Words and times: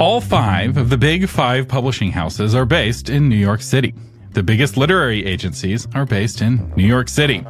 All 0.00 0.20
five 0.20 0.76
of 0.76 0.90
the 0.90 0.96
big 0.96 1.28
five 1.28 1.66
publishing 1.66 2.12
houses 2.12 2.54
are 2.54 2.64
based 2.64 3.10
in 3.10 3.28
New 3.28 3.36
York 3.36 3.60
City. 3.60 3.92
The 4.30 4.44
biggest 4.44 4.76
literary 4.76 5.26
agencies 5.26 5.88
are 5.92 6.06
based 6.06 6.40
in 6.40 6.72
New 6.76 6.86
York 6.86 7.08
City. 7.08 7.44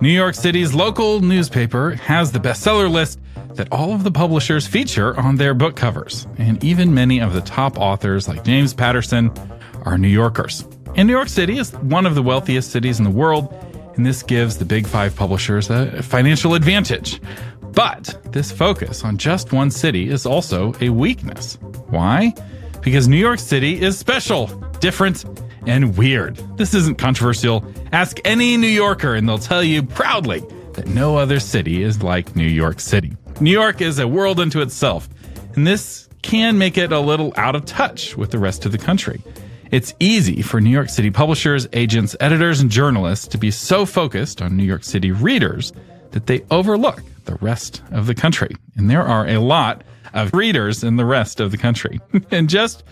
New 0.00 0.10
York 0.10 0.34
City's 0.34 0.74
local 0.74 1.20
newspaper 1.20 1.92
has 1.92 2.32
the 2.32 2.40
bestseller 2.40 2.90
list 2.90 3.20
that 3.54 3.70
all 3.70 3.92
of 3.92 4.02
the 4.02 4.10
publishers 4.10 4.66
feature 4.66 5.16
on 5.16 5.36
their 5.36 5.54
book 5.54 5.76
covers. 5.76 6.26
And 6.38 6.62
even 6.64 6.92
many 6.92 7.20
of 7.20 7.34
the 7.34 7.40
top 7.40 7.78
authors, 7.78 8.26
like 8.26 8.42
James 8.42 8.74
Patterson, 8.74 9.30
are 9.84 9.96
New 9.96 10.08
Yorkers. 10.08 10.66
And 10.96 11.06
New 11.06 11.14
York 11.14 11.28
City 11.28 11.58
is 11.58 11.72
one 11.74 12.04
of 12.04 12.16
the 12.16 12.22
wealthiest 12.22 12.72
cities 12.72 12.98
in 12.98 13.04
the 13.04 13.10
world, 13.10 13.54
and 13.94 14.04
this 14.04 14.24
gives 14.24 14.58
the 14.58 14.64
big 14.64 14.88
five 14.88 15.14
publishers 15.14 15.70
a 15.70 16.02
financial 16.02 16.54
advantage. 16.54 17.20
But 17.72 18.32
this 18.32 18.52
focus 18.52 19.02
on 19.02 19.16
just 19.16 19.52
one 19.52 19.70
city 19.70 20.10
is 20.10 20.26
also 20.26 20.74
a 20.80 20.90
weakness. 20.90 21.58
Why? 21.88 22.34
Because 22.82 23.08
New 23.08 23.16
York 23.16 23.38
City 23.38 23.80
is 23.80 23.98
special, 23.98 24.46
different, 24.80 25.24
and 25.66 25.96
weird. 25.96 26.36
This 26.56 26.74
isn't 26.74 26.98
controversial. 26.98 27.64
Ask 27.92 28.20
any 28.24 28.56
New 28.56 28.66
Yorker, 28.66 29.14
and 29.14 29.28
they'll 29.28 29.38
tell 29.38 29.62
you 29.62 29.82
proudly 29.82 30.40
that 30.74 30.88
no 30.88 31.16
other 31.16 31.40
city 31.40 31.82
is 31.82 32.02
like 32.02 32.36
New 32.36 32.46
York 32.46 32.80
City. 32.80 33.12
New 33.40 33.50
York 33.50 33.80
is 33.80 33.98
a 33.98 34.08
world 34.08 34.38
unto 34.38 34.60
itself, 34.60 35.08
and 35.54 35.66
this 35.66 36.08
can 36.22 36.58
make 36.58 36.76
it 36.76 36.92
a 36.92 37.00
little 37.00 37.32
out 37.36 37.56
of 37.56 37.64
touch 37.64 38.16
with 38.16 38.30
the 38.30 38.38
rest 38.38 38.66
of 38.66 38.72
the 38.72 38.78
country. 38.78 39.22
It's 39.70 39.94
easy 39.98 40.42
for 40.42 40.60
New 40.60 40.70
York 40.70 40.90
City 40.90 41.10
publishers, 41.10 41.66
agents, 41.72 42.14
editors, 42.20 42.60
and 42.60 42.70
journalists 42.70 43.26
to 43.28 43.38
be 43.38 43.50
so 43.50 43.86
focused 43.86 44.42
on 44.42 44.56
New 44.56 44.64
York 44.64 44.84
City 44.84 45.10
readers 45.10 45.72
that 46.10 46.26
they 46.26 46.44
overlook 46.50 47.02
the 47.24 47.36
rest 47.36 47.82
of 47.90 48.06
the 48.06 48.14
country. 48.14 48.54
And 48.76 48.90
there 48.90 49.02
are 49.02 49.26
a 49.26 49.38
lot 49.38 49.82
of 50.14 50.34
readers 50.34 50.84
in 50.84 50.96
the 50.96 51.04
rest 51.04 51.40
of 51.40 51.50
the 51.50 51.58
country. 51.58 52.00
and 52.30 52.48
just 52.48 52.82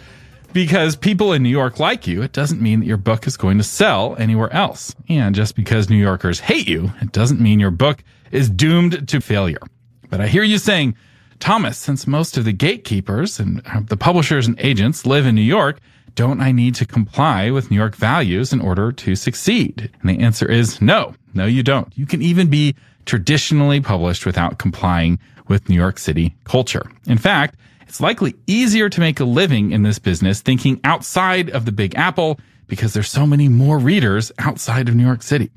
because 0.53 0.97
people 0.97 1.33
in 1.33 1.43
New 1.43 1.51
York 1.51 1.79
like 1.79 2.07
you, 2.07 2.23
it 2.23 2.33
doesn't 2.33 2.61
mean 2.61 2.81
that 2.81 2.87
your 2.87 2.97
book 2.97 3.27
is 3.27 3.37
going 3.37 3.59
to 3.59 3.65
sell 3.65 4.17
anywhere 4.19 4.53
else. 4.53 4.95
And 5.09 5.35
just 5.35 5.55
because 5.55 5.89
New 5.89 5.97
Yorkers 5.97 6.41
hate 6.41 6.69
you, 6.69 6.93
it 7.01 7.13
doesn't 7.13 7.41
mean 7.41 7.61
your 7.61 7.71
book 7.71 8.03
is 8.31 8.51
doomed 8.51 9.09
to 9.09 9.21
failure. 9.21 9.61
But 10.09 10.21
I 10.21 10.27
hear 10.27 10.43
you 10.43 10.59
saying, 10.59 10.97
Thomas, 11.39 11.79
since 11.79 12.07
most 12.07 12.37
of 12.37 12.45
the 12.45 12.53
gatekeepers 12.53 13.41
and 13.41 13.63
uh, 13.67 13.81
the 13.87 13.97
publishers 13.97 14.47
and 14.47 14.61
agents 14.61 15.07
live 15.07 15.25
in 15.25 15.35
New 15.35 15.41
York, 15.41 15.81
don't 16.15 16.41
I 16.41 16.53
need 16.53 16.75
to 16.77 16.87
comply 16.87 17.51
with 17.51 17.71
New 17.71 17.77
York 17.77 17.95
values 17.95 18.53
in 18.53 18.61
order 18.61 18.93
to 18.93 19.15
succeed? 19.15 19.91
And 20.01 20.11
the 20.11 20.23
answer 20.23 20.51
is 20.51 20.83
no, 20.83 21.15
no, 21.33 21.47
you 21.47 21.63
don't. 21.63 21.97
You 21.97 22.07
can 22.07 22.21
even 22.21 22.49
be 22.49 22.75
traditionally 23.11 23.81
published 23.81 24.25
without 24.25 24.61
complying 24.61 25.19
with 25.49 25.69
New 25.69 25.75
York 25.75 25.99
City 25.99 26.33
culture. 26.45 26.89
In 27.09 27.19
fact, 27.19 27.57
it's 27.89 28.01
likely 28.01 28.37
easier 28.47 28.89
to 28.89 29.01
make 29.01 29.19
a 29.19 29.25
living 29.25 29.73
in 29.73 29.83
this 29.83 29.99
business 29.99 30.41
thinking 30.41 30.81
outside 30.85 31.51
of 31.51 31.65
the 31.65 31.73
Big 31.73 31.97
Apple 31.97 32.39
because 32.69 32.93
there's 32.93 33.11
so 33.11 33.27
many 33.27 33.49
more 33.49 33.81
readers 33.81 34.31
outside 34.39 34.89
of 34.89 34.95
New 34.95 35.05
York 35.05 35.25
City. 35.25 35.51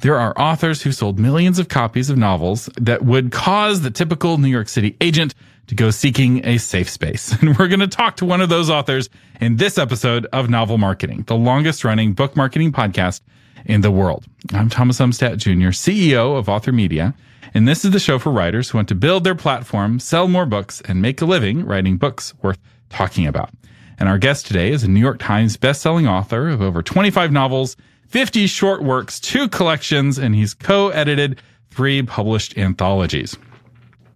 There 0.00 0.18
are 0.18 0.38
authors 0.38 0.82
who 0.82 0.92
sold 0.92 1.18
millions 1.18 1.58
of 1.58 1.68
copies 1.68 2.10
of 2.10 2.18
novels 2.18 2.68
that 2.78 3.02
would 3.02 3.32
cause 3.32 3.80
the 3.80 3.90
typical 3.90 4.36
New 4.36 4.48
York 4.48 4.68
City 4.68 4.94
agent 5.00 5.34
to 5.68 5.74
go 5.74 5.90
seeking 5.90 6.44
a 6.46 6.58
safe 6.58 6.90
space. 6.90 7.34
And 7.40 7.56
we're 7.56 7.68
going 7.68 7.80
to 7.80 7.88
talk 7.88 8.16
to 8.16 8.26
one 8.26 8.42
of 8.42 8.50
those 8.50 8.68
authors 8.68 9.08
in 9.40 9.56
this 9.56 9.78
episode 9.78 10.26
of 10.30 10.50
Novel 10.50 10.76
Marketing, 10.76 11.24
the 11.26 11.36
longest 11.36 11.84
running 11.84 12.12
book 12.12 12.36
marketing 12.36 12.70
podcast 12.70 13.22
in 13.64 13.80
the 13.80 13.90
world. 13.90 14.24
I'm 14.52 14.68
Thomas 14.68 14.98
Umstattd 14.98 15.38
Jr., 15.38 15.70
CEO 15.70 16.36
of 16.36 16.48
Author 16.48 16.72
Media, 16.72 17.14
and 17.54 17.68
this 17.68 17.84
is 17.84 17.90
the 17.90 18.00
show 18.00 18.18
for 18.18 18.32
writers 18.32 18.70
who 18.70 18.78
want 18.78 18.88
to 18.88 18.94
build 18.94 19.24
their 19.24 19.34
platform, 19.34 19.98
sell 19.98 20.28
more 20.28 20.46
books, 20.46 20.80
and 20.86 21.02
make 21.02 21.20
a 21.20 21.26
living 21.26 21.64
writing 21.64 21.96
books 21.96 22.34
worth 22.42 22.58
talking 22.88 23.26
about. 23.26 23.50
And 23.98 24.08
our 24.08 24.18
guest 24.18 24.46
today 24.46 24.70
is 24.70 24.82
a 24.82 24.88
New 24.88 25.00
York 25.00 25.18
Times 25.18 25.56
bestselling 25.56 26.08
author 26.08 26.48
of 26.48 26.62
over 26.62 26.82
25 26.82 27.30
novels, 27.30 27.76
50 28.08 28.46
short 28.46 28.82
works, 28.82 29.20
two 29.20 29.48
collections, 29.48 30.18
and 30.18 30.34
he's 30.34 30.54
co-edited 30.54 31.40
three 31.70 32.02
published 32.02 32.56
anthologies. 32.58 33.36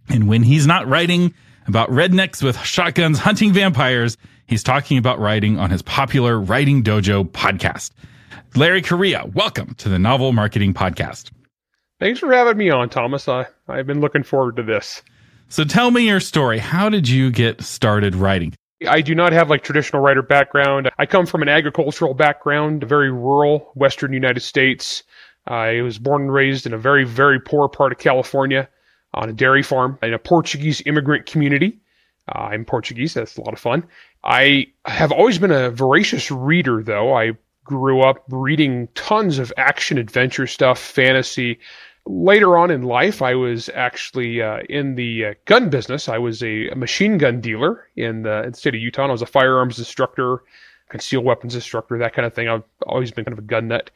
And 0.08 0.28
when 0.28 0.42
he's 0.42 0.66
not 0.66 0.86
writing 0.86 1.34
about 1.66 1.90
rednecks 1.90 2.42
with 2.42 2.58
shotguns 2.60 3.18
hunting 3.18 3.52
vampires, 3.52 4.16
he's 4.46 4.62
talking 4.62 4.98
about 4.98 5.18
writing 5.18 5.58
on 5.58 5.70
his 5.70 5.82
popular 5.82 6.38
Writing 6.38 6.82
Dojo 6.82 7.28
podcast. 7.28 7.90
Larry 8.54 8.82
Correia, 8.82 9.24
welcome 9.34 9.74
to 9.76 9.88
the 9.88 9.98
Novel 9.98 10.32
Marketing 10.32 10.74
Podcast. 10.74 11.30
Thanks 11.98 12.20
for 12.20 12.32
having 12.32 12.56
me 12.56 12.70
on, 12.70 12.88
Thomas. 12.88 13.28
I, 13.28 13.46
I've 13.68 13.86
been 13.86 14.00
looking 14.00 14.22
forward 14.22 14.56
to 14.56 14.62
this. 14.62 15.02
So 15.48 15.64
tell 15.64 15.90
me 15.90 16.06
your 16.06 16.20
story. 16.20 16.58
How 16.58 16.88
did 16.88 17.08
you 17.08 17.30
get 17.30 17.62
started 17.62 18.14
writing? 18.14 18.54
I 18.86 19.00
do 19.00 19.14
not 19.14 19.32
have 19.32 19.48
like 19.48 19.62
traditional 19.62 20.02
writer 20.02 20.22
background. 20.22 20.90
I 20.98 21.06
come 21.06 21.24
from 21.24 21.42
an 21.42 21.48
agricultural 21.48 22.14
background, 22.14 22.84
very 22.84 23.10
rural 23.10 23.70
western 23.74 24.12
United 24.12 24.40
States. 24.40 25.02
I 25.46 25.80
was 25.80 25.98
born 25.98 26.22
and 26.22 26.32
raised 26.32 26.66
in 26.66 26.74
a 26.74 26.78
very, 26.78 27.04
very 27.04 27.40
poor 27.40 27.68
part 27.68 27.92
of 27.92 27.98
California 27.98 28.68
on 29.14 29.30
a 29.30 29.32
dairy 29.32 29.62
farm 29.62 29.98
in 30.02 30.12
a 30.12 30.18
Portuguese 30.18 30.82
immigrant 30.84 31.26
community. 31.26 31.78
Uh, 32.28 32.40
I'm 32.40 32.64
Portuguese. 32.64 33.14
That's 33.14 33.36
a 33.36 33.40
lot 33.40 33.54
of 33.54 33.60
fun. 33.60 33.84
I 34.24 34.66
have 34.84 35.12
always 35.12 35.38
been 35.38 35.52
a 35.52 35.70
voracious 35.70 36.30
reader, 36.30 36.82
though. 36.82 37.16
I 37.16 37.32
grew 37.66 38.00
up 38.00 38.24
reading 38.30 38.88
tons 38.94 39.38
of 39.38 39.52
action 39.56 39.98
adventure 39.98 40.46
stuff, 40.46 40.78
fantasy, 40.78 41.58
later 42.06 42.56
on 42.56 42.70
in 42.70 42.82
life, 42.82 43.20
I 43.20 43.34
was 43.34 43.68
actually 43.74 44.40
uh, 44.40 44.60
in 44.68 44.94
the 44.94 45.26
uh, 45.26 45.34
gun 45.44 45.68
business. 45.68 46.08
I 46.08 46.18
was 46.18 46.42
a, 46.42 46.70
machine 46.74 47.18
gun 47.18 47.40
dealer 47.40 47.88
in 47.96 48.22
the, 48.22 48.44
in 48.44 48.52
the, 48.52 48.56
state 48.56 48.74
of 48.74 48.80
Utah. 48.80 49.06
I 49.06 49.12
was 49.12 49.22
a 49.22 49.26
firearms 49.26 49.78
instructor, 49.78 50.42
concealed 50.88 51.24
weapons 51.24 51.54
instructor, 51.54 51.98
that 51.98 52.14
kind 52.14 52.26
of 52.26 52.34
thing. 52.34 52.48
I've 52.48 52.62
always 52.86 53.10
been 53.10 53.24
kind 53.24 53.36
of 53.36 53.44
a 53.44 53.46
gun 53.46 53.68
nut. 53.68 53.90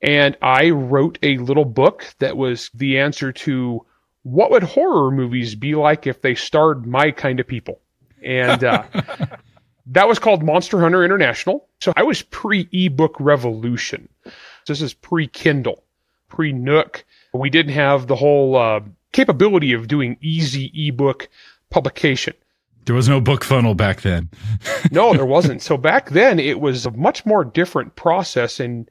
And 0.00 0.36
I 0.42 0.70
wrote 0.70 1.18
a 1.22 1.36
little 1.38 1.64
book 1.64 2.04
that 2.18 2.36
was 2.36 2.70
the 2.74 2.98
answer 2.98 3.32
to 3.32 3.84
what 4.24 4.50
would 4.50 4.62
horror 4.62 5.10
movies 5.10 5.54
be 5.54 5.74
like 5.74 6.06
if 6.06 6.22
they 6.22 6.34
starred 6.34 6.86
my 6.86 7.10
kind 7.10 7.38
of 7.38 7.46
people. 7.46 7.80
And 8.24 8.64
uh, 8.64 8.84
that 9.86 10.08
was 10.08 10.18
called 10.18 10.42
Monster 10.42 10.80
Hunter 10.80 11.04
International. 11.04 11.66
So 11.80 11.92
I 11.96 12.02
was 12.02 12.22
pre 12.22 12.68
ebook 12.72 13.16
revolution. 13.18 14.08
This 14.66 14.80
is 14.80 14.94
pre 14.94 15.26
Kindle, 15.26 15.82
pre 16.28 16.52
Nook 16.52 17.04
we 17.32 17.50
didn't 17.50 17.72
have 17.72 18.06
the 18.06 18.16
whole 18.16 18.56
uh, 18.56 18.80
capability 19.12 19.72
of 19.72 19.88
doing 19.88 20.16
easy 20.20 20.70
ebook 20.74 21.28
publication. 21.70 22.34
There 22.84 22.96
was 22.96 23.08
no 23.08 23.20
BookFunnel 23.20 23.76
back 23.76 24.02
then. 24.02 24.28
no, 24.90 25.14
there 25.14 25.26
wasn't. 25.26 25.62
So 25.72 25.76
back 25.76 26.10
then 26.10 26.38
it 26.38 26.60
was 26.60 26.84
a 26.84 26.90
much 26.90 27.24
more 27.24 27.44
different 27.44 27.96
process 27.96 28.60
and 28.60 28.90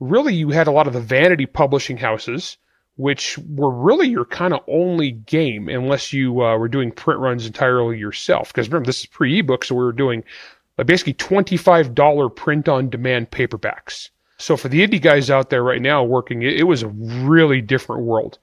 really 0.00 0.34
you 0.34 0.50
had 0.50 0.66
a 0.66 0.72
lot 0.72 0.86
of 0.86 0.92
the 0.92 1.00
vanity 1.00 1.46
publishing 1.46 1.96
houses 1.96 2.56
which 2.98 3.38
were 3.48 3.70
really 3.70 4.08
your 4.08 4.24
kind 4.24 4.52
of 4.52 4.60
only 4.66 5.12
game 5.12 5.68
unless 5.68 6.12
you 6.12 6.42
uh, 6.42 6.58
were 6.58 6.68
doing 6.68 6.90
print 6.90 7.20
runs 7.20 7.46
entirely 7.46 7.96
yourself. 7.96 8.48
Because 8.48 8.68
remember, 8.68 8.86
this 8.86 9.00
is 9.00 9.06
pre 9.06 9.38
ebook, 9.38 9.64
so 9.64 9.76
we 9.76 9.84
were 9.84 9.92
doing 9.92 10.24
like 10.76 10.88
basically 10.88 11.14
$25 11.14 12.34
print 12.34 12.68
on 12.68 12.90
demand 12.90 13.30
paperbacks. 13.30 14.10
So 14.36 14.56
for 14.56 14.68
the 14.68 14.84
indie 14.84 15.00
guys 15.00 15.30
out 15.30 15.48
there 15.48 15.62
right 15.62 15.80
now 15.80 16.02
working, 16.02 16.42
it, 16.42 16.54
it 16.54 16.64
was 16.64 16.82
a 16.82 16.88
really 16.88 17.60
different 17.60 18.02
world. 18.02 18.38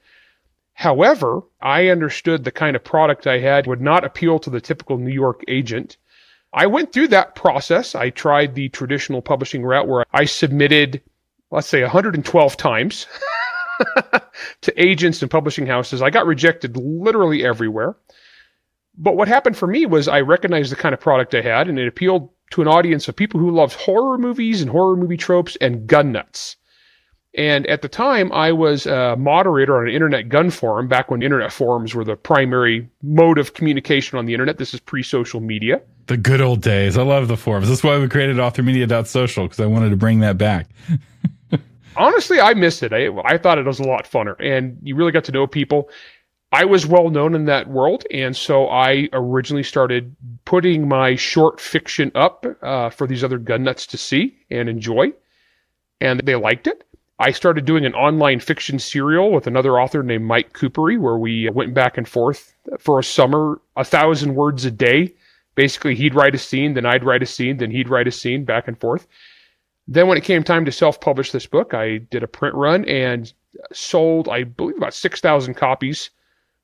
However, 0.74 1.42
I 1.62 1.90
understood 1.90 2.46
the 2.46 2.52
kind 2.52 2.78
of 2.78 2.84
product 2.84 3.28
I 3.28 3.40
had 3.40 3.68
would 3.68 3.82
not 3.82 4.06
appeal 4.06 4.40
to 4.40 4.50
the 4.50 4.62
typical 4.62 4.98
New 4.98 5.14
York 5.14 5.42
agent. 5.50 5.98
I 6.54 6.68
went 6.68 6.94
through 6.94 7.10
that 7.10 7.36
process. 7.36 7.94
I 7.94 8.10
tried 8.10 8.56
the 8.56 8.70
traditional 8.70 9.22
publishing 9.22 9.64
route 9.64 9.90
where 9.90 10.06
I 10.14 10.24
submitted, 10.24 11.02
let's 11.52 11.68
say, 11.68 11.82
112 11.82 12.56
times 12.56 13.06
to 14.62 14.82
agents 14.82 15.22
and 15.22 15.32
publishing 15.32 15.66
houses. 15.66 16.02
I 16.02 16.10
got 16.10 16.26
rejected 16.26 16.78
literally 16.78 17.46
everywhere. 17.46 17.96
But 18.98 19.18
what 19.18 19.28
happened 19.28 19.58
for 19.58 19.68
me 19.68 19.86
was 19.86 20.08
I 20.08 20.22
recognized 20.22 20.72
the 20.72 20.78
kind 20.78 20.94
of 20.94 21.02
product 21.02 21.36
I 21.36 21.42
had 21.42 21.68
and 21.68 21.78
it 21.78 21.88
appealed 21.88 22.30
to 22.52 22.62
an 22.62 22.68
audience 22.68 23.08
of 23.08 23.16
people 23.16 23.40
who 23.40 23.52
loved 23.52 23.74
horror 23.74 24.18
movies 24.18 24.62
and 24.62 24.70
horror 24.70 24.96
movie 24.96 25.18
tropes 25.18 25.58
and 25.60 25.88
gun 25.88 26.12
nuts. 26.12 26.56
And 27.38 27.68
at 27.68 27.82
the 27.82 27.90
time, 27.90 28.32
I 28.32 28.54
was 28.54 28.86
a 28.86 29.18
moderator 29.18 29.78
on 29.78 29.90
an 29.90 29.94
internet 29.94 30.30
gun 30.30 30.50
forum 30.50 30.88
back 30.88 31.12
when 31.12 31.22
internet 31.22 31.52
forums 31.52 31.94
were 31.94 32.06
the 32.06 32.16
primary 32.16 32.90
mode 33.04 33.38
of 33.38 33.54
communication 33.54 34.18
on 34.18 34.26
the 34.26 34.34
internet. 34.34 34.58
This 34.58 34.74
is 34.74 34.80
pre 34.80 35.04
social 35.04 35.42
media. 35.42 35.82
The 36.08 36.16
good 36.16 36.40
old 36.40 36.62
days. 36.62 36.98
I 36.98 37.04
love 37.04 37.28
the 37.28 37.36
forums. 37.36 37.68
That's 37.68 37.84
why 37.84 38.00
we 38.00 38.08
created 38.08 38.38
authormedia.social 38.38 39.44
because 39.44 39.60
I 39.60 39.66
wanted 39.66 39.90
to 39.90 39.98
bring 39.98 40.22
that 40.22 40.38
back. 40.38 40.70
Honestly, 41.98 42.40
I 42.40 42.54
missed 42.54 42.84
it. 42.84 42.94
I, 42.94 43.08
I 43.24 43.38
thought 43.38 43.58
it 43.58 43.66
was 43.66 43.80
a 43.80 43.84
lot 43.84 44.10
funner 44.10 44.36
and 44.40 44.78
you 44.84 44.96
really 44.96 45.12
got 45.12 45.24
to 45.26 45.32
know 45.32 45.48
people. 45.48 45.90
I 46.52 46.66
was 46.66 46.86
well 46.86 47.10
known 47.10 47.36
in 47.36 47.46
that 47.46 47.68
world, 47.68 48.06
and 48.12 48.36
so 48.36 48.70
I 48.70 49.10
originally 49.12 49.64
started 49.64 50.16
putting 50.46 50.88
my 50.88 51.16
short 51.16 51.60
fiction 51.60 52.12
up 52.16 52.46
uh, 52.62 52.90
for 52.92 53.08
these 53.08 53.24
other 53.24 53.38
gun 53.38 53.64
nuts 53.64 53.86
to 53.88 53.98
see 53.98 54.38
and 54.50 54.70
enjoy, 54.70 55.12
and 56.00 56.22
they 56.22 56.36
liked 56.36 56.68
it. 56.68 56.88
I 57.20 57.32
started 57.32 57.66
doing 57.66 57.84
an 57.86 57.94
online 57.94 58.40
fiction 58.40 58.80
serial 58.80 59.32
with 59.32 59.48
another 59.48 59.80
author 59.80 60.02
named 60.02 60.26
Mike 60.26 60.54
Kupari, 60.54 60.98
where 60.98 61.18
we 61.18 61.50
went 61.50 61.74
back 61.74 61.98
and 61.98 62.08
forth 62.08 62.54
for 62.80 63.00
a 63.00 63.04
summer, 63.04 63.60
a 63.76 63.84
thousand 63.84 64.36
words 64.36 64.64
a 64.64 64.72
day 64.72 65.14
Basically, 65.56 65.96
he'd 65.96 66.14
write 66.14 66.36
a 66.36 66.38
scene, 66.38 66.74
then 66.74 66.86
I'd 66.86 67.06
write 67.06 67.24
a 67.24 67.26
scene, 67.26 67.58
then 67.58 67.72
he'd 67.72 67.90
write 67.90 68.08
a 68.08 68.12
scene, 68.12 68.44
back 68.44 68.68
and 68.68 68.78
forth. 68.78 69.08
Then, 69.88 70.08
when 70.08 70.18
it 70.18 70.24
came 70.24 70.44
time 70.44 70.66
to 70.66 70.72
self 70.72 71.00
publish 71.00 71.32
this 71.32 71.46
book, 71.46 71.74
I 71.74 71.98
did 71.98 72.24
a 72.24 72.28
print 72.28 72.56
run 72.56 72.86
and 72.86 73.32
sold, 73.72 74.28
I 74.28 74.44
believe, 74.44 74.78
about 74.78 74.94
6,000 74.94 75.54
copies, 75.54 76.10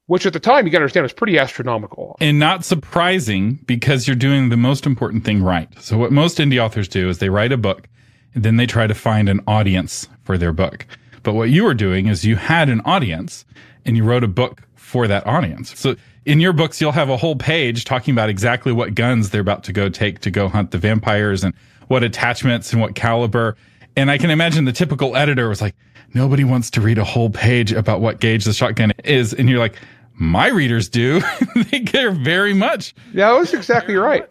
which 0.08 0.26
at 0.26 0.34
the 0.34 0.40
time, 0.40 0.66
you 0.66 0.72
got 0.72 0.80
to 0.80 0.84
understand, 0.84 1.04
was 1.04 1.14
pretty 1.14 1.38
astronomical. 1.38 2.18
And 2.20 2.40
not 2.40 2.66
surprising 2.66 3.60
because 3.66 4.08
you're 4.08 4.16
doing 4.16 4.50
the 4.50 4.58
most 4.58 4.86
important 4.86 5.24
thing 5.24 5.44
right. 5.44 5.70
So, 5.80 5.98
what 5.98 6.12
most 6.12 6.38
indie 6.40 6.64
authors 6.64 6.88
do 6.88 7.10
is 7.10 7.20
they 7.20 7.30
write 7.30 7.52
a 7.52 7.58
book 7.58 7.88
and 8.34 8.44
then 8.44 8.58
they 8.58 8.66
try 8.66 8.88
to 8.88 8.96
find 8.96 9.30
an 9.30 9.42
audience 9.48 10.08
for 10.24 10.38
their 10.38 10.54
book. 10.54 10.86
But 11.24 11.34
what 11.34 11.50
you 11.50 11.64
were 11.64 11.74
doing 11.74 12.08
is 12.08 12.26
you 12.26 12.36
had 12.36 12.70
an 12.70 12.82
audience 12.86 13.46
and 13.86 13.96
you 13.96 14.04
wrote 14.04 14.24
a 14.24 14.28
book 14.28 14.64
for 14.76 15.08
that 15.08 15.26
audience. 15.28 15.78
So 15.80 15.96
in 16.26 16.40
your 16.40 16.54
books, 16.54 16.80
you'll 16.82 16.92
have 16.92 17.10
a 17.10 17.18
whole 17.18 17.36
page 17.36 17.86
talking 17.86 18.14
about 18.14 18.30
exactly 18.30 18.72
what 18.72 18.96
guns 18.96 19.30
they're 19.30 19.42
about 19.42 19.64
to 19.66 19.74
go 19.74 19.90
take 19.90 20.20
to 20.20 20.32
go 20.32 20.48
hunt 20.48 20.72
the 20.72 20.78
vampires 20.78 21.44
and 21.44 21.54
what 21.92 22.04
attachments 22.04 22.72
and 22.72 22.82
what 22.82 22.96
caliber. 22.96 23.58
And 23.98 24.10
I 24.10 24.18
can 24.18 24.30
imagine 24.32 24.64
the 24.64 24.72
typical 24.72 25.18
editor 25.18 25.50
was 25.50 25.62
like, 25.62 25.76
nobody 26.14 26.46
wants 26.46 26.72
to 26.72 26.82
read 26.82 26.98
a 26.98 27.04
whole 27.04 27.30
page 27.30 27.74
about 27.74 28.00
what 28.00 28.22
gauge 28.22 28.46
the 28.46 28.54
shotgun 28.54 28.94
is. 29.04 29.34
And 29.34 29.50
you're 29.50 29.60
like, 29.60 29.76
my 30.14 30.48
readers 30.48 30.88
do. 30.88 31.22
they 31.56 31.82
care 31.82 32.12
very 32.12 32.54
much. 32.54 32.96
Yeah, 33.14 33.34
that's 33.34 33.54
exactly 33.54 33.96
right. 33.96 34.24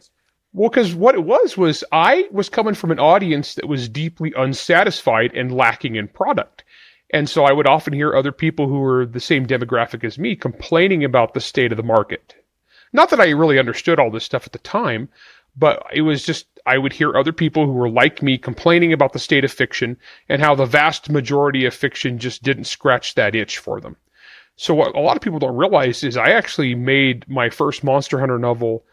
Well, 0.53 0.71
because 0.71 0.95
what 0.95 1.15
it 1.15 1.25
was 1.25 1.57
was 1.57 1.85
I 1.93 2.27
was 2.33 2.49
coming 2.49 2.75
from 2.75 2.91
an 2.91 2.99
audience 2.99 3.55
that 3.55 3.69
was 3.69 3.89
deeply 3.89 4.33
unsatisfied 4.37 5.35
and 5.35 5.55
lacking 5.55 5.97
in 5.97 6.09
product. 6.09 6.65
And 7.13 7.29
so 7.29 7.45
I 7.45 7.53
would 7.53 7.69
often 7.69 7.93
hear 7.93 8.15
other 8.15 8.33
people 8.33 8.69
who 8.69 8.79
were 8.81 9.05
the 9.05 9.21
same 9.21 9.47
demographic 9.47 10.03
as 10.03 10.19
me 10.19 10.35
complaining 10.35 11.05
about 11.05 11.35
the 11.35 11.41
state 11.41 11.73
of 11.73 11.77
the 11.77 11.83
market. 11.83 12.35
Not 12.93 13.11
that 13.11 13.21
I 13.21 13.29
really 13.31 13.59
understood 13.59 14.01
all 14.01 14.11
this 14.11 14.25
stuff 14.25 14.47
at 14.47 14.53
the 14.53 14.59
time, 14.59 15.09
but 15.57 15.85
it 15.93 16.03
was 16.03 16.25
just, 16.25 16.47
I 16.67 16.79
would 16.79 16.93
hear 16.93 17.17
other 17.17 17.33
people 17.33 17.67
who 17.67 17.73
were 17.73 17.89
like 17.89 18.23
me 18.23 18.39
complaining 18.39 18.93
about 18.93 19.13
the 19.13 19.19
state 19.19 19.45
of 19.45 19.53
fiction 19.53 19.97
and 20.29 20.43
how 20.43 20.55
the 20.55 20.67
vast 20.67 21.11
majority 21.11 21.65
of 21.65 21.75
fiction 21.75 22.19
just 22.19 22.43
didn't 22.43 22.65
scratch 22.65 23.15
that 23.15 23.35
itch 23.35 23.59
for 23.59 23.81
them. 23.81 23.97
So 24.57 24.75
what 24.75 24.95
a 24.95 25.01
lot 25.01 25.17
of 25.17 25.23
people 25.23 25.39
don't 25.39 25.57
realize 25.57 26.05
is 26.05 26.17
I 26.17 26.31
actually 26.31 26.75
made 26.75 27.29
my 27.29 27.49
first 27.49 27.83
Monster 27.83 28.21
Hunter 28.21 28.39
novel 28.39 28.85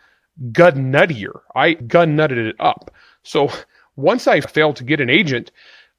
gun 0.51 0.91
nuttier. 0.91 1.41
I 1.55 1.73
gun 1.73 2.15
nutted 2.15 2.37
it 2.37 2.55
up. 2.59 2.91
So 3.23 3.51
once 3.95 4.27
I 4.27 4.39
failed 4.41 4.77
to 4.77 4.83
get 4.83 5.01
an 5.01 5.09
agent, 5.09 5.51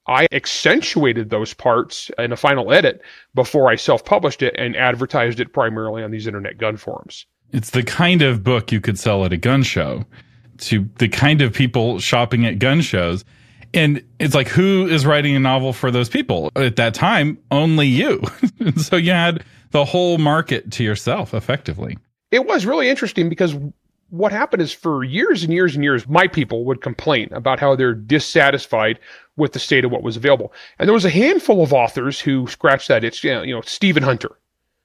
I 0.06 0.26
accentuated 0.32 1.28
those 1.28 1.52
parts 1.52 2.10
in 2.18 2.32
a 2.32 2.36
final 2.36 2.72
edit 2.72 3.02
before 3.34 3.70
I 3.70 3.76
self 3.76 4.04
published 4.04 4.42
it 4.42 4.54
and 4.56 4.74
advertised 4.74 5.38
it 5.38 5.52
primarily 5.52 6.02
on 6.02 6.10
these 6.10 6.26
internet 6.26 6.56
gun 6.56 6.78
forums. 6.78 7.26
It's 7.52 7.70
the 7.70 7.82
kind 7.82 8.22
of 8.22 8.42
book 8.42 8.72
you 8.72 8.80
could 8.80 8.98
sell 8.98 9.24
at 9.24 9.32
a 9.32 9.36
gun 9.36 9.62
show 9.62 10.06
to 10.58 10.88
the 10.98 11.08
kind 11.08 11.42
of 11.42 11.52
people 11.52 11.98
shopping 11.98 12.46
at 12.46 12.58
gun 12.58 12.80
shows. 12.80 13.24
And 13.74 14.02
it's 14.18 14.34
like, 14.34 14.48
who 14.48 14.86
is 14.86 15.04
writing 15.04 15.36
a 15.36 15.40
novel 15.40 15.72
for 15.72 15.90
those 15.90 16.08
people? 16.08 16.50
At 16.56 16.76
that 16.76 16.94
time, 16.94 17.38
only 17.50 17.86
you. 17.86 18.22
so 18.76 18.96
you 18.96 19.12
had 19.12 19.44
the 19.70 19.84
whole 19.84 20.18
market 20.18 20.70
to 20.72 20.84
yourself 20.84 21.34
effectively. 21.34 21.98
It 22.30 22.46
was 22.46 22.66
really 22.66 22.88
interesting 22.88 23.28
because 23.28 23.54
what 24.10 24.32
happened 24.32 24.62
is 24.62 24.72
for 24.72 25.04
years 25.04 25.42
and 25.42 25.52
years 25.52 25.74
and 25.74 25.84
years, 25.84 26.08
my 26.08 26.26
people 26.26 26.64
would 26.64 26.80
complain 26.80 27.28
about 27.32 27.60
how 27.60 27.76
they're 27.76 27.94
dissatisfied 27.94 28.98
with 29.36 29.52
the 29.52 29.58
state 29.58 29.84
of 29.84 29.90
what 29.90 30.02
was 30.02 30.16
available. 30.16 30.52
And 30.78 30.88
there 30.88 30.94
was 30.94 31.04
a 31.04 31.10
handful 31.10 31.62
of 31.62 31.72
authors 31.72 32.18
who 32.20 32.46
scratched 32.46 32.88
that 32.88 33.04
itch, 33.04 33.22
you 33.22 33.32
know, 33.32 33.42
you 33.42 33.54
know 33.54 33.60
Stephen 33.62 34.02
Hunter, 34.02 34.38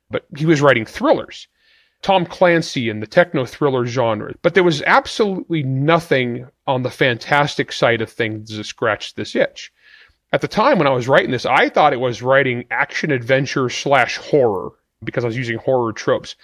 but 0.10 0.26
he 0.38 0.46
was 0.46 0.62
writing 0.62 0.86
thrillers. 0.86 1.48
Tom 2.04 2.26
Clancy 2.26 2.90
in 2.90 3.00
the 3.00 3.08
techno 3.08 3.46
thriller 3.46 3.86
genre. 3.86 4.34
But 4.42 4.54
there 4.54 4.64
was 4.64 4.84
absolutely 4.84 5.64
nothing 5.64 6.48
on 6.68 6.84
the 6.84 6.92
fantastic 6.92 7.72
side 7.72 8.02
of 8.02 8.12
things 8.12 8.56
that 8.56 8.64
scratched 8.66 9.16
this 9.16 9.36
itch. 9.36 9.72
At 10.32 10.42
the 10.42 10.48
time 10.48 10.78
when 10.78 10.88
I 10.88 10.92
was 10.92 11.08
writing 11.08 11.32
this, 11.32 11.46
I 11.46 11.70
thought 11.70 11.94
it 11.94 12.00
was 12.00 12.22
writing 12.22 12.66
action 12.70 13.12
adventure 13.12 13.70
slash 13.70 14.18
horror 14.18 14.72
because 15.04 15.24
I 15.24 15.28
was 15.28 15.38
using 15.38 15.58
horror 15.58 15.94
tropes 15.94 16.36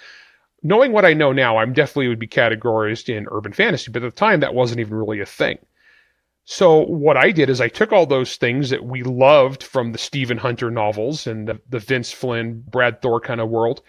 knowing 0.64 0.92
what 0.92 1.06
I 1.06 1.14
know 1.14 1.32
now, 1.32 1.58
I'm 1.58 1.74
definitely 1.74 2.08
would 2.08 2.20
be 2.20 2.28
categorized 2.28 3.14
in 3.14 3.28
urban 3.32 3.54
fantasy, 3.54 3.92
but 3.92 4.04
at 4.04 4.14
the 4.14 4.20
time 4.20 4.40
that 4.40 4.54
wasn't 4.54 4.80
even 4.80 4.96
really 4.96 5.20
a 5.20 5.26
thing. 5.26 5.58
So 6.46 6.80
what 6.86 7.16
I 7.16 7.32
did 7.32 7.50
is 7.50 7.62
I 7.62 7.68
took 7.68 7.92
all 7.92 8.06
those 8.06 8.36
things 8.38 8.72
that 8.72 8.84
we 8.84 9.04
loved 9.04 9.62
from 9.62 9.92
the 9.92 10.00
Stephen 10.00 10.38
Hunter 10.38 10.72
novels 10.72 11.28
and 11.28 11.48
the, 11.48 11.62
the 11.70 11.80
Vince 11.80 12.12
Flynn, 12.12 12.64
Brad 12.68 13.02
Thor 13.02 13.22
kind 13.22 13.40
of 13.40 13.50
world, 13.50 13.82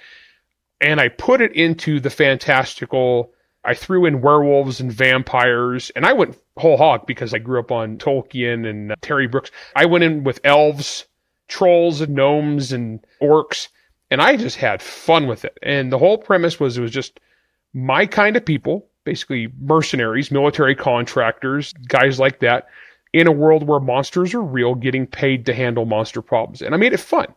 and 0.81 1.01
I 1.01 1.09
put 1.09 1.41
it 1.41 1.55
into 1.55 2.01
the 2.01 2.11
fantastical. 2.11 3.33
I 3.65 3.75
threw 3.75 4.07
in 4.07 4.23
werewolves 4.23 4.81
and 4.81 4.91
vampires, 4.91 5.91
and 5.91 6.07
I 6.07 6.13
went 6.13 6.39
whole 6.57 6.77
hog 6.77 7.07
because 7.07 7.35
I 7.35 7.39
grew 7.39 7.61
up 7.61 7.71
on 7.71 7.99
Tolkien 7.99 8.69
and 8.69 8.93
uh, 8.93 8.95
Terry 9.03 9.27
Brooks. 9.27 9.51
I 9.77 9.85
went 9.85 10.05
in 10.05 10.25
with 10.25 10.41
elves, 10.45 11.07
trolls, 11.49 12.01
and 12.01 12.15
gnomes 12.15 12.73
and 12.73 13.05
orcs 13.21 13.69
and 14.11 14.21
I 14.21 14.37
just 14.37 14.57
had 14.57 14.83
fun 14.83 15.27
with 15.27 15.45
it. 15.45 15.57
And 15.63 15.93
the 15.93 15.99
whole 15.99 16.19
premise 16.19 16.59
was 16.59 16.77
it 16.77 16.83
was 16.83 16.91
just 16.91 17.21
my 17.73 18.07
kind 18.07 18.37
of 18.37 18.45
people, 18.45 18.89
basically 19.05 19.49
mercenaries, 19.61 20.31
military 20.31 20.75
contractors, 20.75 21.73
guys 21.87 22.19
like 22.19 22.41
that, 22.41 22.69
in 23.13 23.29
a 23.29 23.33
world 23.33 23.67
where 23.67 23.81
monsters 23.81 24.35
are 24.35 24.43
real, 24.43 24.75
getting 24.75 25.07
paid 25.07 25.47
to 25.47 25.55
handle 25.55 25.85
monster 25.85 26.23
problems. 26.23 26.61
And 26.61 26.75
I 26.75 26.79
made 26.79 26.93
it 26.93 27.01
fun. 27.01 27.33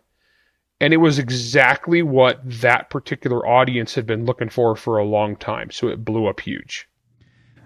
And 0.83 0.93
it 0.93 0.97
was 0.97 1.17
exactly 1.17 2.01
what 2.01 2.41
that 2.43 2.89
particular 2.89 3.47
audience 3.47 3.95
had 3.95 4.05
been 4.05 4.25
looking 4.25 4.49
for 4.49 4.75
for 4.75 4.97
a 4.97 5.05
long 5.05 5.37
time. 5.37 5.71
So 5.71 5.87
it 5.87 6.03
blew 6.03 6.27
up 6.27 6.41
huge. 6.41 6.89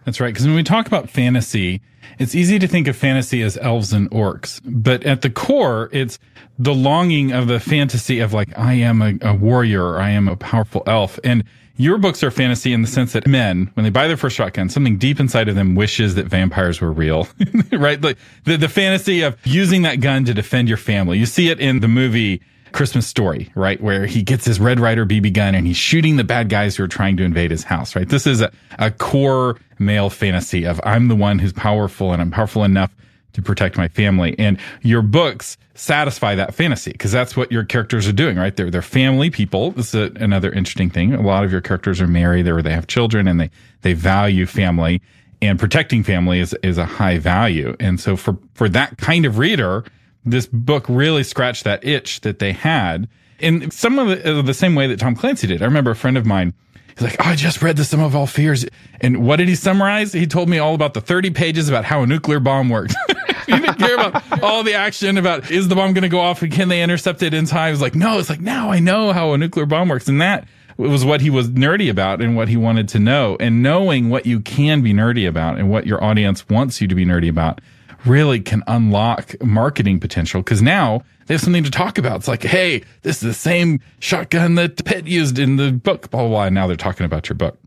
That's 0.06 0.20
right. 0.20 0.32
Because 0.32 0.46
when 0.46 0.56
we 0.56 0.62
talk 0.62 0.86
about 0.86 1.10
fantasy, 1.10 1.82
it's 2.20 2.36
easy 2.36 2.60
to 2.60 2.68
think 2.68 2.88
of 2.88 2.96
fantasy 2.96 3.42
as 3.42 3.58
elves 3.58 3.92
and 3.92 4.08
orcs, 4.12 4.62
but 4.64 5.04
at 5.04 5.24
the 5.24 5.32
core, 5.32 5.90
it's 5.92 6.20
the 6.60 6.76
longing 6.76 7.32
of 7.32 7.48
the 7.48 7.60
fantasy 7.60 8.20
of 8.20 8.34
like, 8.34 8.56
I 8.56 8.74
am 8.74 9.02
a, 9.02 9.16
a 9.22 9.34
warrior, 9.34 9.98
I 9.98 10.12
am 10.12 10.28
a 10.28 10.36
powerful 10.38 10.84
elf. 10.86 11.20
And 11.24 11.44
your 11.76 11.98
books 11.98 12.24
are 12.24 12.30
fantasy 12.30 12.72
in 12.72 12.84
the 12.84 12.88
sense 12.88 13.14
that 13.14 13.26
men, 13.26 13.72
when 13.74 13.84
they 13.84 13.90
buy 13.90 14.08
their 14.08 14.16
first 14.16 14.36
shotgun, 14.36 14.70
something 14.70 15.00
deep 15.00 15.20
inside 15.20 15.50
of 15.50 15.56
them 15.56 15.74
wishes 15.74 16.14
that 16.14 16.28
vampires 16.28 16.82
were 16.82 16.92
real, 16.92 17.28
right? 17.72 18.00
Like 18.00 18.20
the, 18.44 18.58
the 18.58 18.70
fantasy 18.70 19.24
of 19.24 19.44
using 19.44 19.82
that 19.82 20.02
gun 20.02 20.24
to 20.26 20.36
defend 20.36 20.68
your 20.68 20.78
family. 20.78 21.18
You 21.18 21.26
see 21.26 21.50
it 21.50 21.60
in 21.60 21.80
the 21.80 21.88
movie 21.88 22.44
Christmas 22.72 23.08
story, 23.08 23.52
right? 23.56 23.82
Where 23.82 24.06
he 24.06 24.22
gets 24.22 24.46
his 24.46 24.60
Red 24.60 24.80
Ryder 24.80 25.06
BB 25.06 25.34
gun 25.34 25.56
and 25.56 25.66
he's 25.66 25.78
shooting 25.78 26.18
the 26.18 26.24
bad 26.24 26.50
guys 26.50 26.76
who 26.76 26.84
are 26.84 26.88
trying 26.88 27.18
to 27.18 27.24
invade 27.24 27.52
his 27.52 27.64
house, 27.64 27.96
right? 27.96 28.08
This 28.08 28.28
is 28.28 28.42
a, 28.42 28.52
a 28.80 28.92
core 28.92 29.58
male 29.80 30.10
fantasy 30.10 30.66
of 30.66 30.80
I'm 30.84 31.08
the 31.08 31.16
one 31.16 31.40
who's 31.40 31.54
powerful 31.54 32.14
and 32.14 32.22
I'm 32.22 32.32
powerful 32.32 32.64
enough 32.64 32.94
to 33.34 33.42
protect 33.42 33.78
my 33.78 33.88
family. 33.88 34.36
And 34.40 34.58
your 34.82 35.02
books 35.02 35.58
satisfy 35.76 36.34
that 36.36 36.56
fantasy 36.56 36.92
because 36.92 37.12
that's 37.12 37.38
what 37.38 37.52
your 37.52 37.64
characters 37.64 38.08
are 38.08 38.14
doing, 38.14 38.38
right? 38.38 38.56
They're, 38.56 38.72
they're 38.72 38.82
family 38.82 39.30
people. 39.30 39.72
This 39.72 39.94
is 39.94 40.10
a, 40.10 40.24
another 40.24 40.52
interesting 40.52 40.90
thing. 40.90 41.14
A 41.14 41.22
lot 41.22 41.44
of 41.44 41.52
your 41.52 41.62
characters 41.62 42.02
are 42.02 42.08
married 42.08 42.48
or 42.48 42.62
they 42.64 42.74
have 42.74 42.88
children 42.88 43.28
and 43.28 43.40
they, 43.40 43.52
they 43.82 43.94
value 43.94 44.48
family 44.48 45.02
and 45.42 45.60
protecting 45.60 46.04
family 46.04 46.40
is, 46.40 46.56
is 46.64 46.78
a 46.78 46.86
high 46.86 47.20
value. 47.20 47.76
And 47.80 48.00
so 48.00 48.18
for, 48.18 48.38
for 48.56 48.68
that 48.70 48.98
kind 48.98 49.26
of 49.26 49.38
reader, 49.38 49.84
this 50.30 50.48
book 50.48 50.86
really 50.88 51.24
scratched 51.24 51.64
that 51.64 51.84
itch 51.86 52.22
that 52.22 52.40
they 52.40 52.52
had 52.52 53.08
in 53.40 53.72
some 53.72 54.00
of 54.00 54.24
the, 54.24 54.42
the 54.42 54.54
same 54.54 54.76
way 54.76 54.88
that 54.88 55.00
Tom 55.00 55.16
Clancy 55.16 55.48
did. 55.48 55.62
I 55.62 55.66
remember 55.66 55.92
a 55.92 55.96
friend 55.96 56.18
of 56.18 56.26
mine. 56.26 56.54
He's 56.90 57.04
like, 57.04 57.18
oh, 57.20 57.30
I 57.30 57.36
just 57.36 57.62
read 57.62 57.78
The 57.78 57.86
Sum 57.86 58.02
of 58.02 58.16
All 58.16 58.26
Fears. 58.26 58.66
And 59.02 59.24
what 59.24 59.36
did 59.36 59.48
he 59.48 59.54
summarize? 59.54 60.14
He 60.14 60.26
told 60.26 60.50
me 60.50 60.58
all 60.58 60.74
about 60.74 60.96
the 60.96 61.02
30 61.02 61.30
pages 61.30 61.70
about 61.70 61.86
how 61.86 62.02
a 62.02 62.08
nuclear 62.08 62.40
bomb 62.40 62.70
works. 62.70 62.96
he 63.46 63.52
didn't 63.52 63.76
care 63.76 63.94
about 63.96 64.42
all 64.42 64.64
the 64.64 64.74
action 64.74 65.18
about 65.18 65.52
is 65.52 65.68
the 65.68 65.76
bomb 65.76 65.94
going 65.94 66.02
to 66.02 66.10
go 66.10 66.20
off 66.20 66.42
and 66.42 66.52
can 66.52 66.70
they 66.70 66.82
intercept 66.82 67.22
it 67.22 67.36
in 67.36 67.46
time? 67.46 67.72
He's 67.72 67.82
like, 67.82 67.94
no, 67.94 68.18
it's 68.18 68.32
like, 68.32 68.42
now 68.42 68.72
I 68.72 68.80
know 68.80 69.14
how 69.14 69.34
a 69.34 69.38
nuclear 69.38 69.68
bomb 69.68 69.90
works. 69.90 70.08
And 70.08 70.20
that 70.22 70.48
was 70.78 71.06
what 71.06 71.22
he 71.22 71.30
was 71.30 71.50
nerdy 71.50 71.88
about 71.88 72.20
and 72.20 72.36
what 72.36 72.48
he 72.48 72.58
wanted 72.58 72.88
to 72.90 73.00
know. 73.00 73.38
And 73.40 73.62
knowing 73.62 74.10
what 74.10 74.26
you 74.26 74.40
can 74.40 74.82
be 74.82 74.92
nerdy 74.92 75.28
about 75.28 75.60
and 75.60 75.70
what 75.70 75.86
your 75.86 76.04
audience 76.04 76.50
wants 76.50 76.82
you 76.82 76.88
to 76.88 76.96
be 76.96 77.06
nerdy 77.06 77.30
about 77.30 77.62
really 78.06 78.40
can 78.40 78.64
unlock 78.68 79.36
marketing 79.44 80.00
potential 80.00 80.42
because 80.42 80.62
now 80.62 81.04
they 81.26 81.34
have 81.34 81.42
something 81.42 81.64
to 81.64 81.72
talk 81.72 81.98
about. 81.98 82.18
It's 82.18 82.28
like, 82.28 82.44
hey, 82.44 82.84
this 83.02 83.18
is 83.18 83.22
the 83.22 83.34
same 83.34 83.80
shotgun 84.00 84.56
that 84.56 84.84
Pitt 84.86 85.08
used 85.08 85.40
in 85.40 85.58
the 85.58 85.72
book, 85.72 86.10
blah, 86.10 86.22
blah, 86.22 86.30
blah. 86.30 86.44
And 86.46 86.56
now 86.56 86.68
they're 86.68 86.76
talking 86.76 87.06
about 87.06 87.30
your 87.30 87.36
book. 87.36 87.58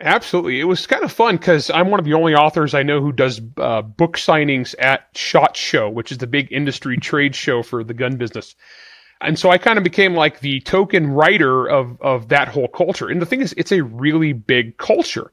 Absolutely. 0.00 0.60
It 0.60 0.64
was 0.64 0.86
kind 0.86 1.04
of 1.04 1.12
fun 1.12 1.36
because 1.36 1.70
I'm 1.70 1.90
one 1.90 2.00
of 2.00 2.04
the 2.04 2.14
only 2.14 2.34
authors 2.34 2.74
I 2.74 2.82
know 2.82 3.00
who 3.00 3.12
does 3.12 3.40
uh, 3.56 3.82
book 3.82 4.16
signings 4.16 4.74
at 4.78 5.06
SHOT 5.14 5.56
Show, 5.56 5.88
which 5.88 6.10
is 6.10 6.18
the 6.18 6.26
big 6.26 6.52
industry 6.52 6.96
trade 6.96 7.34
show 7.34 7.62
for 7.62 7.84
the 7.84 7.94
gun 7.94 8.16
business. 8.16 8.56
And 9.20 9.38
so 9.38 9.50
I 9.50 9.58
kind 9.58 9.78
of 9.78 9.84
became 9.84 10.14
like 10.14 10.40
the 10.40 10.60
token 10.60 11.06
writer 11.06 11.66
of, 11.66 12.00
of 12.02 12.28
that 12.28 12.48
whole 12.48 12.68
culture. 12.68 13.08
And 13.08 13.22
the 13.22 13.26
thing 13.26 13.40
is, 13.40 13.54
it's 13.56 13.72
a 13.72 13.82
really 13.82 14.32
big 14.32 14.76
culture. 14.76 15.32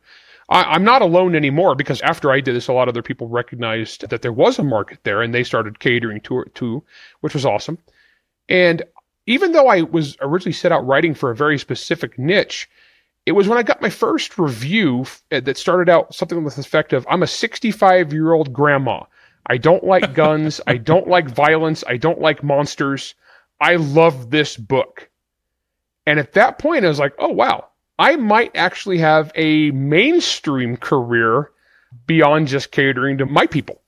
I, 0.52 0.76
am 0.76 0.84
not 0.84 1.02
alone 1.02 1.36
anymore 1.36 1.76
because 1.76 2.02
after 2.02 2.32
I 2.32 2.42
did 2.42 2.56
this, 2.56 2.68
a 2.70 2.74
lot 2.74 2.90
of 2.90 2.94
other 2.94 3.04
people 3.04 3.28
recognized 3.30 4.10
that 4.10 4.22
there 4.22 4.34
was 4.34 4.60
a 4.60 4.64
market 4.64 5.00
there 5.04 5.24
and 5.24 5.34
they 5.34 5.44
started 5.44 5.80
catering 5.80 6.22
to 6.22 6.42
it 6.42 6.56
too, 6.56 6.84
which 7.22 7.34
was 7.34 7.46
awesome. 7.48 7.80
And 8.50 8.84
even 9.28 9.54
though 9.54 9.68
I 9.68 9.84
was 9.84 10.18
originally 10.22 10.54
set 10.54 10.72
out 10.74 10.86
writing 10.88 11.16
for 11.16 11.32
a 11.32 11.36
very 11.36 11.58
specific 11.60 12.20
niche, 12.20 12.70
It 13.26 13.34
was 13.34 13.48
when 13.48 13.58
I 13.58 13.64
got 13.64 13.82
my 13.82 13.90
first 13.90 14.38
review 14.40 15.06
eh, 15.32 15.40
that 15.42 15.58
started 15.58 15.90
out 15.90 16.14
something 16.16 16.44
with 16.44 16.56
the 16.56 16.62
effect 16.62 16.94
of 16.94 17.08
I'm 17.10 17.24
a 17.24 17.28
65 17.28 18.14
year 18.14 18.34
old 18.34 18.54
grandma. 18.54 19.06
I 19.48 19.58
don't 19.58 19.84
like 19.86 20.14
guns. 20.16 20.62
I 20.68 20.78
don't 20.78 21.08
like 21.08 21.30
violence. 21.30 21.84
I 21.88 21.98
don't 21.98 22.22
like 22.22 22.44
monsters. 22.44 23.16
I 23.62 23.78
love 23.78 24.32
this 24.32 24.58
book. 24.58 25.10
And 26.06 26.20
at 26.20 26.34
that 26.34 26.60
point, 26.60 26.86
I 26.86 26.90
was 26.90 27.00
like, 27.00 27.16
oh, 27.20 27.30
wow, 27.30 27.70
I 28.02 28.16
might 28.16 28.56
actually 28.56 28.98
have 28.98 29.32
a 29.36 29.70
mainstream 29.70 30.76
career 30.76 31.52
beyond 32.08 32.48
just 32.48 32.72
catering 32.72 33.20
to 33.20 33.28
my 33.28 33.46
people. 33.46 33.80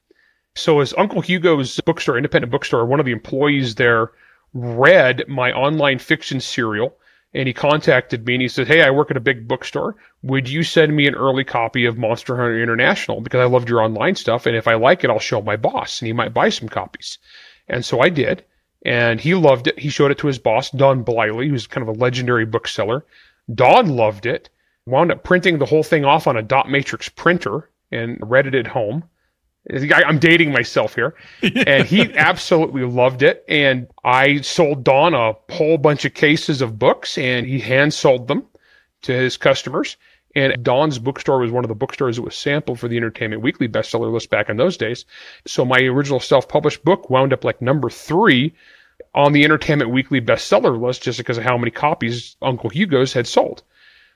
So, 0.54 0.82
as 0.82 0.94
Uncle 1.00 1.22
Hugo's 1.22 1.82
bookstore, 1.82 2.16
independent 2.16 2.52
bookstore, 2.52 2.86
one 2.86 3.00
of 3.00 3.08
the 3.08 3.12
employees 3.12 3.74
there 3.74 4.12
read 4.54 5.24
my 5.28 5.52
online 5.52 5.98
fiction 5.98 6.40
serial 6.40 6.96
and 7.34 7.48
he 7.48 7.56
contacted 7.56 8.28
me 8.28 8.36
and 8.36 8.44
he 8.44 8.48
said, 8.48 8.68
Hey, 8.68 8.84
I 8.84 8.92
work 8.92 9.10
at 9.10 9.18
a 9.18 9.30
big 9.32 9.48
bookstore. 9.48 9.96
Would 10.22 10.48
you 10.48 10.62
send 10.62 10.96
me 10.96 11.08
an 11.08 11.16
early 11.16 11.44
copy 11.44 11.86
of 11.86 11.98
Monster 11.98 12.36
Hunter 12.38 12.62
International? 12.62 13.20
Because 13.20 13.40
I 13.40 13.46
loved 13.46 13.68
your 13.68 13.82
online 13.82 14.14
stuff. 14.14 14.46
And 14.46 14.56
if 14.56 14.68
I 14.68 14.76
like 14.76 15.04
it, 15.04 15.10
I'll 15.10 15.18
show 15.18 15.42
my 15.42 15.56
boss 15.56 16.02
and 16.02 16.06
he 16.06 16.14
might 16.14 16.36
buy 16.36 16.50
some 16.50 16.70
copies. 16.70 17.18
And 17.68 17.84
so 17.84 18.00
I 18.00 18.10
did. 18.10 18.46
And 18.86 19.20
he 19.20 19.34
loved 19.34 19.66
it. 19.66 19.80
He 19.80 19.90
showed 19.90 20.12
it 20.12 20.20
to 20.20 20.28
his 20.28 20.38
boss, 20.38 20.70
Don 20.70 21.04
Blyly, 21.04 21.50
who's 21.50 21.66
kind 21.66 21.82
of 21.82 21.96
a 21.96 22.00
legendary 22.00 22.46
bookseller. 22.46 23.06
Don 23.54 23.90
loved 23.90 24.26
it, 24.26 24.50
wound 24.86 25.12
up 25.12 25.24
printing 25.24 25.60
the 25.60 25.66
whole 25.66 25.84
thing 25.84 26.06
off 26.06 26.28
on 26.28 26.38
a 26.38 26.42
dot 26.42 26.70
matrix 26.70 27.10
printer 27.10 27.70
and 27.92 28.18
read 28.22 28.48
it 28.48 28.56
at 28.56 28.68
home. 28.68 29.04
I'm 29.92 30.20
dating 30.20 30.52
myself 30.52 30.96
here. 30.96 31.16
And 31.66 31.86
he 31.86 32.14
absolutely 32.18 32.84
loved 32.84 33.24
it. 33.24 33.46
And 33.48 33.88
I 34.04 34.42
sold 34.42 34.84
Don 34.84 35.14
a 35.14 35.34
whole 35.52 35.78
bunch 35.78 36.04
of 36.06 36.14
cases 36.14 36.62
of 36.62 36.78
books 36.78 37.18
and 37.18 37.46
he 37.46 37.60
hand 37.60 37.94
sold 37.94 38.28
them 38.28 38.46
to 39.04 39.14
his 39.14 39.38
customers. 39.38 39.96
And 40.36 40.64
Don's 40.64 40.98
bookstore 40.98 41.40
was 41.40 41.52
one 41.52 41.64
of 41.64 41.70
the 41.70 41.76
bookstores 41.76 42.16
that 42.16 42.24
was 42.24 42.36
sampled 42.36 42.80
for 42.80 42.88
the 42.88 42.98
Entertainment 42.98 43.44
Weekly 43.44 43.68
bestseller 43.68 44.12
list 44.12 44.30
back 44.32 44.50
in 44.50 44.58
those 44.58 44.78
days. 44.78 45.06
So 45.46 45.64
my 45.64 45.80
original 45.80 46.20
self-published 46.20 46.84
book 46.84 47.10
wound 47.10 47.34
up 47.34 47.44
like 47.44 47.62
number 47.62 47.90
three 47.90 48.54
on 49.16 49.32
the 49.32 49.44
Entertainment 49.44 49.92
Weekly 49.92 50.22
bestseller 50.22 50.80
list 50.80 51.04
just 51.04 51.18
because 51.18 51.38
of 51.38 51.44
how 51.44 51.58
many 51.58 51.72
copies 51.72 52.36
Uncle 52.42 52.70
Hugo's 52.70 53.14
had 53.14 53.28
sold. 53.28 53.64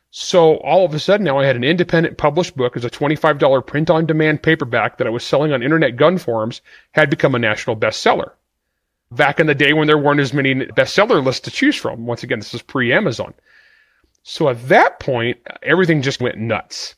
So 0.09 0.55
all 0.57 0.85
of 0.85 0.93
a 0.93 0.99
sudden 0.99 1.25
now 1.25 1.37
I 1.37 1.45
had 1.45 1.55
an 1.55 1.63
independent 1.63 2.17
published 2.17 2.55
book 2.55 2.77
as 2.77 2.85
a 2.85 2.89
$25 2.89 3.67
print 3.67 3.89
on 3.89 4.05
demand 4.05 4.41
paperback 4.41 4.97
that 4.97 5.07
I 5.07 5.11
was 5.11 5.23
selling 5.23 5.51
on 5.51 5.61
internet 5.61 5.97
gun 5.97 6.17
forums 6.17 6.61
had 6.91 7.09
become 7.09 7.35
a 7.35 7.39
national 7.39 7.75
bestseller. 7.75 8.31
Back 9.11 9.39
in 9.39 9.47
the 9.47 9.55
day 9.55 9.73
when 9.73 9.87
there 9.87 9.97
weren't 9.97 10.19
as 10.19 10.33
many 10.33 10.53
bestseller 10.55 11.23
lists 11.23 11.41
to 11.41 11.51
choose 11.51 11.75
from. 11.75 12.05
Once 12.05 12.23
again, 12.23 12.39
this 12.39 12.53
is 12.53 12.61
pre 12.61 12.91
Amazon. 12.91 13.33
So 14.23 14.49
at 14.49 14.67
that 14.67 14.99
point, 14.99 15.37
everything 15.63 16.01
just 16.01 16.19
went 16.19 16.37
nuts. 16.37 16.95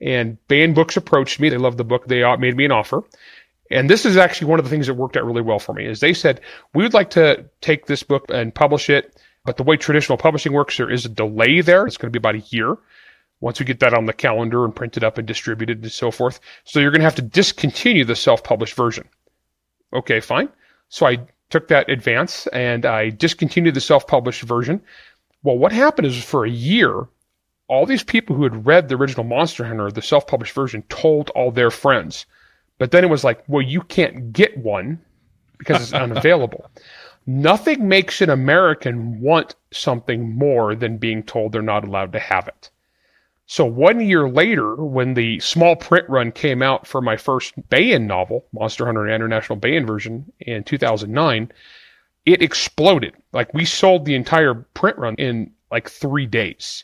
And 0.00 0.36
Baen 0.48 0.74
Books 0.74 0.96
approached 0.96 1.38
me. 1.38 1.48
They 1.48 1.58
loved 1.58 1.78
the 1.78 1.84
book. 1.84 2.06
They 2.06 2.24
made 2.36 2.56
me 2.56 2.64
an 2.64 2.72
offer. 2.72 3.04
And 3.72 3.88
this 3.88 4.04
is 4.04 4.16
actually 4.16 4.48
one 4.48 4.58
of 4.58 4.64
the 4.64 4.70
things 4.70 4.86
that 4.86 4.94
worked 4.94 5.16
out 5.16 5.24
really 5.24 5.42
well 5.42 5.58
for 5.58 5.72
me 5.72 5.86
is 5.86 6.00
they 6.00 6.14
said, 6.14 6.40
we 6.74 6.82
would 6.82 6.94
like 6.94 7.10
to 7.10 7.44
take 7.60 7.86
this 7.86 8.02
book 8.02 8.26
and 8.28 8.54
publish 8.54 8.90
it 8.90 9.18
but 9.44 9.56
the 9.56 9.62
way 9.62 9.76
traditional 9.76 10.18
publishing 10.18 10.52
works, 10.52 10.76
there 10.76 10.90
is 10.90 11.04
a 11.04 11.08
delay 11.08 11.60
there. 11.60 11.86
It's 11.86 11.96
going 11.96 12.12
to 12.12 12.18
be 12.18 12.22
about 12.22 12.36
a 12.36 12.54
year 12.54 12.76
once 13.40 13.58
we 13.58 13.66
get 13.66 13.80
that 13.80 13.94
on 13.94 14.06
the 14.06 14.12
calendar 14.12 14.64
and 14.64 14.74
printed 14.74 15.02
up 15.02 15.18
and 15.18 15.26
distributed 15.26 15.82
and 15.82 15.90
so 15.90 16.10
forth. 16.10 16.38
So 16.64 16.78
you're 16.78 16.92
going 16.92 17.00
to 17.00 17.06
have 17.06 17.16
to 17.16 17.22
discontinue 17.22 18.04
the 18.04 18.14
self 18.14 18.44
published 18.44 18.74
version. 18.74 19.08
Okay, 19.92 20.20
fine. 20.20 20.48
So 20.88 21.06
I 21.06 21.18
took 21.50 21.68
that 21.68 21.90
advance 21.90 22.46
and 22.48 22.86
I 22.86 23.10
discontinued 23.10 23.74
the 23.74 23.80
self 23.80 24.06
published 24.06 24.42
version. 24.42 24.80
Well, 25.42 25.58
what 25.58 25.72
happened 25.72 26.06
is 26.06 26.22
for 26.22 26.44
a 26.44 26.50
year, 26.50 27.08
all 27.66 27.84
these 27.84 28.04
people 28.04 28.36
who 28.36 28.44
had 28.44 28.64
read 28.64 28.88
the 28.88 28.94
original 28.94 29.24
Monster 29.24 29.64
Hunter, 29.64 29.90
the 29.90 30.02
self 30.02 30.28
published 30.28 30.54
version, 30.54 30.82
told 30.82 31.30
all 31.30 31.50
their 31.50 31.70
friends. 31.70 32.26
But 32.82 32.90
then 32.90 33.04
it 33.04 33.10
was 33.10 33.22
like, 33.22 33.44
well, 33.46 33.62
you 33.62 33.80
can't 33.82 34.32
get 34.32 34.58
one 34.58 35.00
because 35.56 35.80
it's 35.82 35.92
unavailable. 35.92 36.68
Nothing 37.28 37.86
makes 37.86 38.20
an 38.20 38.28
American 38.28 39.20
want 39.20 39.54
something 39.72 40.34
more 40.36 40.74
than 40.74 40.98
being 40.98 41.22
told 41.22 41.52
they're 41.52 41.62
not 41.62 41.84
allowed 41.84 42.12
to 42.14 42.18
have 42.18 42.48
it. 42.48 42.70
So 43.46 43.64
one 43.64 44.00
year 44.00 44.28
later, 44.28 44.74
when 44.74 45.14
the 45.14 45.38
small 45.38 45.76
print 45.76 46.08
run 46.08 46.32
came 46.32 46.60
out 46.60 46.84
for 46.84 47.00
my 47.00 47.16
first 47.16 47.54
Baen 47.68 48.08
novel, 48.08 48.46
Monster 48.52 48.86
Hunter 48.86 49.08
International 49.08 49.54
Baen 49.54 49.86
version 49.86 50.32
in 50.40 50.64
2009, 50.64 51.52
it 52.26 52.42
exploded. 52.42 53.14
Like 53.32 53.54
we 53.54 53.64
sold 53.64 54.06
the 54.06 54.16
entire 54.16 54.54
print 54.54 54.98
run 54.98 55.14
in 55.18 55.52
like 55.70 55.88
three 55.88 56.26
days 56.26 56.82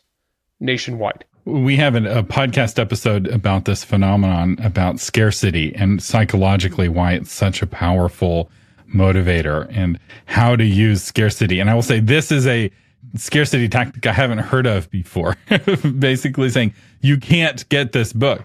nationwide. 0.61 1.25
We 1.49 1.77
have 1.77 1.95
a 1.95 2.23
podcast 2.23 2.79
episode 2.79 3.27
about 3.29 3.65
this 3.65 3.83
phenomenon 3.83 4.59
about 4.63 5.01
scarcity 5.01 5.75
and 5.75 6.03
psychologically 6.03 6.91
why 6.91 7.15
it's 7.15 7.33
such 7.33 7.63
a 7.63 7.67
powerful 7.67 8.51
motivator 8.95 9.67
and 9.75 9.99
how 10.27 10.57
to 10.57 10.65
use 10.65 11.03
scarcity. 11.03 11.59
And 11.59 11.71
I 11.71 11.75
will 11.75 11.81
say 11.81 12.01
this 12.01 12.31
is 12.31 12.47
a 12.47 12.71
scarcity 13.17 13.67
tactic 13.67 14.07
I 14.07 14.13
haven't 14.13 14.41
heard 14.41 14.67
of 14.67 14.91
before. 14.91 15.39
Basically 15.99 16.51
saying 16.51 16.75
you 17.01 17.17
can't 17.17 17.67
get 17.71 17.93
this 17.93 18.13
book. 18.13 18.45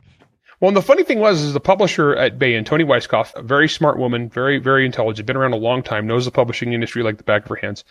Well, 0.61 0.69
and 0.69 0.77
the 0.77 0.81
funny 0.81 1.03
thing 1.03 1.19
was, 1.19 1.41
is 1.41 1.51
the 1.51 1.59
publisher 1.59 2.15
at 2.15 2.39
Baen, 2.39 2.63
Tony 2.63 2.85
Weisskopf, 2.85 3.35
a 3.35 3.41
very 3.41 3.67
smart 3.67 3.97
woman, 3.97 4.29
very, 4.29 4.59
very 4.59 4.85
intelligent, 4.85 5.27
been 5.27 5.35
around 5.35 5.51
a 5.51 5.57
long 5.57 5.83
time, 5.83 6.07
knows 6.07 6.23
the 6.23 6.31
publishing 6.31 6.71
industry 6.71 7.03
like 7.03 7.17
the 7.17 7.25
back 7.25 7.43
of 7.43 7.49
her 7.49 7.57
hands. 7.57 7.83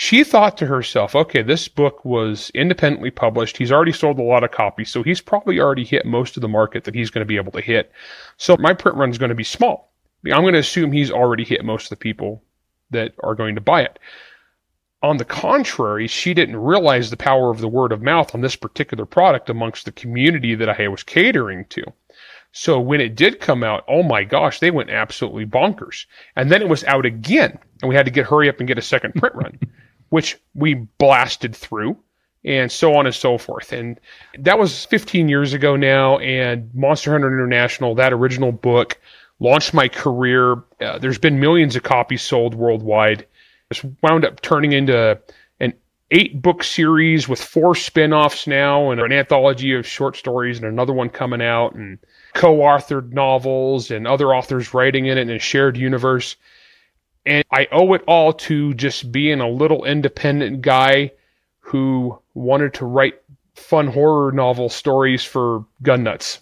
She 0.00 0.22
thought 0.22 0.56
to 0.58 0.66
herself, 0.66 1.16
okay, 1.16 1.42
this 1.42 1.66
book 1.66 2.04
was 2.04 2.50
independently 2.54 3.10
published. 3.10 3.56
He's 3.56 3.72
already 3.72 3.90
sold 3.90 4.20
a 4.20 4.22
lot 4.22 4.44
of 4.44 4.52
copies, 4.52 4.90
so 4.90 5.02
he's 5.02 5.20
probably 5.20 5.58
already 5.58 5.82
hit 5.82 6.06
most 6.06 6.36
of 6.36 6.40
the 6.40 6.46
market 6.46 6.84
that 6.84 6.94
he's 6.94 7.10
going 7.10 7.22
to 7.22 7.28
be 7.28 7.34
able 7.34 7.50
to 7.50 7.60
hit. 7.60 7.90
So 8.36 8.56
my 8.60 8.74
print 8.74 8.96
run 8.96 9.10
is 9.10 9.18
going 9.18 9.30
to 9.30 9.34
be 9.34 9.42
small. 9.42 9.92
I'm 10.24 10.42
going 10.42 10.52
to 10.52 10.60
assume 10.60 10.92
he's 10.92 11.10
already 11.10 11.42
hit 11.42 11.64
most 11.64 11.86
of 11.86 11.90
the 11.90 11.96
people 11.96 12.44
that 12.90 13.12
are 13.24 13.34
going 13.34 13.56
to 13.56 13.60
buy 13.60 13.82
it. 13.82 13.98
On 15.02 15.16
the 15.16 15.24
contrary, 15.24 16.06
she 16.06 16.32
didn't 16.32 16.54
realize 16.54 17.10
the 17.10 17.16
power 17.16 17.50
of 17.50 17.58
the 17.58 17.66
word 17.66 17.90
of 17.90 18.00
mouth 18.00 18.36
on 18.36 18.40
this 18.40 18.54
particular 18.54 19.04
product 19.04 19.50
amongst 19.50 19.84
the 19.84 19.90
community 19.90 20.54
that 20.54 20.80
I 20.80 20.86
was 20.86 21.02
catering 21.02 21.64
to. 21.70 21.82
So 22.52 22.78
when 22.78 23.00
it 23.00 23.16
did 23.16 23.40
come 23.40 23.64
out, 23.64 23.82
oh 23.88 24.04
my 24.04 24.22
gosh, 24.22 24.60
they 24.60 24.70
went 24.70 24.90
absolutely 24.90 25.44
bonkers. 25.44 26.06
And 26.36 26.52
then 26.52 26.62
it 26.62 26.68
was 26.68 26.84
out 26.84 27.04
again, 27.04 27.58
and 27.82 27.88
we 27.88 27.96
had 27.96 28.06
to 28.06 28.12
get 28.12 28.26
hurry 28.26 28.48
up 28.48 28.60
and 28.60 28.68
get 28.68 28.78
a 28.78 28.82
second 28.82 29.16
print 29.16 29.34
run, 29.34 29.58
which 30.10 30.38
we 30.54 30.74
blasted 30.74 31.54
through 31.54 31.96
and 32.44 32.70
so 32.70 32.94
on 32.94 33.06
and 33.06 33.14
so 33.14 33.36
forth. 33.38 33.72
And 33.72 34.00
that 34.38 34.58
was 34.58 34.84
15 34.86 35.28
years 35.28 35.52
ago 35.52 35.76
now, 35.76 36.18
and 36.18 36.72
Monster 36.74 37.12
Hunter 37.12 37.32
International, 37.32 37.94
that 37.96 38.12
original 38.12 38.52
book, 38.52 38.98
launched 39.40 39.74
my 39.74 39.88
career. 39.88 40.54
Uh, 40.80 40.98
there's 40.98 41.18
been 41.18 41.40
millions 41.40 41.76
of 41.76 41.82
copies 41.82 42.22
sold 42.22 42.54
worldwide. 42.54 43.26
It's 43.70 43.84
wound 44.02 44.24
up 44.24 44.40
turning 44.40 44.72
into 44.72 45.20
an 45.60 45.74
eight 46.10 46.40
book 46.40 46.64
series 46.64 47.28
with 47.28 47.42
four 47.42 47.74
spin 47.74 48.12
offs 48.12 48.46
now 48.46 48.90
and 48.90 49.00
an 49.00 49.12
anthology 49.12 49.74
of 49.74 49.86
short 49.86 50.16
stories 50.16 50.58
and 50.58 50.66
another 50.66 50.92
one 50.92 51.10
coming 51.10 51.42
out 51.42 51.74
and 51.74 51.98
co 52.34 52.58
authored 52.58 53.12
novels 53.12 53.90
and 53.90 54.06
other 54.06 54.34
authors 54.34 54.72
writing 54.72 55.06
in 55.06 55.18
it 55.18 55.22
in 55.22 55.30
a 55.30 55.38
shared 55.38 55.76
universe. 55.76 56.36
And 57.26 57.44
I 57.50 57.68
owe 57.72 57.92
it 57.94 58.02
all 58.06 58.32
to 58.32 58.74
just 58.74 59.12
being 59.12 59.40
a 59.40 59.48
little 59.48 59.84
independent 59.84 60.62
guy 60.62 61.12
who 61.60 62.18
wanted 62.34 62.74
to 62.74 62.86
write 62.86 63.20
fun 63.54 63.88
horror 63.88 64.32
novel 64.32 64.68
stories 64.68 65.24
for 65.24 65.64
gun 65.82 66.02
nuts 66.04 66.40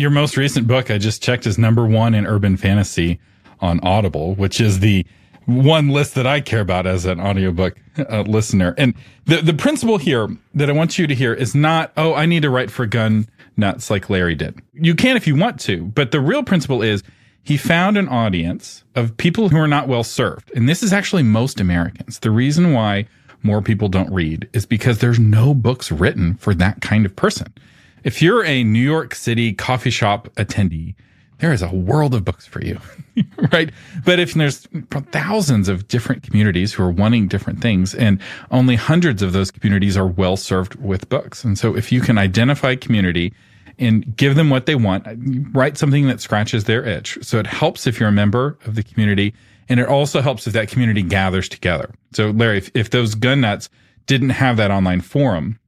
your 0.00 0.10
most 0.10 0.36
recent 0.36 0.66
book 0.66 0.90
I 0.90 0.98
just 0.98 1.22
checked 1.22 1.46
is 1.46 1.58
number 1.58 1.86
one 1.86 2.14
in 2.14 2.26
urban 2.26 2.56
fantasy 2.56 3.20
on 3.60 3.80
Audible, 3.82 4.34
which 4.34 4.60
is 4.60 4.80
the 4.80 5.06
one 5.46 5.90
list 5.90 6.14
that 6.14 6.26
I 6.26 6.40
care 6.40 6.60
about 6.60 6.86
as 6.86 7.04
an 7.04 7.20
audiobook 7.20 7.76
uh, 7.98 8.22
listener. 8.22 8.74
And 8.78 8.94
the, 9.26 9.42
the 9.42 9.54
principle 9.54 9.98
here 9.98 10.28
that 10.54 10.70
I 10.70 10.72
want 10.72 10.98
you 10.98 11.06
to 11.06 11.14
hear 11.14 11.34
is 11.34 11.54
not, 11.54 11.92
oh, 11.96 12.14
I 12.14 12.26
need 12.26 12.42
to 12.42 12.50
write 12.50 12.70
for 12.70 12.86
gun 12.86 13.28
nuts 13.56 13.90
like 13.90 14.08
Larry 14.08 14.34
did. 14.34 14.60
You 14.72 14.94
can 14.94 15.16
if 15.16 15.26
you 15.26 15.36
want 15.36 15.60
to, 15.60 15.84
but 15.86 16.10
the 16.12 16.20
real 16.20 16.42
principle 16.42 16.82
is 16.82 17.02
he 17.44 17.58
found 17.58 17.98
an 17.98 18.08
audience 18.08 18.84
of 18.94 19.16
people 19.18 19.50
who 19.50 19.58
are 19.58 19.68
not 19.68 19.86
well 19.86 20.02
served. 20.02 20.50
And 20.56 20.68
this 20.68 20.82
is 20.82 20.92
actually 20.92 21.22
most 21.22 21.60
Americans. 21.60 22.18
The 22.18 22.30
reason 22.30 22.72
why 22.72 23.06
more 23.42 23.60
people 23.60 23.88
don't 23.88 24.10
read 24.10 24.48
is 24.54 24.64
because 24.64 24.98
there's 24.98 25.20
no 25.20 25.52
books 25.54 25.92
written 25.92 26.34
for 26.34 26.54
that 26.54 26.80
kind 26.80 27.04
of 27.04 27.14
person. 27.14 27.52
If 28.02 28.22
you're 28.22 28.44
a 28.44 28.64
New 28.64 28.82
York 28.82 29.14
City 29.14 29.52
coffee 29.52 29.90
shop 29.90 30.28
attendee, 30.36 30.94
there 31.38 31.52
is 31.52 31.60
a 31.60 31.68
world 31.68 32.14
of 32.14 32.24
books 32.24 32.46
for 32.46 32.64
you, 32.64 32.80
right? 33.52 33.70
But 34.04 34.18
if 34.18 34.32
there's 34.32 34.66
thousands 35.12 35.68
of 35.68 35.88
different 35.88 36.22
communities 36.22 36.72
who 36.72 36.82
are 36.82 36.90
wanting 36.90 37.28
different 37.28 37.60
things 37.60 37.94
and 37.94 38.20
only 38.50 38.76
hundreds 38.76 39.20
of 39.20 39.34
those 39.34 39.50
communities 39.50 39.96
are 39.96 40.06
well 40.06 40.38
served 40.38 40.76
with 40.76 41.10
books. 41.10 41.44
And 41.44 41.58
so 41.58 41.76
if 41.76 41.92
you 41.92 42.00
can 42.00 42.16
identify 42.16 42.76
community 42.76 43.34
and 43.78 44.16
give 44.16 44.34
them 44.34 44.50
what 44.50 44.66
they 44.66 44.74
want, 44.74 45.06
write 45.52 45.78
something 45.78 46.06
that 46.06 46.20
scratches 46.20 46.64
their 46.64 46.84
itch. 46.84 47.18
So 47.22 47.38
it 47.38 47.46
helps 47.46 47.86
if 47.86 47.98
you're 47.98 48.08
a 48.08 48.12
member 48.12 48.58
of 48.64 48.74
the 48.74 48.82
community 48.82 49.34
and 49.68 49.80
it 49.80 49.88
also 49.88 50.20
helps 50.20 50.46
if 50.46 50.52
that 50.52 50.68
community 50.68 51.02
gathers 51.02 51.48
together. 51.48 51.90
So 52.12 52.30
Larry, 52.30 52.58
if, 52.58 52.70
if 52.74 52.90
those 52.90 53.14
gun 53.14 53.40
nuts 53.40 53.68
didn't 54.06 54.30
have 54.30 54.56
that 54.58 54.70
online 54.70 55.00
forum, 55.00 55.58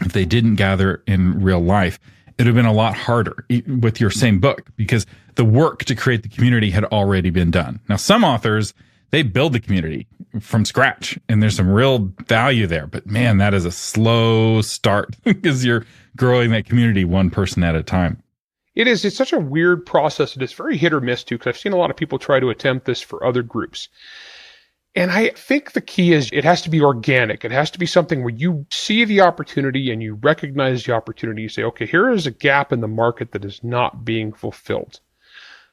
if 0.00 0.12
they 0.12 0.24
didn't 0.24 0.56
gather 0.56 1.02
in 1.06 1.42
real 1.42 1.60
life, 1.60 1.98
it 2.26 2.34
would 2.38 2.46
have 2.46 2.56
been 2.56 2.66
a 2.66 2.72
lot 2.72 2.94
harder 2.94 3.46
with 3.80 4.00
your 4.00 4.10
same 4.10 4.40
book 4.40 4.68
because 4.76 5.06
the 5.34 5.44
work 5.44 5.84
to 5.84 5.94
create 5.94 6.22
the 6.22 6.28
community 6.28 6.70
had 6.70 6.84
already 6.86 7.30
been 7.30 7.50
done. 7.50 7.80
Now, 7.88 7.96
some 7.96 8.24
authors, 8.24 8.74
they 9.10 9.22
build 9.22 9.52
the 9.52 9.60
community 9.60 10.06
from 10.40 10.64
scratch 10.64 11.18
and 11.28 11.42
there's 11.42 11.56
some 11.56 11.70
real 11.70 12.10
value 12.26 12.66
there. 12.66 12.86
But 12.86 13.06
man, 13.06 13.38
that 13.38 13.54
is 13.54 13.64
a 13.64 13.70
slow 13.70 14.62
start 14.62 15.16
because 15.24 15.64
you're 15.64 15.84
growing 16.16 16.50
that 16.50 16.66
community 16.66 17.04
one 17.04 17.30
person 17.30 17.62
at 17.62 17.74
a 17.74 17.82
time. 17.82 18.22
It 18.74 18.86
is. 18.86 19.04
It's 19.04 19.16
such 19.16 19.32
a 19.32 19.40
weird 19.40 19.84
process. 19.84 20.34
It 20.34 20.42
is 20.42 20.52
very 20.52 20.76
hit 20.76 20.92
or 20.92 21.00
miss 21.00 21.24
too, 21.24 21.36
because 21.36 21.48
I've 21.48 21.60
seen 21.60 21.72
a 21.72 21.76
lot 21.76 21.90
of 21.90 21.96
people 21.96 22.18
try 22.18 22.40
to 22.40 22.50
attempt 22.50 22.86
this 22.86 23.02
for 23.02 23.24
other 23.24 23.42
groups. 23.42 23.88
And 24.94 25.10
I 25.10 25.30
think 25.30 25.72
the 25.72 25.80
key 25.80 26.12
is 26.12 26.28
it 26.32 26.44
has 26.44 26.60
to 26.62 26.70
be 26.70 26.82
organic. 26.82 27.44
It 27.44 27.50
has 27.50 27.70
to 27.70 27.78
be 27.78 27.86
something 27.86 28.22
where 28.22 28.34
you 28.34 28.66
see 28.70 29.04
the 29.04 29.22
opportunity 29.22 29.90
and 29.90 30.02
you 30.02 30.14
recognize 30.14 30.84
the 30.84 30.92
opportunity. 30.92 31.42
You 31.42 31.48
say, 31.48 31.62
okay, 31.64 31.86
here 31.86 32.10
is 32.10 32.26
a 32.26 32.30
gap 32.30 32.72
in 32.72 32.80
the 32.80 32.88
market 32.88 33.32
that 33.32 33.44
is 33.44 33.64
not 33.64 34.04
being 34.04 34.32
fulfilled. 34.32 35.00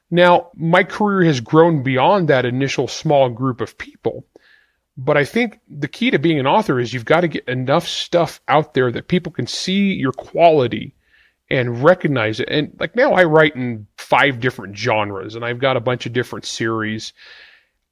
Now, 0.10 0.50
my 0.56 0.84
career 0.84 1.24
has 1.26 1.40
grown 1.40 1.84
beyond 1.84 2.30
that 2.30 2.46
initial 2.46 2.88
small 2.88 3.30
group 3.30 3.62
of 3.62 3.78
people. 3.78 4.26
But 5.02 5.16
I 5.16 5.24
think 5.24 5.62
the 5.70 5.88
key 5.88 6.12
to 6.12 6.20
being 6.20 6.42
an 6.42 6.48
author 6.48 6.78
is 6.78 6.94
you've 6.94 7.06
got 7.06 7.22
to 7.22 7.30
get 7.30 7.48
enough 7.48 7.88
stuff 7.88 8.42
out 8.50 8.74
there 8.74 8.92
that 8.92 9.08
people 9.08 9.32
can 9.32 9.48
see 9.48 9.94
your 9.94 10.12
quality 10.12 10.94
and 11.50 11.82
recognize 11.82 12.42
it. 12.42 12.50
And 12.50 12.76
like 12.82 12.98
now 12.98 13.14
I 13.14 13.24
write 13.24 13.56
in 13.56 13.88
five 13.98 14.42
different 14.42 14.78
genres 14.78 15.36
and 15.36 15.46
I've 15.46 15.60
got 15.60 15.78
a 15.78 15.80
bunch 15.80 16.06
of 16.06 16.12
different 16.12 16.44
series 16.44 17.14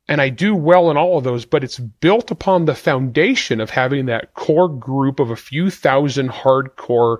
and 0.10 0.20
I 0.20 0.28
do 0.28 0.54
well 0.54 0.92
in 0.92 0.98
all 0.98 1.18
of 1.18 1.24
those, 1.24 1.46
but 1.46 1.64
it's 1.64 1.80
built 1.80 2.30
upon 2.30 2.66
the 2.66 2.76
foundation 2.76 3.62
of 3.62 3.70
having 3.70 4.08
that 4.08 4.34
core 4.34 4.68
group 4.68 5.22
of 5.22 5.32
a 5.32 5.38
few 5.38 5.70
thousand 5.70 6.30
hardcore 6.30 7.20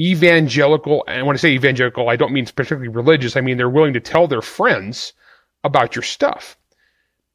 evangelical. 0.00 1.04
And 1.06 1.26
when 1.26 1.36
I 1.36 1.38
say 1.38 1.52
evangelical, 1.52 2.08
I 2.08 2.16
don't 2.16 2.32
mean 2.32 2.46
particularly 2.46 2.88
religious. 2.88 3.36
I 3.36 3.42
mean, 3.42 3.58
they're 3.58 3.68
willing 3.68 3.92
to 3.92 4.00
tell 4.00 4.26
their 4.26 4.40
friends 4.40 5.12
about 5.64 5.94
your 5.94 6.02
stuff. 6.02 6.56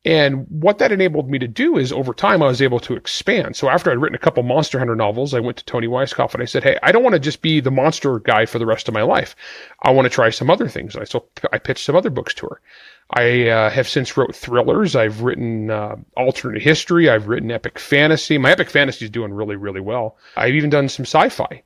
And 0.07 0.45
what 0.47 0.77
that 0.77 0.93
enabled 0.93 1.29
me 1.29 1.37
to 1.37 1.49
do 1.49 1.77
is 1.77 1.91
over 1.91 2.13
time, 2.13 2.41
I 2.41 2.47
was 2.47 2.61
able 2.61 2.79
to 2.79 2.95
expand. 2.95 3.57
So 3.57 3.67
after 3.67 3.91
I'd 3.91 3.97
written 3.97 4.15
a 4.15 4.19
couple 4.19 4.41
Monster 4.41 4.79
Hunter 4.79 4.95
novels, 4.95 5.33
I 5.33 5.41
went 5.41 5.57
to 5.57 5.65
Tony 5.65 5.85
Weisskopf 5.85 6.33
and 6.33 6.41
I 6.41 6.45
said, 6.45 6.63
Hey, 6.63 6.79
I 6.81 6.93
don't 6.93 7.03
want 7.03 7.15
to 7.15 7.19
just 7.19 7.41
be 7.41 7.59
the 7.59 7.71
monster 7.71 8.17
guy 8.19 8.45
for 8.45 8.57
the 8.57 8.65
rest 8.65 8.87
of 8.87 8.93
my 8.93 9.01
life. 9.01 9.35
I 9.81 9.91
want 9.91 10.05
to 10.05 10.09
try 10.09 10.29
some 10.29 10.49
other 10.49 10.69
things. 10.69 10.95
And 10.95 11.01
I, 11.01 11.03
so 11.03 11.25
I 11.51 11.57
pitched 11.57 11.83
some 11.83 11.97
other 11.97 12.09
books 12.09 12.33
to 12.35 12.47
her. 12.47 12.61
I 13.09 13.49
uh, 13.49 13.69
have 13.69 13.85
since 13.85 14.15
wrote 14.15 14.33
thrillers. 14.33 14.95
I've 14.95 15.23
written 15.23 15.71
uh, 15.71 15.97
alternate 16.15 16.61
history. 16.61 17.09
I've 17.09 17.27
written 17.27 17.51
epic 17.51 17.77
fantasy. 17.77 18.37
My 18.37 18.51
epic 18.51 18.69
fantasy 18.69 19.03
is 19.03 19.11
doing 19.11 19.33
really, 19.33 19.57
really 19.57 19.81
well. 19.81 20.15
I've 20.37 20.55
even 20.55 20.69
done 20.69 20.87
some 20.87 21.03
sci-fi 21.03 21.63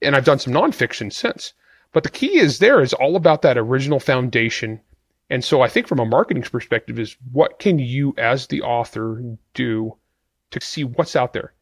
and 0.00 0.14
I've 0.14 0.24
done 0.24 0.38
some 0.38 0.54
nonfiction 0.54 1.12
since. 1.12 1.54
But 1.92 2.04
the 2.04 2.08
key 2.08 2.38
is 2.38 2.60
there 2.60 2.80
is 2.80 2.92
all 2.92 3.16
about 3.16 3.42
that 3.42 3.58
original 3.58 3.98
foundation 3.98 4.80
and 5.30 5.44
so 5.44 5.62
I 5.62 5.68
think 5.68 5.86
from 5.86 6.00
a 6.00 6.04
marketing 6.04 6.42
perspective 6.42 6.98
is 6.98 7.16
what 7.32 7.60
can 7.60 7.78
you 7.78 8.14
as 8.18 8.48
the 8.48 8.62
author 8.62 9.22
do 9.54 9.96
to 10.50 10.60
see 10.60 10.82
what's 10.84 11.14
out 11.14 11.32
there? 11.32 11.52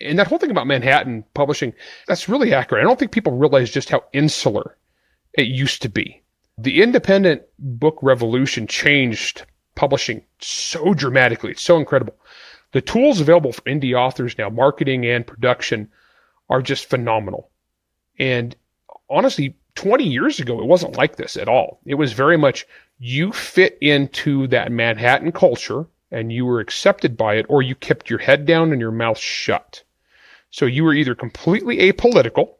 And 0.00 0.18
that 0.18 0.26
whole 0.26 0.38
thing 0.38 0.50
about 0.50 0.66
Manhattan 0.66 1.24
publishing, 1.34 1.72
that's 2.06 2.28
really 2.28 2.52
accurate. 2.52 2.84
I 2.84 2.86
don't 2.86 2.98
think 2.98 3.12
people 3.12 3.36
realize 3.36 3.70
just 3.70 3.88
how 3.88 4.04
insular 4.12 4.76
it 5.32 5.46
used 5.46 5.82
to 5.82 5.88
be. 5.88 6.22
The 6.58 6.82
independent 6.82 7.42
book 7.58 7.98
revolution 8.02 8.66
changed 8.66 9.46
publishing 9.74 10.22
so 10.40 10.94
dramatically. 10.94 11.52
It's 11.52 11.62
so 11.62 11.78
incredible. 11.78 12.14
The 12.72 12.82
tools 12.82 13.20
available 13.20 13.52
for 13.52 13.62
indie 13.62 13.96
authors 13.98 14.36
now, 14.36 14.50
marketing 14.50 15.06
and 15.06 15.26
production, 15.26 15.88
are 16.50 16.60
just 16.60 16.90
phenomenal. 16.90 17.50
And 18.18 18.54
honestly, 19.08 19.56
20 19.76 20.04
years 20.04 20.40
ago, 20.40 20.60
it 20.60 20.66
wasn't 20.66 20.96
like 20.96 21.16
this 21.16 21.36
at 21.36 21.48
all. 21.48 21.80
It 21.84 21.94
was 21.94 22.12
very 22.12 22.36
much 22.36 22.66
you 22.98 23.32
fit 23.32 23.78
into 23.80 24.46
that 24.48 24.72
Manhattan 24.72 25.32
culture 25.32 25.86
and 26.10 26.32
you 26.32 26.44
were 26.44 26.60
accepted 26.60 27.16
by 27.16 27.34
it, 27.34 27.46
or 27.48 27.62
you 27.62 27.74
kept 27.74 28.08
your 28.08 28.20
head 28.20 28.46
down 28.46 28.70
and 28.70 28.80
your 28.80 28.92
mouth 28.92 29.18
shut. 29.18 29.82
So 30.50 30.66
you 30.66 30.84
were 30.84 30.94
either 30.94 31.14
completely 31.14 31.78
apolitical 31.78 32.54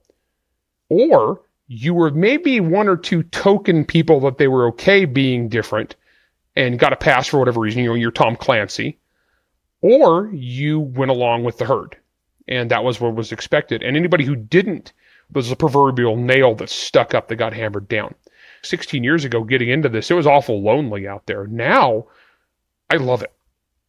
or 0.88 1.42
you 1.68 1.94
were 1.94 2.10
maybe 2.10 2.60
one 2.60 2.88
or 2.88 2.96
two 2.96 3.22
token 3.22 3.84
people 3.84 4.20
that 4.20 4.38
they 4.38 4.48
were 4.48 4.66
okay 4.68 5.04
being 5.04 5.48
different 5.48 5.96
and 6.56 6.78
got 6.78 6.92
a 6.92 6.96
pass 6.96 7.26
for 7.26 7.38
whatever 7.38 7.60
reason. 7.60 7.82
You 7.82 7.90
know, 7.90 7.94
you're 7.94 8.10
Tom 8.10 8.36
Clancy, 8.36 8.98
or 9.80 10.30
you 10.32 10.80
went 10.80 11.10
along 11.10 11.44
with 11.44 11.58
the 11.58 11.64
herd. 11.64 11.96
And 12.48 12.70
that 12.70 12.84
was 12.84 13.00
what 13.00 13.14
was 13.14 13.32
expected. 13.32 13.82
And 13.82 13.96
anybody 13.96 14.24
who 14.24 14.36
didn't 14.36 14.92
was 15.32 15.50
a 15.50 15.56
proverbial 15.56 16.16
nail 16.16 16.54
that 16.56 16.68
stuck 16.68 17.14
up 17.14 17.28
that 17.28 17.36
got 17.36 17.54
hammered 17.54 17.88
down. 17.88 18.14
16 18.64 19.04
years 19.04 19.24
ago 19.24 19.44
getting 19.44 19.68
into 19.68 19.88
this, 19.88 20.10
it 20.10 20.14
was 20.14 20.26
awful 20.26 20.62
lonely 20.62 21.06
out 21.06 21.26
there. 21.26 21.46
Now, 21.46 22.06
I 22.90 22.96
love 22.96 23.22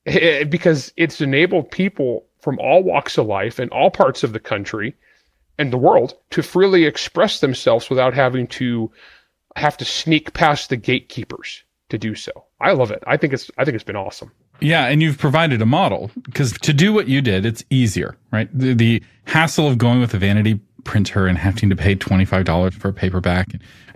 it 0.05 0.49
because 0.49 0.93
it's 0.97 1.21
enabled 1.21 1.71
people 1.71 2.25
from 2.39 2.59
all 2.59 2.83
walks 2.83 3.17
of 3.17 3.25
life 3.25 3.59
and 3.59 3.71
all 3.71 3.89
parts 3.89 4.23
of 4.23 4.33
the 4.33 4.39
country 4.39 4.95
and 5.57 5.71
the 5.71 5.77
world 5.77 6.15
to 6.31 6.43
freely 6.43 6.85
express 6.85 7.39
themselves 7.39 7.89
without 7.89 8.13
having 8.13 8.47
to 8.47 8.91
have 9.55 9.77
to 9.77 9.85
sneak 9.85 10.33
past 10.33 10.69
the 10.69 10.75
gatekeepers 10.75 11.63
to 11.89 11.97
do 11.97 12.13
so. 12.13 12.31
I 12.59 12.73
love 12.73 12.91
it. 12.91 13.03
I 13.07 13.17
think 13.17 13.33
it's 13.33 13.49
I 13.57 13.65
think 13.65 13.75
it's 13.75 13.83
been 13.83 13.95
awesome. 13.95 14.31
Yeah, 14.61 14.87
and 14.87 15.01
you've 15.01 15.17
provided 15.17 15.61
a 15.61 15.65
model 15.65 16.11
because 16.23 16.53
to 16.53 16.73
do 16.73 16.93
what 16.93 17.07
you 17.07 17.21
did, 17.21 17.45
it's 17.45 17.63
easier, 17.69 18.15
right? 18.31 18.47
The, 18.57 18.73
the 18.73 19.03
hassle 19.25 19.67
of 19.67 19.77
going 19.77 19.99
with 19.99 20.13
a 20.13 20.17
vanity 20.17 20.59
printer 20.85 21.27
and 21.27 21.37
having 21.37 21.69
to 21.69 21.75
pay 21.75 21.95
$25 21.95 22.73
for 22.73 22.89
a 22.89 22.93
paperback 22.93 23.49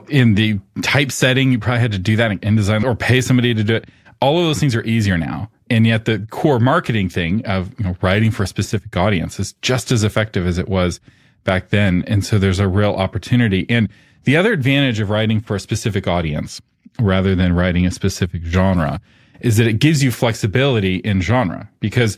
in 0.09 0.35
the 0.35 0.59
typesetting, 0.81 1.51
you 1.51 1.59
probably 1.59 1.81
had 1.81 1.91
to 1.91 1.99
do 1.99 2.15
that 2.15 2.31
in 2.31 2.39
InDesign 2.39 2.83
or 2.83 2.95
pay 2.95 3.21
somebody 3.21 3.53
to 3.53 3.63
do 3.63 3.75
it. 3.75 3.89
All 4.21 4.39
of 4.39 4.45
those 4.45 4.59
things 4.59 4.75
are 4.75 4.83
easier 4.83 5.17
now. 5.17 5.49
And 5.69 5.85
yet 5.85 6.05
the 6.05 6.25
core 6.31 6.59
marketing 6.59 7.09
thing 7.09 7.45
of 7.45 7.77
you 7.79 7.85
know, 7.85 7.95
writing 8.01 8.31
for 8.31 8.43
a 8.43 8.47
specific 8.47 8.95
audience 8.97 9.39
is 9.39 9.53
just 9.61 9.91
as 9.91 10.03
effective 10.03 10.47
as 10.47 10.57
it 10.57 10.67
was 10.67 10.99
back 11.43 11.69
then. 11.69 12.03
And 12.07 12.25
so 12.25 12.37
there's 12.37 12.59
a 12.59 12.67
real 12.67 12.93
opportunity. 12.93 13.65
And 13.69 13.87
the 14.23 14.35
other 14.35 14.51
advantage 14.51 14.99
of 14.99 15.09
writing 15.09 15.39
for 15.39 15.55
a 15.55 15.59
specific 15.59 16.07
audience 16.07 16.61
rather 16.99 17.35
than 17.35 17.53
writing 17.53 17.85
a 17.85 17.91
specific 17.91 18.43
genre 18.43 18.99
is 19.41 19.57
that 19.57 19.67
it 19.67 19.73
gives 19.73 20.03
you 20.03 20.11
flexibility 20.11 20.97
in 20.97 21.21
genre 21.21 21.69
because 21.79 22.17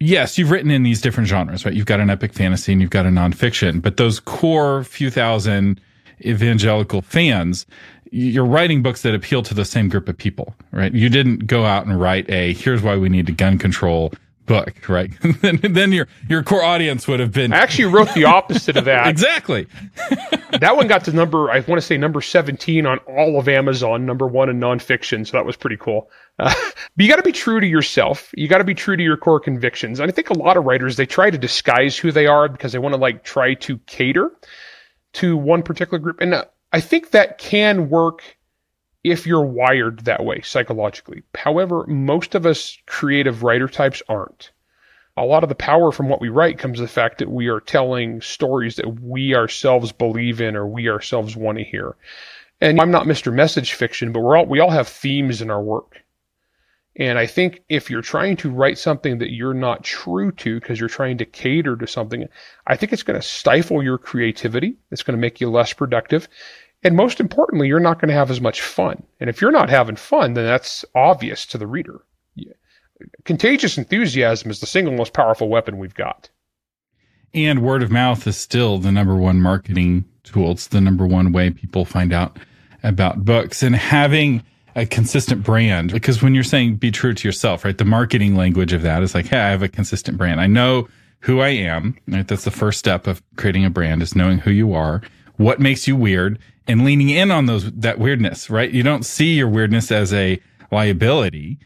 yes, 0.00 0.38
you've 0.38 0.50
written 0.50 0.70
in 0.70 0.82
these 0.82 1.00
different 1.00 1.28
genres, 1.28 1.64
right? 1.64 1.74
You've 1.74 1.86
got 1.86 2.00
an 2.00 2.10
epic 2.10 2.32
fantasy 2.32 2.72
and 2.72 2.80
you've 2.80 2.90
got 2.90 3.06
a 3.06 3.10
nonfiction, 3.10 3.82
but 3.82 3.96
those 3.96 4.18
core 4.18 4.84
few 4.84 5.10
thousand 5.10 5.80
evangelical 6.22 7.02
fans, 7.02 7.66
you're 8.10 8.44
writing 8.44 8.82
books 8.82 9.02
that 9.02 9.14
appeal 9.14 9.42
to 9.42 9.54
the 9.54 9.64
same 9.64 9.88
group 9.88 10.08
of 10.08 10.16
people, 10.16 10.54
right? 10.72 10.92
You 10.92 11.08
didn't 11.08 11.46
go 11.46 11.64
out 11.64 11.86
and 11.86 12.00
write 12.00 12.28
a 12.30 12.52
here's 12.54 12.82
why 12.82 12.96
we 12.96 13.08
need 13.08 13.26
to 13.26 13.32
gun 13.32 13.58
control 13.58 14.12
book, 14.46 14.74
right? 14.88 15.10
then, 15.42 15.60
then 15.62 15.92
your 15.92 16.08
your 16.28 16.42
core 16.42 16.62
audience 16.62 17.06
would 17.06 17.20
have 17.20 17.32
been. 17.32 17.52
I 17.52 17.58
actually 17.58 17.86
wrote 17.86 18.12
the 18.14 18.24
opposite 18.24 18.76
of 18.76 18.84
that. 18.86 19.06
exactly. 19.08 19.66
that 20.58 20.76
one 20.76 20.88
got 20.88 21.04
to 21.04 21.12
number 21.12 21.50
I 21.50 21.60
want 21.60 21.80
to 21.80 21.82
say 21.82 21.96
number 21.96 22.20
seventeen 22.20 22.86
on 22.86 22.98
all 22.98 23.38
of 23.38 23.48
Amazon, 23.48 24.06
number 24.06 24.26
one 24.26 24.48
in 24.48 24.58
nonfiction. 24.58 25.26
So 25.26 25.36
that 25.36 25.44
was 25.44 25.56
pretty 25.56 25.76
cool. 25.76 26.10
Uh, 26.38 26.54
but 26.72 27.04
you 27.04 27.08
got 27.08 27.16
to 27.16 27.22
be 27.22 27.32
true 27.32 27.60
to 27.60 27.66
yourself. 27.66 28.32
You 28.36 28.48
got 28.48 28.58
to 28.58 28.64
be 28.64 28.74
true 28.74 28.96
to 28.96 29.02
your 29.02 29.16
core 29.16 29.40
convictions. 29.40 30.00
And 30.00 30.10
I 30.10 30.14
think 30.14 30.30
a 30.30 30.38
lot 30.38 30.56
of 30.56 30.64
writers 30.64 30.96
they 30.96 31.06
try 31.06 31.30
to 31.30 31.38
disguise 31.38 31.96
who 31.96 32.10
they 32.10 32.26
are 32.26 32.48
because 32.48 32.72
they 32.72 32.78
want 32.78 32.94
to 32.94 33.00
like 33.00 33.24
try 33.24 33.54
to 33.54 33.78
cater 33.86 34.32
to 35.14 35.36
one 35.36 35.62
particular 35.62 35.98
group. 35.98 36.20
And 36.20 36.34
uh, 36.34 36.44
I 36.72 36.80
think 36.80 37.10
that 37.10 37.38
can 37.38 37.88
work 37.88 38.38
if 39.04 39.26
you're 39.26 39.44
wired 39.44 40.00
that 40.00 40.24
way 40.24 40.40
psychologically. 40.42 41.22
However, 41.34 41.84
most 41.86 42.34
of 42.34 42.46
us 42.46 42.78
creative 42.86 43.42
writer 43.42 43.68
types 43.68 44.02
aren't. 44.08 44.52
A 45.16 45.24
lot 45.24 45.42
of 45.42 45.48
the 45.48 45.54
power 45.54 45.90
from 45.90 46.08
what 46.08 46.20
we 46.20 46.28
write 46.28 46.58
comes 46.58 46.78
the 46.78 46.86
fact 46.86 47.18
that 47.18 47.30
we 47.30 47.48
are 47.48 47.60
telling 47.60 48.20
stories 48.20 48.76
that 48.76 49.00
we 49.00 49.34
ourselves 49.34 49.90
believe 49.90 50.40
in 50.40 50.54
or 50.54 50.66
we 50.66 50.88
ourselves 50.88 51.34
want 51.34 51.58
to 51.58 51.64
hear. 51.64 51.96
And 52.60 52.80
I'm 52.80 52.90
not 52.90 53.06
Mr. 53.06 53.32
Message 53.32 53.72
Fiction, 53.72 54.12
but 54.12 54.20
we're 54.20 54.36
all, 54.36 54.46
we 54.46 54.60
all 54.60 54.70
have 54.70 54.88
themes 54.88 55.42
in 55.42 55.50
our 55.50 55.62
work. 55.62 56.02
And 56.98 57.16
I 57.16 57.26
think 57.26 57.62
if 57.68 57.88
you're 57.88 58.02
trying 58.02 58.36
to 58.38 58.50
write 58.50 58.76
something 58.76 59.18
that 59.18 59.32
you're 59.32 59.54
not 59.54 59.84
true 59.84 60.32
to 60.32 60.58
because 60.58 60.80
you're 60.80 60.88
trying 60.88 61.16
to 61.18 61.24
cater 61.24 61.76
to 61.76 61.86
something, 61.86 62.28
I 62.66 62.76
think 62.76 62.92
it's 62.92 63.04
going 63.04 63.18
to 63.18 63.26
stifle 63.26 63.84
your 63.84 63.98
creativity. 63.98 64.76
It's 64.90 65.04
going 65.04 65.16
to 65.16 65.20
make 65.20 65.40
you 65.40 65.48
less 65.48 65.72
productive. 65.72 66.28
And 66.82 66.96
most 66.96 67.20
importantly, 67.20 67.68
you're 67.68 67.78
not 67.78 68.00
going 68.00 68.08
to 68.08 68.14
have 68.14 68.30
as 68.30 68.40
much 68.40 68.62
fun. 68.62 69.02
And 69.20 69.30
if 69.30 69.40
you're 69.40 69.52
not 69.52 69.70
having 69.70 69.96
fun, 69.96 70.34
then 70.34 70.44
that's 70.44 70.84
obvious 70.94 71.46
to 71.46 71.58
the 71.58 71.66
reader. 71.66 72.02
Contagious 73.24 73.78
enthusiasm 73.78 74.50
is 74.50 74.58
the 74.58 74.66
single 74.66 74.92
most 74.92 75.12
powerful 75.12 75.48
weapon 75.48 75.78
we've 75.78 75.94
got. 75.94 76.28
And 77.32 77.62
word 77.62 77.84
of 77.84 77.92
mouth 77.92 78.26
is 78.26 78.36
still 78.36 78.78
the 78.78 78.90
number 78.90 79.14
one 79.14 79.40
marketing 79.40 80.04
tool. 80.24 80.52
It's 80.52 80.66
the 80.66 80.80
number 80.80 81.06
one 81.06 81.30
way 81.30 81.50
people 81.50 81.84
find 81.84 82.12
out 82.12 82.38
about 82.82 83.24
books. 83.24 83.62
And 83.62 83.76
having 83.76 84.42
a 84.78 84.86
consistent 84.86 85.42
brand 85.42 85.92
because 85.92 86.22
when 86.22 86.34
you're 86.34 86.44
saying 86.44 86.76
be 86.76 86.90
true 86.90 87.12
to 87.12 87.26
yourself, 87.28 87.64
right? 87.64 87.76
The 87.76 87.84
marketing 87.84 88.36
language 88.36 88.72
of 88.72 88.82
that 88.82 89.02
is 89.02 89.14
like, 89.14 89.26
hey, 89.26 89.38
I 89.38 89.50
have 89.50 89.62
a 89.62 89.68
consistent 89.68 90.16
brand. 90.16 90.40
I 90.40 90.46
know 90.46 90.88
who 91.20 91.40
I 91.40 91.48
am. 91.48 91.98
Right? 92.06 92.26
That's 92.26 92.44
the 92.44 92.52
first 92.52 92.78
step 92.78 93.06
of 93.06 93.20
creating 93.36 93.64
a 93.64 93.70
brand 93.70 94.02
is 94.02 94.14
knowing 94.14 94.38
who 94.38 94.52
you 94.52 94.72
are, 94.74 95.02
what 95.36 95.58
makes 95.58 95.88
you 95.88 95.96
weird 95.96 96.38
and 96.68 96.84
leaning 96.84 97.10
in 97.10 97.30
on 97.30 97.46
those, 97.46 97.70
that 97.72 97.98
weirdness, 97.98 98.50
right? 98.50 98.70
You 98.70 98.82
don't 98.82 99.04
see 99.04 99.34
your 99.34 99.48
weirdness 99.48 99.90
as 99.90 100.12
a 100.12 100.40
liability 100.70 101.58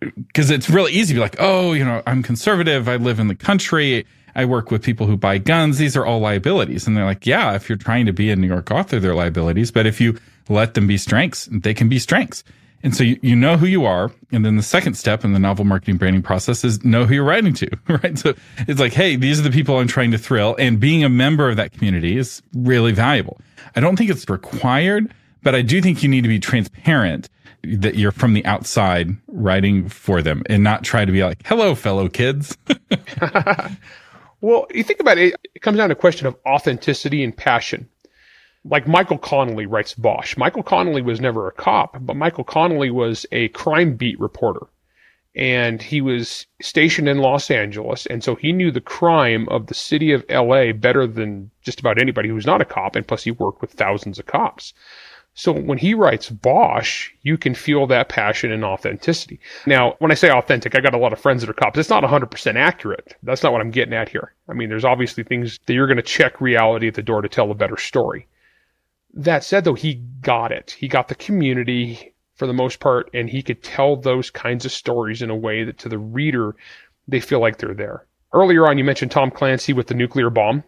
because 0.00 0.50
it's 0.50 0.68
really 0.68 0.92
easy 0.92 1.14
to 1.14 1.18
be 1.18 1.20
like, 1.20 1.36
oh, 1.38 1.72
you 1.72 1.84
know, 1.84 2.02
I'm 2.06 2.22
conservative. 2.22 2.88
I 2.88 2.96
live 2.96 3.18
in 3.18 3.28
the 3.28 3.34
country. 3.34 4.04
I 4.34 4.44
work 4.44 4.70
with 4.70 4.82
people 4.82 5.06
who 5.06 5.16
buy 5.16 5.38
guns. 5.38 5.78
These 5.78 5.96
are 5.96 6.04
all 6.04 6.20
liabilities. 6.20 6.86
And 6.86 6.96
they're 6.96 7.04
like, 7.04 7.26
yeah, 7.26 7.54
if 7.54 7.68
you're 7.68 7.78
trying 7.78 8.06
to 8.06 8.12
be 8.12 8.30
a 8.30 8.36
New 8.36 8.46
York 8.46 8.70
author, 8.70 9.00
they're 9.00 9.14
liabilities. 9.14 9.70
But 9.70 9.86
if 9.86 10.00
you 10.00 10.18
let 10.48 10.74
them 10.74 10.86
be 10.86 10.96
strengths, 10.96 11.48
they 11.50 11.74
can 11.74 11.88
be 11.88 11.98
strengths. 11.98 12.44
And 12.82 12.94
so 12.94 13.02
you, 13.02 13.18
you 13.22 13.34
know 13.34 13.56
who 13.56 13.66
you 13.66 13.84
are. 13.84 14.12
And 14.30 14.44
then 14.44 14.56
the 14.56 14.62
second 14.62 14.94
step 14.94 15.24
in 15.24 15.32
the 15.32 15.38
novel 15.38 15.64
marketing 15.64 15.96
branding 15.96 16.22
process 16.22 16.64
is 16.64 16.84
know 16.84 17.06
who 17.06 17.14
you're 17.14 17.24
writing 17.24 17.52
to, 17.54 17.68
right? 17.88 18.16
So 18.16 18.34
it's 18.68 18.80
like, 18.80 18.92
hey, 18.92 19.16
these 19.16 19.40
are 19.40 19.42
the 19.42 19.50
people 19.50 19.78
I'm 19.78 19.88
trying 19.88 20.12
to 20.12 20.18
thrill. 20.18 20.54
And 20.58 20.78
being 20.78 21.02
a 21.02 21.08
member 21.08 21.48
of 21.48 21.56
that 21.56 21.72
community 21.72 22.16
is 22.16 22.42
really 22.54 22.92
valuable. 22.92 23.40
I 23.74 23.80
don't 23.80 23.96
think 23.96 24.10
it's 24.10 24.28
required, 24.28 25.12
but 25.42 25.54
I 25.54 25.62
do 25.62 25.82
think 25.82 26.02
you 26.02 26.08
need 26.08 26.22
to 26.22 26.28
be 26.28 26.38
transparent 26.38 27.28
that 27.64 27.96
you're 27.96 28.12
from 28.12 28.34
the 28.34 28.44
outside 28.46 29.10
writing 29.26 29.88
for 29.88 30.22
them 30.22 30.42
and 30.46 30.62
not 30.62 30.84
try 30.84 31.04
to 31.04 31.10
be 31.10 31.24
like, 31.24 31.44
hello, 31.44 31.74
fellow 31.74 32.08
kids. 32.08 32.56
well, 34.40 34.66
you 34.72 34.84
think 34.84 35.00
about 35.00 35.18
it, 35.18 35.34
it 35.54 35.62
comes 35.62 35.78
down 35.78 35.88
to 35.88 35.94
a 35.94 35.96
question 35.96 36.26
of 36.26 36.36
authenticity 36.46 37.24
and 37.24 37.36
passion. 37.36 37.88
Like 38.68 38.86
Michael 38.86 39.18
Connelly 39.18 39.66
writes 39.66 39.94
Bosch. 39.94 40.36
Michael 40.36 40.62
Connelly 40.62 41.02
was 41.02 41.20
never 41.20 41.48
a 41.48 41.52
cop, 41.52 41.96
but 42.00 42.16
Michael 42.16 42.44
Connelly 42.44 42.90
was 42.90 43.24
a 43.32 43.48
crime 43.48 43.96
beat 43.96 44.18
reporter. 44.20 44.66
And 45.34 45.80
he 45.80 46.00
was 46.00 46.46
stationed 46.60 47.08
in 47.08 47.18
Los 47.18 47.50
Angeles. 47.50 48.06
And 48.06 48.24
so 48.24 48.34
he 48.34 48.52
knew 48.52 48.70
the 48.70 48.80
crime 48.80 49.48
of 49.50 49.68
the 49.68 49.74
city 49.74 50.12
of 50.12 50.24
LA 50.28 50.72
better 50.72 51.06
than 51.06 51.50
just 51.62 51.78
about 51.78 52.00
anybody 52.00 52.28
who's 52.28 52.46
not 52.46 52.60
a 52.60 52.64
cop. 52.64 52.96
And 52.96 53.06
plus, 53.06 53.22
he 53.22 53.30
worked 53.30 53.60
with 53.60 53.72
thousands 53.72 54.18
of 54.18 54.26
cops. 54.26 54.74
So 55.34 55.52
when 55.52 55.78
he 55.78 55.94
writes 55.94 56.28
Bosch, 56.28 57.10
you 57.22 57.38
can 57.38 57.54
feel 57.54 57.86
that 57.86 58.08
passion 58.08 58.50
and 58.50 58.64
authenticity. 58.64 59.38
Now, 59.66 59.94
when 60.00 60.10
I 60.10 60.14
say 60.14 60.30
authentic, 60.30 60.74
I 60.74 60.80
got 60.80 60.94
a 60.94 60.98
lot 60.98 61.12
of 61.12 61.20
friends 61.20 61.42
that 61.42 61.50
are 61.50 61.54
cops. 61.54 61.78
It's 61.78 61.88
not 61.88 62.02
100% 62.02 62.56
accurate. 62.56 63.14
That's 63.22 63.44
not 63.44 63.52
what 63.52 63.60
I'm 63.60 63.70
getting 63.70 63.94
at 63.94 64.08
here. 64.08 64.34
I 64.48 64.54
mean, 64.54 64.68
there's 64.68 64.84
obviously 64.84 65.22
things 65.22 65.60
that 65.66 65.74
you're 65.74 65.86
going 65.86 65.96
to 65.98 66.02
check 66.02 66.40
reality 66.40 66.88
at 66.88 66.94
the 66.94 67.02
door 67.02 67.22
to 67.22 67.28
tell 67.28 67.52
a 67.52 67.54
better 67.54 67.76
story. 67.76 68.26
That 69.14 69.44
said, 69.44 69.64
though, 69.64 69.74
he 69.74 69.94
got 70.20 70.52
it. 70.52 70.76
He 70.78 70.88
got 70.88 71.08
the 71.08 71.14
community 71.14 72.14
for 72.34 72.46
the 72.46 72.52
most 72.52 72.80
part, 72.80 73.10
and 73.14 73.28
he 73.28 73.42
could 73.42 73.62
tell 73.62 73.96
those 73.96 74.30
kinds 74.30 74.64
of 74.64 74.72
stories 74.72 75.22
in 75.22 75.30
a 75.30 75.36
way 75.36 75.64
that 75.64 75.78
to 75.78 75.88
the 75.88 75.98
reader, 75.98 76.54
they 77.06 77.20
feel 77.20 77.40
like 77.40 77.58
they're 77.58 77.74
there. 77.74 78.06
Earlier 78.32 78.68
on, 78.68 78.78
you 78.78 78.84
mentioned 78.84 79.10
Tom 79.10 79.30
Clancy 79.30 79.72
with 79.72 79.86
the 79.86 79.94
nuclear 79.94 80.30
bomb. 80.30 80.62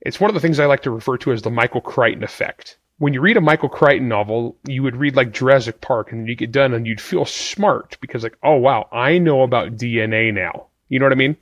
It's 0.00 0.20
one 0.20 0.30
of 0.30 0.34
the 0.34 0.40
things 0.40 0.60
I 0.60 0.66
like 0.66 0.82
to 0.82 0.90
refer 0.90 1.16
to 1.18 1.32
as 1.32 1.42
the 1.42 1.50
Michael 1.50 1.80
Crichton 1.80 2.22
effect 2.22 2.76
when 3.02 3.12
you 3.12 3.20
read 3.20 3.36
a 3.36 3.40
Michael 3.40 3.68
Crichton 3.68 4.06
novel, 4.06 4.56
you 4.64 4.80
would 4.84 4.94
read 4.94 5.16
like 5.16 5.32
Jurassic 5.32 5.80
Park 5.80 6.12
and 6.12 6.28
you 6.28 6.36
get 6.36 6.52
done 6.52 6.72
and 6.72 6.86
you'd 6.86 7.00
feel 7.00 7.24
smart 7.24 7.96
because 8.00 8.22
like, 8.22 8.38
oh 8.44 8.54
wow, 8.54 8.88
I 8.92 9.18
know 9.18 9.42
about 9.42 9.76
DNA 9.76 10.32
now. 10.32 10.66
You 10.88 11.00
know 11.00 11.06
what 11.06 11.12
I 11.12 11.16
mean? 11.16 11.36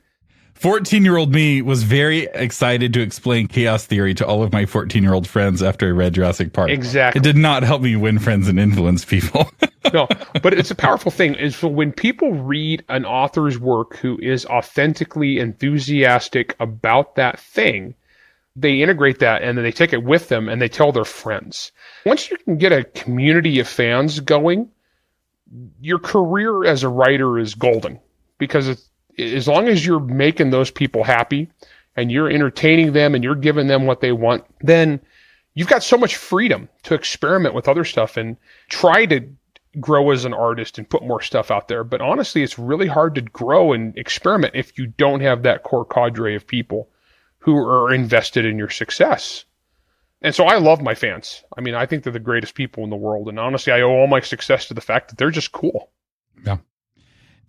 14 0.61 1.05
year 1.05 1.17
old 1.17 1.33
me 1.33 1.63
was 1.63 1.85
very 1.85 2.25
excited 2.35 2.93
to 2.93 3.01
explain 3.01 3.49
chaos 3.49 3.87
theory 3.87 4.13
to 4.13 4.27
all 4.27 4.43
of 4.43 4.53
my 4.53 4.67
14 4.67 5.03
year 5.03 5.15
old 5.15 5.27
friends 5.27 5.63
after 5.63 5.89
I 5.89 5.91
read 5.93 6.13
Jurassic 6.13 6.53
Park. 6.53 6.69
Exactly. 6.69 7.19
It 7.19 7.23
did 7.23 7.37
not 7.37 7.63
help 7.63 7.81
me 7.81 7.97
win 7.97 8.19
friends 8.19 8.47
and 8.47 8.61
influence 8.61 9.03
people. 9.03 9.51
no, 9.95 10.07
but 10.43 10.53
it's 10.53 10.71
a 10.71 10.75
powerful 10.75 11.11
thing 11.11 11.35
is 11.35 11.57
so 11.57 11.67
when 11.67 11.93
people 11.93 12.35
read 12.35 12.85
an 12.91 13.07
author's 13.07 13.59
work 13.59 13.97
who 13.97 14.19
is 14.21 14.45
authentically 14.45 15.39
enthusiastic 15.39 16.55
about 16.61 17.15
that 17.15 17.41
thing, 17.41 17.95
they 18.55 18.83
integrate 18.83 19.21
that 19.21 19.43
and 19.43 19.57
then 19.57 19.65
they 19.65 19.73
take 19.73 19.95
it 19.95 20.05
with 20.05 20.29
them 20.29 20.47
and 20.47 20.61
they 20.61 20.69
tell 20.69 20.93
their 20.93 21.07
friends. 21.07 21.73
Once 22.05 22.31
you 22.31 22.37
can 22.37 22.59
get 22.59 22.71
a 22.71 22.85
community 22.85 23.61
of 23.61 23.67
fans 23.67 24.21
going, 24.21 24.71
your 25.81 25.99
career 25.99 26.67
as 26.67 26.83
a 26.83 26.89
writer 26.91 27.39
is 27.39 27.55
golden 27.55 27.99
because 28.37 28.90
as 29.21 29.49
long 29.49 29.69
as 29.69 29.85
you're 29.85 30.01
making 30.01 30.51
those 30.51 30.71
people 30.71 31.05
happy 31.05 31.49
and 31.97 32.11
you're 32.11 32.31
entertaining 32.31 32.93
them 32.93 33.15
and 33.15 33.25
you're 33.25 33.35
giving 33.35 33.67
them 33.67 33.87
what 33.87 34.01
they 34.01 34.13
want, 34.13 34.45
then 34.61 35.01
you've 35.55 35.69
got 35.69 35.83
so 35.83 35.97
much 35.97 36.17
freedom 36.17 36.69
to 36.85 36.95
experiment 36.95 37.55
with 37.55 37.69
other 37.69 37.85
stuff 37.85 38.17
and 38.17 38.37
try 38.69 39.07
to 39.07 39.29
grow 39.79 40.11
as 40.11 40.25
an 40.25 40.35
artist 40.35 40.79
and 40.79 40.89
put 40.89 41.07
more 41.07 41.21
stuff 41.21 41.51
out 41.51 41.69
there. 41.69 41.85
But 41.85 42.01
honestly, 42.01 42.43
it's 42.43 42.59
really 42.59 42.89
hard 42.89 43.15
to 43.15 43.21
grow 43.21 43.73
and 43.73 43.97
experiment 43.97 44.55
if 44.57 44.77
you 44.79 44.87
don't 44.87 45.21
have 45.21 45.43
that 45.43 45.63
core 45.63 45.85
cadre 45.85 46.35
of 46.35 46.47
people 46.47 46.89
who 47.39 47.57
are 47.57 47.93
invested 47.93 48.45
in 48.45 48.59
your 48.59 48.71
success. 48.71 49.45
And 50.23 50.35
so 50.35 50.45
I 50.45 50.59
love 50.59 50.83
my 50.83 50.95
fans. 50.95 51.45
I 51.57 51.61
mean, 51.61 51.75
I 51.75 51.87
think 51.87 52.03
they're 52.03 52.13
the 52.13 52.19
greatest 52.19 52.55
people 52.55 52.85
in 52.85 52.91
the 52.91 52.97
world. 52.97 53.29
And 53.29 53.39
honestly, 53.39 53.73
I 53.73 53.81
owe 53.81 53.91
all 53.91 54.07
my 54.07 54.21
success 54.21 54.67
to 54.69 54.75
the 54.75 54.81
fact 54.81 55.09
that 55.09 55.19
they're 55.19 55.31
just 55.31 55.53
cool. 55.53 55.91
Yeah. 56.45 56.59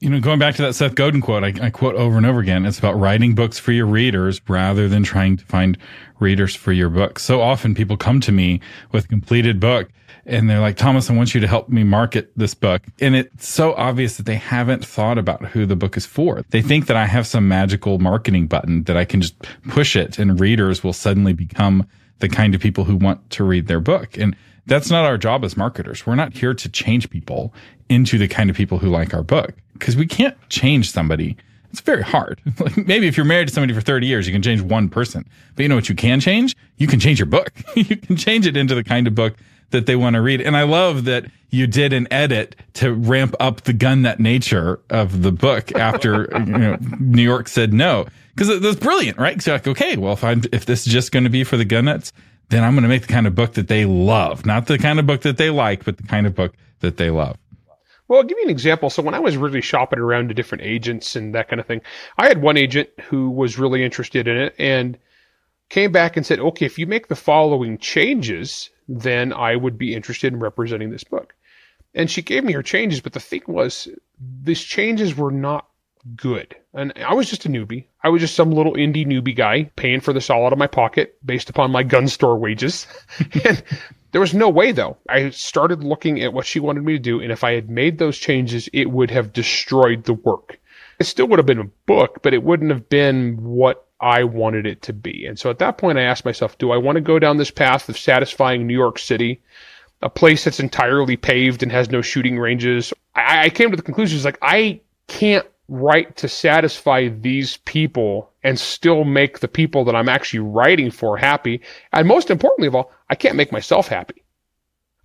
You 0.02 0.10
know, 0.10 0.20
going 0.20 0.40
back 0.40 0.56
to 0.56 0.64
that 0.64 0.74
Seth 0.74 0.96
Godin 0.96 1.22
quote, 1.22 1.44
I, 1.44 1.54
I, 1.68 1.70
quote 1.70 1.94
over 1.94 2.18
and 2.18 2.26
over 2.26 2.40
again, 2.40 2.66
it's 2.66 2.80
about 2.80 3.00
writing 3.00 3.36
books 3.36 3.60
for 3.60 3.72
your 3.72 3.86
readers 3.86 4.42
rather 4.48 4.90
than 4.90 5.04
trying 5.04 5.38
to 5.38 5.46
find 5.46 5.78
readers 6.20 6.56
for 6.56 6.72
your 6.72 6.90
book. 6.90 7.20
So 7.20 7.40
often 7.40 7.76
people 7.76 7.98
come 7.98 8.20
to 8.22 8.32
me 8.32 8.62
with 8.92 9.06
a 9.06 9.08
completed 9.08 9.60
book 9.60 9.90
and 10.26 10.50
they're 10.50 10.60
like, 10.60 10.76
Thomas, 10.76 11.12
I 11.12 11.14
want 11.14 11.36
you 11.36 11.42
to 11.42 11.48
help 11.48 11.70
me 11.70 11.84
market 11.84 12.32
this 12.36 12.56
book. 12.56 12.82
And 13.00 13.16
it's 13.16 13.48
so 13.48 13.76
obvious 13.76 14.18
that 14.18 14.26
they 14.26 14.38
haven't 14.38 14.84
thought 14.84 15.20
about 15.20 15.46
who 15.46 15.68
the 15.68 15.76
book 15.76 15.96
is 15.96 16.08
for. 16.08 16.44
They 16.50 16.64
think 16.64 16.88
that 16.88 16.98
I 16.98 17.06
have 17.06 17.28
some 17.28 17.48
magical 17.48 18.00
marketing 18.00 18.48
button 18.48 18.86
that 18.86 18.98
I 18.98 19.06
can 19.06 19.22
just 19.22 19.36
push 19.70 19.96
it 19.96 20.18
and 20.18 20.40
readers 20.40 20.84
will 20.84 20.94
suddenly 20.94 21.34
become 21.34 21.86
the 22.22 22.30
kind 22.30 22.56
of 22.56 22.62
people 22.62 22.86
who 22.86 22.96
want 22.96 23.30
to 23.32 23.44
read 23.44 23.68
their 23.68 23.80
book. 23.80 24.18
And 24.18 24.36
that's 24.66 24.90
not 24.90 25.06
our 25.06 25.20
job 25.20 25.44
as 25.44 25.56
marketers. 25.56 26.08
We're 26.08 26.16
not 26.16 26.34
here 26.34 26.56
to 26.56 26.70
change 26.70 27.12
people 27.12 27.54
into 27.88 28.18
the 28.18 28.28
kind 28.28 28.50
of 28.50 28.56
people 28.56 28.80
who 28.80 28.90
like 28.90 29.14
our 29.14 29.22
book 29.22 29.54
because 29.82 29.98
we 29.98 30.06
can't 30.06 30.38
change 30.48 30.91
somebody. 30.91 31.36
It's 31.72 31.82
very 31.82 32.04
hard. 32.04 32.39
like 32.60 32.78
maybe 32.78 33.08
if 33.08 33.17
you're 33.17 33.26
married 33.26 33.48
to 33.48 33.54
somebody 33.54 33.74
for 33.74 33.82
30 33.82 34.06
years, 34.06 34.28
you 34.28 34.34
can 34.34 34.44
change 34.44 34.62
one 34.62 34.89
person. 34.89 35.28
But 35.56 35.63
you 35.63 35.70
know 35.70 35.76
what 35.76 35.89
you 35.89 35.96
can 35.96 36.20
change? 36.20 36.56
You 36.78 36.86
can 36.86 37.00
change 37.00 37.17
your 37.17 37.26
book. 37.26 37.52
you 37.76 37.98
can 37.98 38.15
change 38.15 38.46
it 38.46 38.56
into 38.56 38.76
the 38.76 38.84
kind 38.84 39.08
of 39.08 39.15
book 39.15 39.36
that 39.72 39.88
they 39.88 39.96
want 39.96 40.15
to 40.15 40.22
read. 40.22 40.39
And 40.39 40.56
I 40.56 40.63
love 40.63 41.06
that 41.06 41.26
you 41.50 41.65
did 41.65 41.94
an 41.94 42.08
edit 42.12 42.56
to 42.74 42.94
ramp 42.94 43.36
up 43.39 43.62
the 43.62 43.74
gun 43.74 44.04
nut 44.04 44.20
nature 44.20 44.80
of 44.91 45.24
the 45.24 45.32
book 45.32 45.74
after 45.76 46.30
you 46.46 46.46
know, 46.46 46.78
New 47.00 47.24
York 47.24 47.48
said 47.48 47.74
no. 47.74 48.06
Cause 48.38 48.50
it 48.50 48.62
was 48.62 48.76
brilliant, 48.76 49.17
right? 49.17 49.44
You're 49.46 49.56
like, 49.56 49.67
okay, 49.67 49.98
well, 49.98 50.13
if 50.13 50.24
I'm, 50.24 50.44
if 50.52 50.65
this 50.65 50.86
is 50.86 50.94
just 50.94 51.12
going 51.12 51.24
to 51.24 51.30
be 51.30 51.44
for 51.44 51.58
the 51.58 51.65
gun 51.65 51.86
nuts, 51.86 52.13
then 52.50 52.63
I'm 52.63 52.74
going 52.74 52.84
to 52.84 52.89
make 52.89 53.02
the 53.02 53.12
kind 53.12 53.28
of 53.28 53.34
book 53.34 53.54
that 53.54 53.67
they 53.67 53.86
love, 53.86 54.46
not 54.46 54.67
the 54.67 54.78
kind 54.78 55.00
of 55.00 55.08
book 55.08 55.22
that 55.22 55.38
they 55.38 55.50
like, 55.50 55.84
but 55.84 55.98
the 55.98 56.04
kind 56.04 56.28
of 56.28 56.36
book 56.36 56.54
that 56.80 56.98
they 56.98 57.10
love. 57.10 57.38
Well, 58.12 58.19
I'll 58.19 58.28
give 58.28 58.39
you 58.39 58.43
an 58.43 58.50
example. 58.50 58.89
So 58.89 59.02
when 59.02 59.13
I 59.13 59.19
was 59.19 59.38
really 59.38 59.62
shopping 59.62 60.00
around 60.00 60.28
to 60.28 60.34
different 60.34 60.65
agents 60.65 61.15
and 61.15 61.34
that 61.34 61.47
kind 61.47 61.62
of 61.62 61.65
thing, 61.65 61.80
I 62.17 62.28
had 62.28 62.41
one 62.41 62.58
agent 62.58 62.89
who 63.04 63.30
was 63.30 63.58
really 63.58 63.86
interested 63.86 64.28
in 64.28 64.36
it 64.36 64.54
and 64.60 64.97
came 65.69 65.93
back 65.93 66.17
and 66.17 66.26
said, 66.26 66.41
okay, 66.41 66.65
if 66.65 66.78
you 66.78 66.86
make 66.86 67.08
the 67.08 67.15
following 67.15 67.78
changes, 67.78 68.69
then 68.89 69.32
I 69.32 69.56
would 69.56 69.78
be 69.78 69.95
interested 69.95 70.34
in 70.34 70.39
representing 70.39 70.89
this 70.89 71.06
book. 71.06 71.34
And 71.95 72.12
she 72.12 72.21
gave 72.21 72.43
me 72.43 72.52
her 72.52 72.62
changes, 72.62 73.00
but 73.00 73.13
the 73.13 73.21
thing 73.21 73.43
was, 73.47 73.88
these 74.43 74.62
changes 74.62 75.15
were 75.15 75.32
not 75.32 75.69
good. 76.13 76.54
And 76.74 76.91
I 76.97 77.13
was 77.13 77.30
just 77.30 77.45
a 77.45 77.50
newbie. 77.50 77.86
I 78.04 78.10
was 78.10 78.19
just 78.19 78.36
some 78.36 78.52
little 78.52 78.74
indie 78.74 79.08
newbie 79.08 79.38
guy 79.38 79.71
paying 79.78 80.02
for 80.02 80.12
this 80.12 80.30
all 80.30 80.45
out 80.45 80.52
of 80.52 80.60
my 80.60 80.67
pocket 80.67 81.15
based 81.26 81.50
upon 81.50 81.71
my 81.71 81.84
gun 81.84 82.10
store 82.10 82.38
wages. 82.38 82.88
and 83.45 83.63
there 84.12 84.21
was 84.21 84.34
no 84.34 84.50
way 84.50 84.71
though. 84.71 84.97
I 85.10 85.30
started 85.30 85.84
looking 85.84 86.21
at 86.21 86.34
what 86.34 86.45
she 86.45 86.60
wanted 86.60 86.84
me 86.84 86.93
to 86.93 87.00
do. 87.00 87.21
And 87.21 87.32
if 87.32 87.43
I 87.43 87.54
had 87.54 87.69
made 87.69 87.97
those 87.97 88.17
changes, 88.17 88.69
it 88.74 88.91
would 88.91 89.12
have 89.12 89.34
destroyed 89.34 90.04
the 90.04 90.13
work. 90.13 90.60
It 91.00 91.06
still 91.06 91.28
would 91.28 91.39
have 91.39 91.45
been 91.45 91.60
a 91.60 91.71
book, 91.86 92.19
but 92.21 92.34
it 92.34 92.43
wouldn't 92.43 92.71
have 92.71 92.88
been 92.89 93.38
what 93.41 93.88
I 94.00 94.24
wanted 94.24 94.65
it 94.65 94.82
to 94.84 94.93
be. 94.93 95.26
And 95.26 95.38
so 95.38 95.50
at 95.50 95.60
that 95.60 95.78
point, 95.78 95.97
I 95.97 96.04
asked 96.04 96.26
myself, 96.26 96.58
do 96.58 96.71
I 96.71 96.78
want 96.78 96.97
to 96.97 97.02
go 97.02 97.19
down 97.19 97.38
this 97.38 97.52
path 97.52 97.88
of 97.88 97.97
satisfying 97.97 98.65
New 98.65 98.74
York 98.74 99.00
City, 99.00 99.41
a 100.02 100.10
place 100.10 100.43
that's 100.43 100.60
entirely 100.60 101.17
paved 101.17 101.63
and 101.63 101.71
has 101.71 101.89
no 101.89 102.02
shooting 102.02 102.38
ranges? 102.38 102.93
I, 103.15 103.45
I 103.45 103.50
came 103.50 103.71
to 103.71 103.78
the 103.78 103.84
conclusion, 103.84 104.15
It's 104.17 104.26
like, 104.26 104.39
I 104.41 104.82
can't 105.08 105.45
write 105.72 106.18
to 106.18 106.28
satisfy 106.28 107.08
these 107.08 107.56
people 107.64 108.30
and 108.44 108.60
still 108.60 109.06
make 109.06 109.40
the 109.40 109.48
people 109.48 109.86
that 109.86 109.96
I'm 109.96 110.10
actually 110.10 110.42
writing 110.42 110.92
for 110.92 111.16
happy. 111.16 111.62
And 111.94 112.10
most 112.10 112.30
importantly 112.30 112.68
of 112.68 112.76
all, 112.76 112.92
I 113.10 113.16
can't 113.16 113.38
make 113.38 113.54
myself 113.54 113.88
happy. 113.88 114.22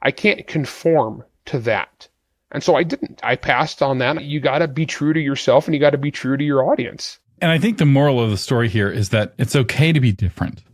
I 0.03 0.11
can't 0.11 0.45
conform 0.49 1.23
to 1.47 1.61
that. 1.61 2.09
And 2.51 2.65
so 2.65 2.75
I 2.75 2.83
didn't. 2.83 3.21
I 3.23 3.37
passed 3.37 3.81
on 3.81 3.99
that. 3.99 4.25
You 4.25 4.41
got 4.41 4.59
to 4.59 4.67
be 4.67 4.87
true 4.87 5.13
to 5.13 5.21
yourself 5.21 5.67
and 5.67 5.75
you 5.75 5.81
got 5.81 5.91
to 5.91 5.99
be 5.99 6.11
true 6.11 6.37
to 6.37 6.45
your 6.45 6.69
audience. 6.69 7.21
And 7.41 7.53
I 7.53 7.59
think 7.59 7.79
the 7.79 7.87
moral 7.87 8.21
of 8.21 8.31
the 8.31 8.37
story 8.37 8.69
here 8.69 8.91
is 8.91 9.11
that 9.11 9.35
it's 9.39 9.55
okay 9.55 9.93
to 9.93 10.01
be 10.01 10.11
different. 10.11 10.65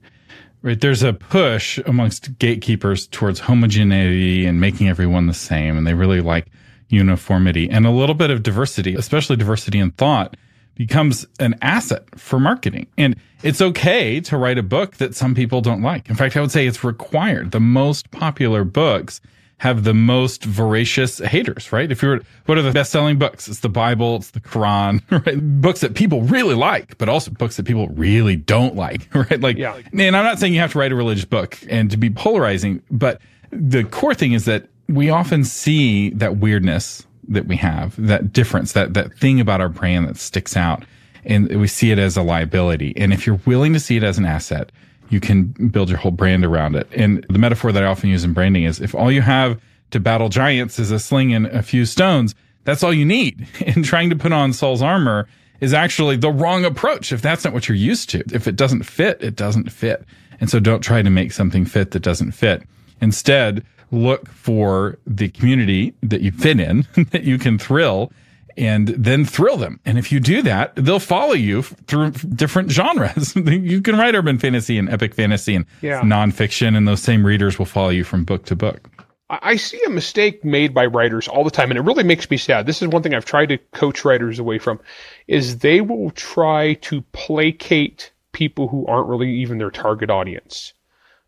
Right? 0.63 0.81
There's 0.81 1.03
a 1.03 1.13
push 1.13 1.79
amongst 1.85 2.39
gatekeepers 2.39 3.09
towards 3.09 3.41
homogeneity 3.41 4.47
and 4.47 4.59
making 4.59 4.89
everyone 4.89 5.27
the 5.27 5.35
same. 5.35 5.77
And 5.77 5.87
they 5.87 5.93
really 5.93 6.23
like 6.23 6.47
uniformity 6.93 7.69
and 7.71 7.87
a 7.87 7.91
little 7.91 8.15
bit 8.15 8.31
of 8.31 8.43
diversity, 8.43 8.95
especially 8.95 9.37
diversity 9.37 9.79
in 9.79 9.91
thought, 9.93 10.37
becomes 10.75 11.27
an 11.41 11.55
asset 11.63 12.05
for 12.19 12.39
marketing. 12.39 12.87
And 12.97 13.17
it's 13.43 13.61
okay 13.61 14.21
to 14.21 14.37
write 14.37 14.59
a 14.59 14.63
book 14.63 14.97
that 14.97 15.15
some 15.15 15.35
people 15.35 15.61
don't 15.61 15.83
like. 15.83 16.09
In 16.09 16.17
fact, 16.17 16.37
I 16.37 16.41
would 16.41 16.51
say 16.51 16.67
it's 16.67 16.85
required. 16.85 17.51
The 17.51 17.61
most 17.61 18.11
popular 18.11 18.65
books 18.65 19.21
have 19.59 19.85
the 19.85 19.95
most 19.95 20.45
voracious 20.45 21.19
haters, 21.19 21.71
right? 21.71 21.93
If 21.93 22.03
you're, 22.03 22.21
what 22.47 22.59
are 22.59 22.63
the 22.63 22.73
best 22.73 22.91
selling 22.91 23.19
books? 23.19 23.47
It's 23.47 23.61
the 23.61 23.69
Bible, 23.69 24.17
it's 24.17 24.33
the 24.33 24.41
Quran, 24.41 25.03
right? 25.27 25.39
Books 25.61 25.81
that 25.83 25.95
people 25.95 26.23
really 26.23 26.57
like, 26.57 26.99
but 26.99 27.09
also 27.09 27.31
books 27.31 27.59
that 27.59 27.67
people 27.67 27.89
really 27.91 28.35
don't 28.35 28.75
like, 28.75 29.09
right? 29.15 29.41
Like, 29.41 29.57
yeah. 29.57 29.77
and 29.93 30.17
I'm 30.17 30.25
not 30.25 30.41
saying 30.41 30.53
you 30.53 30.61
have 30.61 30.73
to 30.73 30.79
write 30.79 30.91
a 30.91 30.97
religious 30.97 31.27
book 31.27 31.59
and 31.69 31.91
to 31.93 31.97
be 31.97 32.11
polarizing, 32.11 32.83
but 32.91 33.21
the 33.51 33.85
core 33.85 34.15
thing 34.15 34.33
is 34.33 34.47
that 34.47 34.67
we 34.93 35.11
often 35.11 35.45
see 35.45 36.11
that 36.11 36.37
weirdness 36.37 37.07
that 37.29 37.47
we 37.47 37.57
have, 37.57 37.95
that 38.05 38.33
difference, 38.33 38.73
that, 38.73 38.95
that 38.95 39.15
thing 39.15 39.41
about 39.41 39.61
our 39.61 39.69
brand 39.69 40.09
that 40.09 40.17
sticks 40.17 40.57
out. 40.57 40.85
And 41.25 41.49
we 41.61 41.69
see 41.69 41.93
it 41.93 41.99
as 41.99 42.17
a 42.17 42.23
liability. 42.23 42.93
And 42.97 43.13
if 43.13 43.27
you're 43.27 43.41
willing 43.47 43.73
to 43.75 43.81
see 43.81 43.97
it 43.97 44.03
as 44.03 44.19
an 44.19 44.25
asset, 44.25 44.73
you 45.09 45.21
can 45.21 45.47
build 45.69 45.89
your 45.89 45.99
whole 45.99 46.11
brand 46.11 46.45
around 46.45 46.75
it. 46.75 46.89
And 46.93 47.25
the 47.29 47.39
metaphor 47.39 47.71
that 47.71 47.83
I 47.83 47.87
often 47.87 48.11
use 48.11 48.25
in 48.25 48.33
branding 48.33 48.65
is 48.65 48.81
if 48.81 48.95
all 48.95 49.13
you 49.13 49.23
have 49.23 49.61
to 49.93 50.01
battle 50.01 50.29
giants 50.29 50.79
is 50.79 50.91
a 50.91 50.99
sling 50.99 51.33
and 51.33 51.47
a 51.47 51.63
few 51.63 51.85
stones, 51.87 52.35
that's 52.65 52.83
all 52.83 52.93
you 52.93 53.05
need. 53.05 53.47
And 53.67 53.85
trying 53.85 54.11
to 54.11 54.17
put 54.17 54.33
on 54.33 54.53
Saul's 54.53 54.83
armor 54.83 55.29
is 55.61 55.73
actually 55.73 56.17
the 56.17 56.33
wrong 56.33 56.65
approach 56.65 57.13
if 57.13 57.23
that's 57.23 57.45
not 57.45 57.53
what 57.53 57.69
you're 57.69 57.77
used 57.77 58.11
to. 58.11 58.25
If 58.33 58.49
it 58.49 58.57
doesn't 58.57 58.83
fit, 58.83 59.23
it 59.23 59.37
doesn't 59.37 59.71
fit. 59.71 60.05
And 60.41 60.51
so 60.51 60.59
don't 60.59 60.81
try 60.81 61.03
to 61.03 61.11
make 61.11 61.31
something 61.31 61.65
fit 61.65 61.93
that 61.93 62.01
doesn't 62.01 62.33
fit. 62.33 62.63
Instead, 63.01 63.65
look 63.93 64.29
for 64.29 64.99
the 65.07 65.29
community 65.29 65.95
that 66.03 66.23
you 66.23 66.33
fit 66.33 66.59
in, 66.59 66.87
that 67.11 67.25
you 67.25 67.39
can 67.39 67.59
thrill, 67.59 68.11
and 68.57 68.89
then 68.89 69.25
thrill 69.25 69.57
them. 69.57 69.81
And 69.85 69.99
if 69.99 70.11
you 70.11 70.21
do 70.21 70.43
that, 70.43 70.75
they'll 70.77 70.99
follow 70.99 71.35
you 71.35 71.63
through 71.63 72.11
different 72.11 72.71
genres. 72.71 73.35
you 73.37 73.81
can 73.81 73.97
write 73.97 74.15
urban 74.15 74.39
fantasy 74.39 74.79
and 74.79 74.91
epic 74.91 75.15
fantasy 75.15 75.55
and 75.55 75.67
yeah. 75.81 76.01
nonfiction, 76.01 76.77
and 76.77 76.89
those 76.89 77.03
same 77.03 77.25
readers 77.25 77.59
will 77.59 77.67
follow 77.67 77.91
you 77.91 78.05
from 78.05 78.25
book 78.25 78.45
to 78.47 78.57
book. 78.57 78.89
I 79.31 79.57
see 79.57 79.81
a 79.87 79.91
mistake 79.91 80.45
made 80.45 80.75
by 80.75 80.85
writers 80.85 81.27
all 81.27 81.43
the 81.43 81.51
time, 81.51 81.71
and 81.71 81.79
it 81.79 81.83
really 81.83 82.05
makes 82.05 82.31
me 82.31 82.37
sad. 82.37 82.67
This 82.67 82.83
is 82.83 82.89
one 82.89 83.03
thing 83.03 83.15
I've 83.15 83.25
tried 83.25 83.47
to 83.47 83.59
coach 83.73 84.05
writers 84.05 84.39
away 84.39 84.59
from, 84.59 84.79
is 85.27 85.59
they 85.59 85.81
will 85.81 86.11
try 86.11 86.75
to 86.75 87.01
placate 87.13 88.13
people 88.33 88.69
who 88.69 88.87
aren't 88.87 89.09
really 89.09 89.31
even 89.31 89.57
their 89.57 89.71
target 89.71 90.11
audience. 90.11 90.75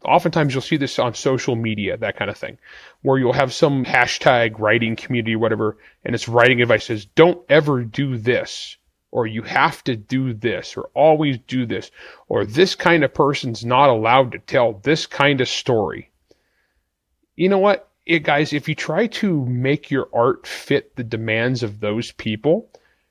Oftentimes 0.04 0.54
you'll 0.54 0.62
see 0.62 0.76
this 0.76 0.98
on 0.98 1.14
social 1.14 1.56
media, 1.56 1.96
that 1.96 2.16
kind 2.16 2.30
of 2.30 2.36
thing, 2.36 2.58
where 3.02 3.18
you'll 3.18 3.32
have 3.32 3.52
some 3.52 3.84
hashtag 3.84 4.58
writing 4.58 4.96
community 4.96 5.34
or 5.34 5.38
whatever, 5.38 5.78
and 6.04 6.14
it's 6.14 6.28
writing 6.28 6.60
advice 6.60 6.86
says, 6.86 7.04
don't 7.04 7.44
ever 7.48 7.82
do 7.82 8.16
this, 8.16 8.76
or 9.10 9.26
you 9.26 9.42
have 9.42 9.82
to 9.84 9.96
do 9.96 10.34
this, 10.34 10.76
or 10.76 10.90
always 10.94 11.38
do 11.46 11.66
this, 11.66 11.90
or 12.28 12.44
this 12.44 12.74
kind 12.74 13.04
of 13.04 13.14
person's 13.14 13.64
not 13.64 13.88
allowed 13.88 14.32
to 14.32 14.38
tell 14.38 14.74
this 14.82 15.06
kind 15.06 15.40
of 15.40 15.48
story. 15.48 16.10
You 17.36 17.48
know 17.48 17.58
what, 17.58 17.88
it, 18.06 18.20
guys, 18.20 18.52
if 18.52 18.68
you 18.68 18.74
try 18.74 19.06
to 19.06 19.44
make 19.46 19.90
your 19.90 20.08
art 20.12 20.46
fit 20.46 20.96
the 20.96 21.04
demands 21.04 21.62
of 21.62 21.80
those 21.80 22.12
people, 22.12 22.68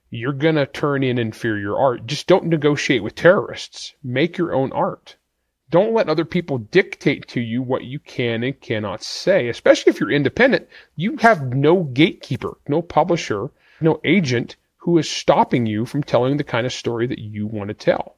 you're 0.09 0.33
going 0.33 0.55
to 0.55 0.67
turn 0.67 1.01
in 1.01 1.17
inferior 1.17 1.75
art. 1.75 2.05
Just 2.05 2.27
don't 2.27 2.45
negotiate 2.45 3.01
with 3.01 3.15
terrorists. 3.15 3.95
Make 4.03 4.37
your 4.37 4.53
own 4.53 4.71
art. 4.71 5.15
Don't 5.73 5.95
let 5.95 6.07
other 6.07 6.23
people 6.23 6.59
dictate 6.59 7.27
to 7.29 7.41
you 7.41 7.63
what 7.63 7.83
you 7.83 7.97
can 7.97 8.43
and 8.43 8.61
cannot 8.61 9.01
say, 9.01 9.49
especially 9.49 9.89
if 9.89 9.99
you're 9.99 10.11
independent. 10.11 10.67
You 10.97 11.17
have 11.17 11.51
no 11.51 11.85
gatekeeper, 11.85 12.59
no 12.67 12.83
publisher, 12.83 13.49
no 13.81 13.99
agent 14.03 14.55
who 14.77 14.99
is 14.99 15.09
stopping 15.09 15.65
you 15.65 15.87
from 15.87 16.03
telling 16.03 16.37
the 16.37 16.43
kind 16.43 16.67
of 16.67 16.73
story 16.73 17.07
that 17.07 17.17
you 17.17 17.47
want 17.47 17.69
to 17.69 17.73
tell. 17.73 18.17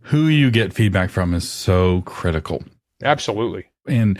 Who 0.00 0.26
you 0.26 0.50
get 0.50 0.72
feedback 0.72 1.10
from 1.10 1.32
is 1.32 1.48
so 1.48 2.02
critical. 2.06 2.64
Absolutely. 3.04 3.66
And 3.86 4.18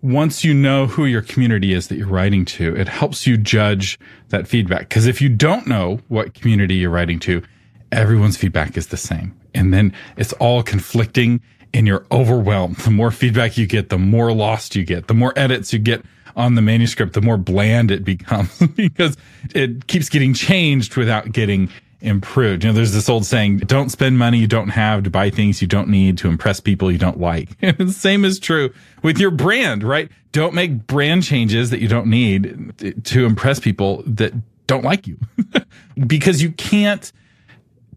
once 0.00 0.44
you 0.44 0.54
know 0.54 0.86
who 0.86 1.06
your 1.06 1.22
community 1.22 1.72
is 1.72 1.88
that 1.88 1.96
you're 1.96 2.06
writing 2.06 2.44
to, 2.44 2.76
it 2.76 2.86
helps 2.86 3.26
you 3.26 3.36
judge 3.36 3.98
that 4.28 4.46
feedback. 4.46 4.88
Because 4.88 5.08
if 5.08 5.20
you 5.20 5.28
don't 5.28 5.66
know 5.66 5.98
what 6.06 6.34
community 6.34 6.76
you're 6.76 6.88
writing 6.88 7.18
to, 7.18 7.42
everyone's 7.90 8.36
feedback 8.36 8.76
is 8.76 8.86
the 8.86 8.96
same. 8.96 9.36
And 9.56 9.74
then 9.74 9.92
it's 10.16 10.32
all 10.34 10.62
conflicting 10.62 11.40
and 11.74 11.86
you're 11.86 12.06
overwhelmed. 12.10 12.76
The 12.76 12.90
more 12.90 13.10
feedback 13.10 13.56
you 13.56 13.66
get, 13.66 13.88
the 13.88 13.98
more 13.98 14.32
lost 14.32 14.76
you 14.76 14.84
get, 14.84 15.08
the 15.08 15.14
more 15.14 15.32
edits 15.36 15.72
you 15.72 15.78
get 15.78 16.02
on 16.36 16.54
the 16.54 16.62
manuscript, 16.62 17.12
the 17.12 17.20
more 17.20 17.36
bland 17.36 17.90
it 17.90 18.04
becomes 18.04 18.56
because 18.76 19.16
it 19.54 19.86
keeps 19.86 20.08
getting 20.08 20.34
changed 20.34 20.96
without 20.96 21.32
getting 21.32 21.68
improved. 22.00 22.64
You 22.64 22.70
know, 22.70 22.74
there's 22.74 22.92
this 22.92 23.08
old 23.08 23.24
saying, 23.24 23.58
don't 23.58 23.90
spend 23.90 24.18
money 24.18 24.38
you 24.38 24.46
don't 24.46 24.70
have 24.70 25.04
to 25.04 25.10
buy 25.10 25.30
things 25.30 25.62
you 25.62 25.68
don't 25.68 25.88
need 25.88 26.18
to 26.18 26.28
impress 26.28 26.60
people 26.60 26.90
you 26.90 26.98
don't 26.98 27.20
like. 27.20 27.50
And 27.62 27.76
the 27.78 27.92
same 27.92 28.24
is 28.24 28.38
true 28.38 28.72
with 29.02 29.18
your 29.18 29.30
brand, 29.30 29.82
right? 29.82 30.10
Don't 30.32 30.54
make 30.54 30.86
brand 30.86 31.22
changes 31.22 31.70
that 31.70 31.80
you 31.80 31.88
don't 31.88 32.06
need 32.06 33.04
to 33.04 33.24
impress 33.24 33.60
people 33.60 34.02
that 34.06 34.32
don't 34.66 34.84
like 34.84 35.06
you 35.06 35.18
because 36.06 36.42
you 36.42 36.50
can't 36.52 37.12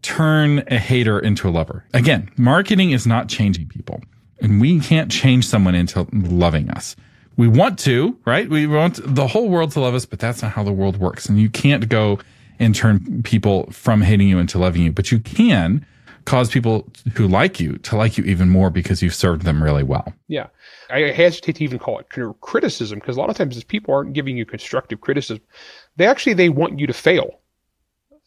turn 0.02 0.64
a 0.68 0.78
hater 0.78 1.18
into 1.18 1.48
a 1.48 1.50
lover. 1.50 1.84
Again, 1.94 2.30
marketing 2.36 2.90
is 2.90 3.06
not 3.06 3.28
changing 3.28 3.68
people 3.68 4.00
and 4.40 4.60
we 4.60 4.80
can't 4.80 5.10
change 5.10 5.46
someone 5.46 5.74
into 5.74 6.06
loving 6.12 6.70
us. 6.70 6.96
We 7.36 7.48
want 7.48 7.78
to, 7.80 8.18
right? 8.24 8.48
We 8.48 8.66
want 8.66 9.00
the 9.02 9.26
whole 9.26 9.48
world 9.48 9.72
to 9.72 9.80
love 9.80 9.94
us, 9.94 10.06
but 10.06 10.18
that's 10.18 10.42
not 10.42 10.52
how 10.52 10.62
the 10.62 10.72
world 10.72 10.98
works. 10.98 11.28
And 11.28 11.38
you 11.38 11.50
can't 11.50 11.88
go 11.88 12.18
and 12.58 12.74
turn 12.74 13.22
people 13.22 13.70
from 13.70 14.00
hating 14.00 14.28
you 14.28 14.38
into 14.38 14.58
loving 14.58 14.82
you, 14.82 14.92
but 14.92 15.12
you 15.12 15.18
can 15.18 15.84
cause 16.24 16.50
people 16.50 16.88
who 17.14 17.28
like 17.28 17.60
you 17.60 17.76
to 17.78 17.96
like 17.96 18.18
you 18.18 18.24
even 18.24 18.48
more 18.48 18.70
because 18.70 19.02
you've 19.02 19.14
served 19.14 19.42
them 19.42 19.62
really 19.62 19.82
well. 19.82 20.12
Yeah. 20.28 20.46
I 20.90 21.00
hesitate 21.12 21.56
to 21.56 21.64
even 21.64 21.78
call 21.78 21.98
it 21.98 22.08
criticism 22.40 22.98
because 22.98 23.16
a 23.16 23.20
lot 23.20 23.30
of 23.30 23.36
times 23.36 23.62
people 23.64 23.94
aren't 23.94 24.12
giving 24.12 24.36
you 24.36 24.44
constructive 24.44 25.00
criticism. 25.00 25.42
They 25.96 26.06
actually, 26.06 26.34
they 26.34 26.48
want 26.48 26.78
you 26.78 26.86
to 26.86 26.92
fail. 26.92 27.40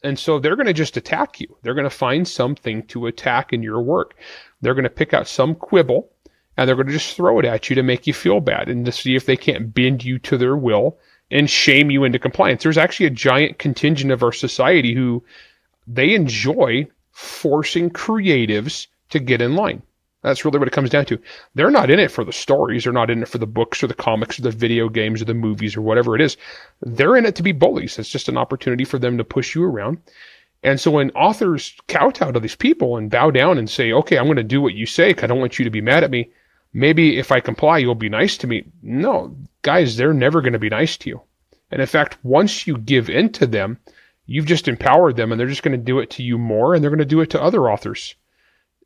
And 0.03 0.17
so 0.17 0.39
they're 0.39 0.55
going 0.55 0.67
to 0.67 0.73
just 0.73 0.97
attack 0.97 1.39
you. 1.39 1.57
They're 1.61 1.73
going 1.73 1.83
to 1.83 1.89
find 1.89 2.27
something 2.27 2.83
to 2.87 3.07
attack 3.07 3.51
in 3.51 3.61
your 3.61 3.81
work. 3.81 4.15
They're 4.61 4.73
going 4.73 4.83
to 4.83 4.89
pick 4.89 5.13
out 5.13 5.27
some 5.27 5.55
quibble 5.55 6.09
and 6.57 6.67
they're 6.67 6.75
going 6.75 6.87
to 6.87 6.93
just 6.93 7.15
throw 7.15 7.39
it 7.39 7.45
at 7.45 7.69
you 7.69 7.75
to 7.75 7.83
make 7.83 8.07
you 8.07 8.13
feel 8.13 8.39
bad 8.39 8.69
and 8.69 8.85
to 8.85 8.91
see 8.91 9.15
if 9.15 9.25
they 9.25 9.37
can't 9.37 9.73
bend 9.73 10.03
you 10.03 10.19
to 10.19 10.37
their 10.37 10.55
will 10.55 10.97
and 11.31 11.49
shame 11.49 11.91
you 11.91 12.03
into 12.03 12.19
compliance. 12.19 12.63
There's 12.63 12.77
actually 12.77 13.07
a 13.07 13.11
giant 13.11 13.59
contingent 13.59 14.11
of 14.11 14.23
our 14.23 14.31
society 14.31 14.93
who 14.93 15.23
they 15.87 16.13
enjoy 16.13 16.87
forcing 17.11 17.89
creatives 17.89 18.87
to 19.09 19.19
get 19.19 19.41
in 19.41 19.55
line. 19.55 19.81
That's 20.21 20.43
really 20.43 20.59
what 20.59 20.67
it 20.67 20.73
comes 20.73 20.89
down 20.89 21.05
to. 21.05 21.19
They're 21.55 21.71
not 21.71 21.89
in 21.89 21.99
it 21.99 22.11
for 22.11 22.25
the 22.25 22.33
stories. 22.33 22.83
They're 22.83 22.93
not 22.93 23.09
in 23.09 23.21
it 23.21 23.29
for 23.29 23.37
the 23.37 23.47
books 23.47 23.81
or 23.81 23.87
the 23.87 23.93
comics 23.93 24.37
or 24.37 24.41
the 24.41 24.51
video 24.51 24.89
games 24.89 25.21
or 25.21 25.25
the 25.25 25.33
movies 25.33 25.77
or 25.77 25.81
whatever 25.81 26.15
it 26.15 26.21
is. 26.21 26.35
They're 26.81 27.15
in 27.15 27.25
it 27.25 27.35
to 27.35 27.43
be 27.43 27.53
bullies. 27.53 27.97
It's 27.97 28.09
just 28.09 28.27
an 28.27 28.37
opportunity 28.37 28.83
for 28.83 28.99
them 28.99 29.17
to 29.17 29.23
push 29.23 29.55
you 29.55 29.63
around. 29.63 29.99
And 30.61 30.79
so 30.79 30.91
when 30.91 31.11
authors 31.11 31.73
kowtow 31.87 32.31
to 32.31 32.39
these 32.39 32.55
people 32.55 32.97
and 32.97 33.09
bow 33.09 33.31
down 33.31 33.57
and 33.57 33.69
say, 33.69 33.93
okay, 33.93 34.17
I'm 34.17 34.25
going 34.25 34.35
to 34.35 34.43
do 34.43 34.61
what 34.61 34.73
you 34.73 34.85
say 34.85 35.09
because 35.09 35.23
I 35.23 35.27
don't 35.27 35.39
want 35.39 35.57
you 35.57 35.63
to 35.63 35.71
be 35.71 35.81
mad 35.81 36.03
at 36.03 36.11
me. 36.11 36.31
Maybe 36.73 37.17
if 37.17 37.31
I 37.31 37.39
comply, 37.39 37.77
you'll 37.77 37.95
be 37.95 38.09
nice 38.09 38.37
to 38.37 38.47
me. 38.47 38.65
No, 38.83 39.35
guys, 39.61 39.95
they're 39.95 40.13
never 40.13 40.41
going 40.41 40.53
to 40.53 40.59
be 40.59 40.69
nice 40.69 40.97
to 40.97 41.09
you. 41.09 41.21
And 41.71 41.81
in 41.81 41.87
fact, 41.87 42.17
once 42.23 42.67
you 42.67 42.77
give 42.77 43.09
in 43.09 43.31
to 43.33 43.47
them, 43.47 43.79
you've 44.25 44.45
just 44.45 44.67
empowered 44.67 45.15
them 45.15 45.31
and 45.31 45.39
they're 45.39 45.47
just 45.47 45.63
going 45.63 45.79
to 45.79 45.83
do 45.83 45.99
it 45.99 46.09
to 46.11 46.23
you 46.23 46.37
more 46.37 46.75
and 46.75 46.83
they're 46.83 46.91
going 46.91 46.99
to 46.99 47.05
do 47.05 47.21
it 47.21 47.29
to 47.31 47.41
other 47.41 47.69
authors. 47.69 48.15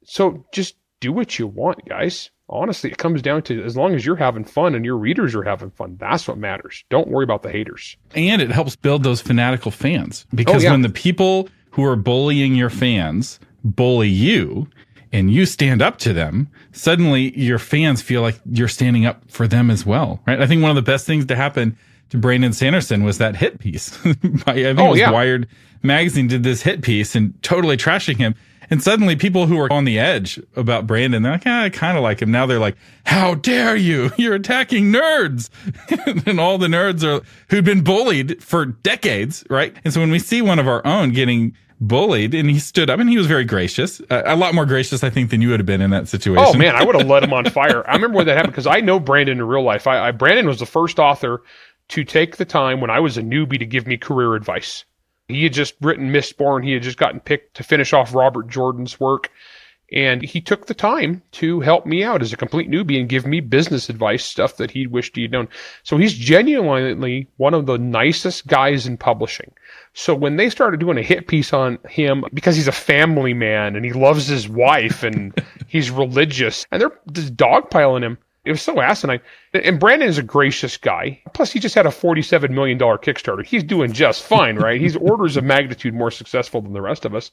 So 0.06 0.46
just 0.54 0.76
do 1.04 1.12
what 1.12 1.38
you 1.38 1.48
want, 1.48 1.84
guys. 1.86 2.32
Honestly, 2.48 2.89
it 2.89 2.98
comes 2.98 3.22
down 3.22 3.42
to 3.44 3.62
as 3.63 3.76
long 3.76 3.94
as 3.94 4.06
you're 4.06 4.16
having 4.16 4.46
fun 4.46 4.74
and 4.74 4.86
your 4.86 4.96
readers 4.96 5.36
are 5.36 5.44
having 5.44 5.70
fun, 5.72 5.98
that's 6.00 6.28
what 6.30 6.38
matters. 6.38 6.86
Don't 6.89 7.10
worry 7.10 7.26
about 7.26 7.44
the 7.44 7.52
haters. 7.52 7.98
And 8.16 8.42
it 8.42 8.52
helps 8.52 8.78
build 8.78 9.04
those 9.04 9.20
fanatical 9.20 9.70
fans 9.70 10.26
because 10.34 10.63
oh, 10.63 10.66
yeah. 10.66 10.72
when 10.72 10.82
the 10.82 10.89
people 10.89 11.50
who 11.72 11.84
are 11.84 11.98
bullying 11.98 12.56
your 12.56 12.70
fans 12.70 13.39
bully 13.66 14.08
you 14.08 14.68
and 15.12 15.30
you 15.30 15.46
stand 15.46 15.82
up 15.82 15.98
to 16.00 16.13
them, 16.13 16.50
suddenly 16.72 17.38
your 17.38 17.60
fans 17.60 18.02
feel 18.02 18.22
like 18.22 18.39
you're 18.46 18.70
standing 18.70 19.06
up 19.06 19.30
for 19.30 19.46
them 19.46 19.70
as 19.70 19.86
well, 19.86 20.22
right? 20.26 20.42
I 20.42 20.48
think 20.48 20.62
one 20.62 20.72
of 20.72 20.76
the 20.76 20.82
best 20.82 21.06
things 21.06 21.26
to 21.26 21.36
happen 21.36 21.78
to 22.12 22.18
Brandon 22.18 22.54
Sanderson 22.54 23.04
was 23.04 23.18
that 23.18 23.36
hit 23.36 23.60
piece. 23.60 23.98
I 24.06 24.54
think 24.54 24.80
oh, 24.80 24.86
it 24.86 24.89
was 24.92 25.00
yeah. 25.00 25.12
Wired 25.12 25.50
magazine 25.84 26.28
did 26.28 26.43
this 26.43 26.62
hit 26.62 26.82
piece 26.82 27.15
and 27.15 27.41
totally 27.43 27.78
trashing 27.78 28.17
him. 28.17 28.36
And 28.69 28.82
suddenly 28.82 29.15
people 29.15 29.46
who 29.46 29.58
were 29.58 29.72
on 29.72 29.84
the 29.84 30.00
edge 30.00 30.39
about 30.56 30.88
Brandon, 30.88 31.22
they're 31.22 31.34
like, 31.34 31.43
ah, 31.46 31.63
I 31.63 31.69
kind 31.69 31.98
of 31.98 32.04
like 32.04 32.22
him. 32.22 32.32
Now 32.32 32.46
they're 32.46 32.60
like, 32.60 32.78
how 33.06 33.36
dare 33.36 33.76
you? 33.76 34.12
You're 34.17 34.36
attacking 34.36 34.86
nerds. 34.86 35.50
and 36.28 36.39
all 36.39 36.58
the 36.58 36.67
nerds 36.67 37.04
are 37.04 37.24
who'd 37.50 37.65
been 37.65 37.84
bullied 37.84 38.41
for 38.41 38.65
decades, 38.65 39.43
right? 39.50 39.76
And 39.84 39.93
so 39.93 40.00
when 40.00 40.12
we 40.12 40.19
see 40.19 40.41
one 40.41 40.60
of 40.60 40.67
our 40.67 40.86
own 40.88 41.12
getting 41.12 41.56
bullied 41.82 42.34
and 42.34 42.50
he 42.50 42.60
stood 42.60 42.89
up 42.89 43.00
and 43.00 43.10
he 43.10 43.17
was 43.17 43.28
very 43.28 43.43
gracious, 43.43 44.02
uh, 44.10 44.24
a 44.26 44.36
lot 44.36 44.56
more 44.56 44.65
gracious, 44.65 45.04
I 45.04 45.10
think, 45.10 45.30
than 45.30 45.41
you 45.41 45.50
would 45.50 45.60
have 45.60 45.67
been 45.67 45.82
in 45.82 45.91
that 45.91 46.08
situation. 46.08 46.46
Oh 46.48 46.58
man, 46.58 46.76
I 46.76 46.84
would 46.84 46.96
have 46.96 47.08
let 47.08 47.24
him 47.24 47.34
on 47.34 47.46
fire. 47.50 47.88
I 47.88 47.93
remember 47.96 48.17
when 48.17 48.28
that 48.28 48.38
happened 48.38 48.54
because 48.54 48.67
I 48.67 48.80
know 48.80 49.00
Brandon 49.00 49.39
in 49.39 49.46
real 49.46 49.63
life. 49.63 49.88
I, 49.88 50.08
I 50.08 50.12
Brandon 50.12 50.48
was 50.48 50.60
the 50.60 50.65
first 50.65 51.00
author 51.00 51.43
to 51.89 52.04
take 52.04 52.38
the 52.38 52.46
time 52.46 52.80
when 52.80 52.89
I 52.89 53.02
was 53.02 53.17
a 53.17 53.22
newbie 53.22 53.60
to 53.60 53.65
give 53.65 53.86
me 53.86 53.98
career 53.98 54.36
advice. 54.36 54.86
He 55.28 55.44
had 55.44 55.54
just 55.54 55.76
written 55.82 56.12
Mistborn. 56.12 56.66
He 56.66 56.74
had 56.74 56.84
just 56.84 56.98
gotten 56.98 57.20
picked 57.20 57.56
to 57.58 57.64
finish 57.64 57.94
off 57.94 58.14
Robert 58.14 58.48
Jordan's 58.48 59.00
work. 59.00 59.32
And 59.94 60.24
he 60.24 60.42
took 60.42 60.66
the 60.66 60.74
time 60.74 61.22
to 61.34 61.60
help 61.60 61.86
me 61.86 62.04
out 62.04 62.24
as 62.24 62.34
a 62.34 62.38
complete 62.38 62.70
newbie 62.70 63.00
and 63.00 63.08
give 63.08 63.28
me 63.28 63.42
business 63.42 63.90
advice, 63.90 64.26
stuff 64.26 64.58
that 64.58 64.72
he 64.72 64.88
wished 64.88 65.16
he'd 65.16 65.32
known. 65.32 65.48
So 65.84 65.98
he's 65.98 66.14
genuinely 66.14 67.28
one 67.38 67.54
of 67.54 67.68
the 67.68 67.78
nicest 67.78 68.48
guys 68.48 68.88
in 68.88 68.98
publishing. 68.98 69.54
So 69.94 70.16
when 70.16 70.38
they 70.38 70.50
started 70.50 70.80
doing 70.80 70.98
a 70.98 71.04
hit 71.04 71.28
piece 71.28 71.54
on 71.54 71.78
him, 71.88 72.26
because 72.34 72.56
he's 72.56 72.68
a 72.68 72.72
family 72.72 73.36
man 73.36 73.76
and 73.76 73.86
he 73.86 73.94
loves 73.94 74.26
his 74.26 74.50
wife 74.50 75.04
and 75.04 75.32
he's 75.68 75.92
religious, 75.92 76.66
and 76.72 76.82
they're 76.82 77.00
just 77.12 77.38
dogpiling 77.38 78.04
him, 78.04 78.18
it 78.46 78.52
was 78.52 78.62
so 78.62 78.82
asinine. 78.82 79.22
And 79.54 79.80
Brandon 79.80 80.10
is 80.10 80.18
a 80.18 80.24
gracious 80.24 80.76
guy. 80.76 81.22
Plus, 81.34 81.52
he 81.52 81.60
just 81.60 81.76
had 81.76 81.86
a 81.86 81.90
$47 81.90 82.50
million 82.50 82.78
Kickstarter. 82.78 83.46
He's 83.46 83.64
doing 83.64 83.94
just 83.94 84.24
fine, 84.24 84.58
right? 84.58 84.82
He's 84.82 84.96
orders 84.98 85.38
of 85.38 85.46
magnitude 85.46 85.94
more 85.94 86.12
successful 86.12 86.62
than 86.62 86.74
the 86.74 86.82
rest 86.82 87.06
of 87.06 87.16
us. 87.16 87.32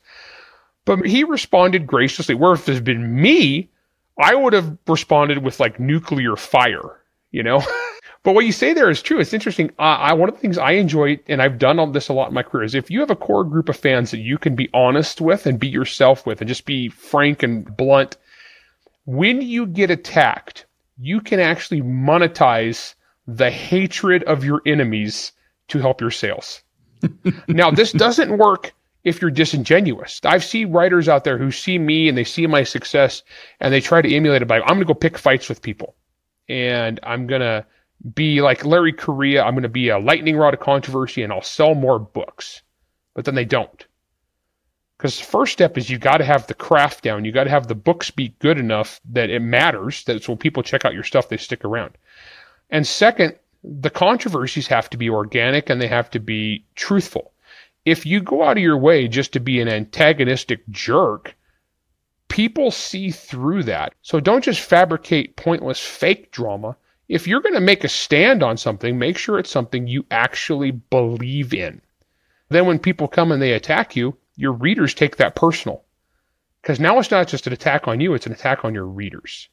But 0.85 1.05
he 1.05 1.25
responded 1.25 1.87
graciously. 1.87 2.35
Where 2.35 2.53
if 2.53 2.69
it's 2.69 2.81
been 2.81 3.21
me, 3.21 3.71
I 4.19 4.35
would 4.35 4.53
have 4.53 4.79
responded 4.87 5.39
with 5.39 5.59
like 5.59 5.81
nuclear 5.81 6.37
fire, 6.37 7.01
you 7.33 7.43
know? 7.43 7.61
but 8.23 8.35
what 8.35 8.47
you 8.47 8.53
say 8.53 8.73
there 8.73 8.89
is 8.89 9.03
true. 9.03 9.19
It's 9.19 9.35
interesting. 9.35 9.71
Uh, 9.81 9.83
I, 9.83 10.13
one 10.13 10.29
of 10.29 10.37
the 10.37 10.41
things 10.41 10.59
I 10.59 10.73
enjoy, 10.73 11.19
and 11.27 11.43
I've 11.43 11.59
done 11.59 11.81
all 11.81 11.89
this 11.89 12.09
a 12.09 12.13
lot 12.13 12.29
in 12.29 12.35
my 12.35 12.45
career, 12.45 12.63
is 12.65 12.77
if 12.77 12.89
you 12.89 13.01
have 13.01 13.11
a 13.11 13.17
core 13.17 13.45
group 13.45 13.69
of 13.69 13.77
fans 13.77 14.13
that 14.13 14.21
you 14.21 14.39
can 14.39 14.55
be 14.55 14.71
honest 14.73 15.21
with 15.21 15.45
and 15.47 15.59
be 15.59 15.69
yourself 15.69 16.25
with 16.25 16.41
and 16.41 16.49
just 16.49 16.67
be 16.67 16.89
frank 16.89 17.43
and 17.43 17.77
blunt, 17.77 18.17
when 19.07 19.43
you 19.43 19.67
get 19.67 19.91
attacked, 19.91 20.67
you 21.01 21.21
can 21.21 21.41
actually 21.41 21.81
monetize 21.81 22.95
the 23.27 23.51
hatred 23.51 24.23
of 24.25 24.45
your 24.45 24.61
enemies 24.67 25.33
to 25.69 25.79
help 25.79 26.01
your 26.01 26.11
sales. 26.11 26.63
now, 27.49 27.71
this 27.71 27.93
doesn't 27.93 28.37
work 28.37 28.75
if 29.05 29.23
you're 29.23 29.31
disingenuous. 29.31 30.21
I've 30.25 30.45
seen 30.45 30.73
writers 30.73 31.09
out 31.09 31.25
there 31.25 31.39
who 31.39 31.51
see 31.51 31.79
me 31.79 32.09
and 32.09 32.19
they 32.19 32.25
see 32.25 32.47
my 32.47 32.65
success 32.65 33.23
and 33.61 33.73
they 33.73 33.81
try 33.81 34.03
to 34.03 34.15
emulate 34.15 34.43
it 34.43 34.49
by, 34.49 34.61
I'm 34.61 34.67
going 34.67 34.81
to 34.81 34.85
go 34.85 34.95
pick 34.95 35.17
fights 35.17 35.49
with 35.49 35.63
people 35.63 35.97
and 36.49 37.01
I'm 37.03 37.27
going 37.27 37.41
to 37.41 37.65
be 38.15 38.43
like 38.43 38.65
Larry 38.65 38.93
Correia. 38.93 39.43
I'm 39.43 39.55
going 39.55 39.63
to 39.63 39.69
be 39.69 39.89
a 39.89 39.99
lightning 39.99 40.37
rod 40.37 40.53
of 40.53 40.61
controversy 40.61 41.23
and 41.23 41.33
I'll 41.33 41.43
sell 41.43 41.75
more 41.75 41.99
books. 41.99 42.63
But 43.15 43.25
then 43.25 43.35
they 43.35 43.45
don't. 43.45 43.87
Because 45.01 45.19
the 45.19 45.25
first 45.25 45.55
step 45.55 45.79
is 45.79 45.89
you 45.89 45.97
got 45.97 46.19
to 46.19 46.27
have 46.27 46.47
the 46.47 46.53
craft 46.53 47.03
down. 47.03 47.25
You 47.25 47.33
got 47.33 47.45
to 47.45 47.51
have 47.51 47.69
the 47.69 47.75
books 47.75 48.11
be 48.11 48.35
good 48.39 48.59
enough 48.59 49.01
that 49.09 49.31
it 49.31 49.41
matters. 49.41 50.05
That's 50.05 50.29
when 50.29 50.37
people 50.37 50.63
check 50.63 50.85
out 50.85 50.93
your 50.93 51.05
stuff, 51.05 51.31
they 51.31 51.39
stick 51.39 51.65
around. 51.65 51.97
And 52.69 52.87
second, 52.87 53.35
the 53.65 53.89
controversies 53.89 54.67
have 54.67 54.91
to 54.91 54.99
be 54.99 55.09
organic 55.09 55.71
and 55.71 55.81
they 55.81 55.87
have 55.87 56.11
to 56.11 56.21
be 56.21 56.67
truthful. 56.75 57.33
If 57.87 58.05
you 58.05 58.21
go 58.21 58.43
out 58.43 58.59
of 58.59 58.63
your 58.63 58.77
way 58.77 59.09
just 59.09 59.33
to 59.33 59.41
be 59.41 59.59
an 59.59 59.69
antagonistic 59.69 60.69
jerk, 60.69 61.35
people 62.29 62.71
see 62.71 63.11
through 63.11 63.63
that. 63.63 63.95
So 64.03 64.21
don't 64.21 64.45
just 64.45 64.61
fabricate 64.61 65.35
pointless 65.35 65.81
fake 65.81 66.31
drama. 66.31 66.77
If 67.09 67.27
you're 67.27 67.41
going 67.41 67.55
to 67.55 67.61
make 67.61 67.85
a 67.85 67.89
stand 67.89 68.43
on 68.43 68.59
something, 68.59 68.99
make 68.99 69.17
sure 69.17 69.39
it's 69.39 69.49
something 69.49 69.87
you 69.87 70.05
actually 70.11 70.73
believe 70.73 71.55
in. 71.55 71.81
Then 72.51 72.67
when 72.67 72.79
people 72.79 73.09
come 73.09 73.33
and 73.33 73.41
they 73.41 73.55
attack 73.55 73.97
you, 73.97 74.15
your 74.41 74.53
readers 74.53 74.95
take 74.95 75.17
that 75.17 75.35
personal. 75.35 75.85
Because 76.63 76.81
now 76.81 76.99
it's 76.99 77.11
not 77.11 77.29
just 77.29 77.47
an 77.47 77.53
attack 77.53 77.87
on 77.87 78.01
you, 78.01 78.15
it's 78.15 78.27
an 78.27 78.33
attack 78.33 78.65
on 78.65 78.73
your 78.73 78.87
readers. 78.87 79.51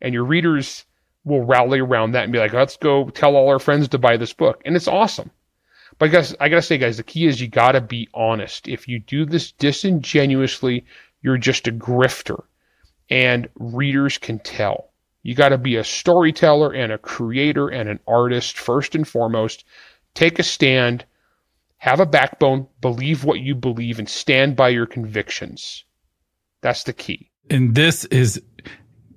And 0.00 0.14
your 0.14 0.24
readers 0.24 0.84
will 1.24 1.44
rally 1.44 1.80
around 1.80 2.12
that 2.12 2.22
and 2.22 2.32
be 2.32 2.38
like, 2.38 2.52
let's 2.52 2.76
go 2.76 3.10
tell 3.10 3.34
all 3.34 3.48
our 3.48 3.58
friends 3.58 3.88
to 3.88 3.98
buy 3.98 4.16
this 4.16 4.32
book. 4.32 4.62
And 4.64 4.76
it's 4.76 4.86
awesome. 4.86 5.32
But 5.98 6.08
I 6.08 6.12
guess 6.12 6.34
I 6.38 6.48
gotta 6.48 6.62
say, 6.62 6.78
guys, 6.78 6.96
the 6.96 7.02
key 7.02 7.26
is 7.26 7.40
you 7.40 7.48
gotta 7.48 7.80
be 7.80 8.08
honest. 8.14 8.68
If 8.68 8.86
you 8.86 9.00
do 9.00 9.26
this 9.26 9.50
disingenuously, 9.50 10.86
you're 11.22 11.36
just 11.36 11.66
a 11.66 11.72
grifter. 11.72 12.44
And 13.10 13.48
readers 13.56 14.16
can 14.16 14.38
tell. 14.38 14.92
You 15.24 15.34
gotta 15.34 15.58
be 15.58 15.74
a 15.74 15.82
storyteller 15.82 16.72
and 16.72 16.92
a 16.92 16.98
creator 16.98 17.68
and 17.68 17.88
an 17.88 17.98
artist 18.06 18.56
first 18.56 18.94
and 18.94 19.06
foremost. 19.06 19.64
Take 20.14 20.38
a 20.38 20.44
stand 20.44 21.04
have 21.80 21.98
a 21.98 22.06
backbone, 22.06 22.66
believe 22.82 23.24
what 23.24 23.40
you 23.40 23.54
believe, 23.54 23.98
and 23.98 24.08
stand 24.08 24.54
by 24.54 24.68
your 24.68 24.86
convictions. 24.86 25.82
That's 26.60 26.84
the 26.84 26.92
key. 26.92 27.30
And 27.48 27.74
this 27.74 28.04
is 28.06 28.40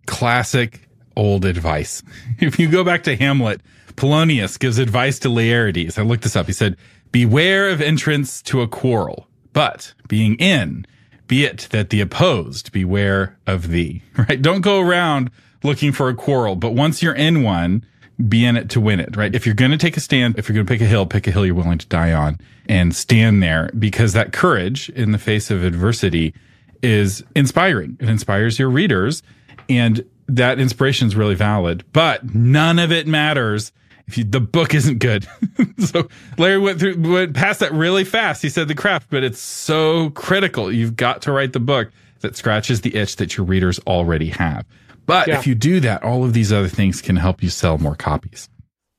classic 0.08 0.88
old 1.17 1.45
advice. 1.45 2.02
If 2.39 2.58
you 2.58 2.69
go 2.69 2.84
back 2.84 3.04
to 3.04 3.17
Hamlet, 3.17 3.62
Polonius 3.97 4.58
gives 4.58 4.80
advice 4.80 5.19
to 5.19 5.28
Laertes. 5.28 5.99
I 5.99 6.04
looked 6.04 6.23
this 6.23 6.38
up. 6.38 6.47
He 6.47 6.54
said, 6.54 6.78
Beware 7.12 7.69
of 7.69 7.82
entrance 7.82 8.41
to 8.43 8.62
a 8.62 8.67
quarrel, 8.67 9.28
but 9.52 9.93
being 10.08 10.36
in, 10.36 10.86
be 11.28 11.43
it 11.43 11.67
that 11.71 11.89
the 11.89 11.99
opposed 11.99 12.71
beware 12.71 13.38
of 13.45 13.67
thee. 13.67 14.02
Right? 14.17 14.41
Don't 14.41 14.62
go 14.62 14.80
around 14.80 15.32
looking 15.63 15.91
for 15.91 16.08
a 16.08 16.15
quarrel, 16.15 16.56
but 16.56 16.73
once 16.73 17.04
you're 17.04 17.13
in 17.13 17.43
one, 17.43 17.86
be 18.28 18.45
in 18.45 18.56
it 18.56 18.69
to 18.71 18.80
win 18.80 18.99
it, 18.99 19.15
right? 19.15 19.34
If 19.34 19.45
you're 19.45 19.56
going 19.56 19.71
to 19.71 19.78
take 19.78 19.97
a 19.97 19.99
stand, 19.99 20.38
if 20.38 20.47
you're 20.47 20.54
going 20.54 20.65
to 20.65 20.71
pick 20.71 20.82
a 20.82 20.86
hill, 20.86 21.06
pick 21.06 21.28
a 21.28 21.32
hill 21.32 21.45
you're 21.45 21.56
willing 21.56 21.80
to 21.80 21.88
die 21.88 22.13
on 22.13 22.39
and 22.67 22.95
stand 22.95 23.41
there 23.41 23.69
because 23.78 24.13
that 24.13 24.34
courage 24.34 24.89
in 24.89 25.12
the 25.12 25.17
face 25.17 25.49
of 25.49 25.63
adversity 25.63 26.34
is 26.82 27.23
inspiring. 27.36 27.97
It 27.99 28.10
inspires 28.10 28.60
your 28.60 28.69
readers 28.69 29.23
and 29.69 30.06
that 30.28 30.60
inspiration 30.60 31.08
is 31.08 31.15
really 31.15 31.36
valid, 31.36 31.84
but 31.91 32.36
none 32.36 32.80
of 32.80 32.91
it 32.91 33.08
matters 33.08 33.71
if 34.08 34.17
you, 34.17 34.23
the 34.23 34.41
book 34.41 34.73
isn't 34.73 34.99
good. 34.99 35.28
so 35.80 36.08
Larry 36.38 36.60
went 36.60 36.80
through, 36.80 36.99
went 36.99 37.34
past 37.34 37.62
that 37.62 37.71
really 37.71 38.04
fast. 38.04 38.41
He 38.41 38.49
said 38.49 38.67
the 38.67 38.76
craft, 38.76 39.08
but 39.10 39.23
it's 39.23 39.39
so 39.39 40.10
critical. 40.12 40.71
You've 40.71 40.95
got 40.95 41.21
to 41.23 41.32
write 41.32 41.54
the 41.54 41.60
book 41.60 41.89
that 42.19 42.36
scratches 42.36 42.82
the 42.82 42.95
itch 42.95 43.15
that 43.17 43.38
your 43.38 43.45
readers 43.45 43.80
already 43.88 44.30
have. 44.30 44.65
But 45.05 45.27
yeah. 45.27 45.37
if 45.37 45.47
you 45.47 45.55
do 45.55 45.79
that, 45.81 46.03
all 46.03 46.23
of 46.23 46.33
these 46.33 46.51
other 46.51 46.67
things 46.67 47.01
can 47.01 47.15
help 47.15 47.43
you 47.43 47.49
sell 47.49 47.77
more 47.77 47.95
copies. 47.95 48.49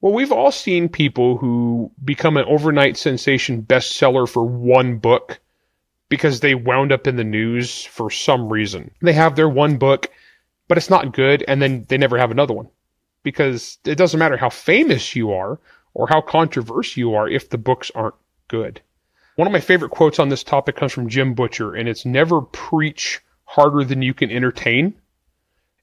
Well, 0.01 0.13
we've 0.13 0.33
all 0.33 0.53
seen 0.53 0.91
people 0.91 1.39
who 1.39 1.91
become 2.05 2.37
an 2.37 2.45
overnight 2.45 2.99
sensation 2.99 3.63
bestseller 3.63 4.29
for 4.29 4.45
one 4.45 4.99
book 4.99 5.41
because 6.11 6.41
they 6.41 6.55
wound 6.55 6.93
up 6.93 7.07
in 7.07 7.17
the 7.17 7.25
news 7.25 7.85
for 7.85 8.11
some 8.11 8.51
reason. 8.51 8.91
They 9.01 9.15
have 9.15 9.35
their 9.35 9.49
one 9.49 9.79
book, 9.79 10.11
but 10.69 10.77
it's 10.77 10.91
not 10.91 11.15
good, 11.15 11.43
and 11.49 11.63
then 11.63 11.87
they 11.89 11.97
never 11.97 12.19
have 12.19 12.31
another 12.31 12.53
one. 12.53 12.69
Because 13.23 13.79
it 13.87 13.95
doesn't 13.95 14.19
matter 14.19 14.37
how 14.37 14.51
famous 14.51 15.17
you 15.17 15.33
are 15.33 15.59
or 15.95 16.07
how 16.07 16.21
controversial 16.21 17.01
you 17.01 17.15
are 17.15 17.27
if 17.27 17.49
the 17.49 17.57
books 17.57 17.91
aren't 17.95 18.17
good. 18.49 18.83
One 19.37 19.49
of 19.49 19.53
my 19.53 19.61
favorite 19.61 19.91
quotes 19.91 20.19
on 20.19 20.29
this 20.29 20.45
topic 20.45 20.77
comes 20.77 20.93
from 20.93 21.09
Jim 21.09 21.33
Butcher, 21.33 21.75
and 21.75 21.89
it's 21.89 22.05
never 22.05 22.43
preach 22.43 23.23
harder 23.45 23.85
than 23.85 24.03
you 24.03 24.13
can 24.13 24.31
entertain 24.31 24.95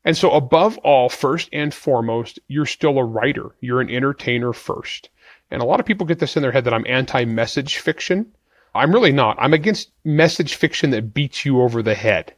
and 0.03 0.17
so, 0.17 0.31
above 0.31 0.77
all, 0.79 1.09
first 1.09 1.49
and 1.53 1.73
foremost, 1.73 2.39
you're 2.47 2.65
still 2.65 2.97
a 2.97 3.03
writer. 3.03 3.51
You're 3.61 3.81
an 3.81 3.89
entertainer 3.89 4.51
first. 4.51 5.09
And 5.51 5.61
a 5.61 5.65
lot 5.65 5.79
of 5.79 5.85
people 5.85 6.07
get 6.07 6.19
this 6.19 6.35
in 6.35 6.41
their 6.41 6.51
head 6.51 6.63
that 6.63 6.73
I'm 6.73 6.85
anti 6.87 7.25
message 7.25 7.77
fiction. 7.77 8.31
I'm 8.73 8.93
really 8.93 9.11
not. 9.11 9.37
I'm 9.39 9.53
against 9.53 9.91
message 10.03 10.55
fiction 10.55 10.91
that 10.91 11.13
beats 11.13 11.45
you 11.45 11.61
over 11.61 11.83
the 11.83 11.93
head. 11.93 12.33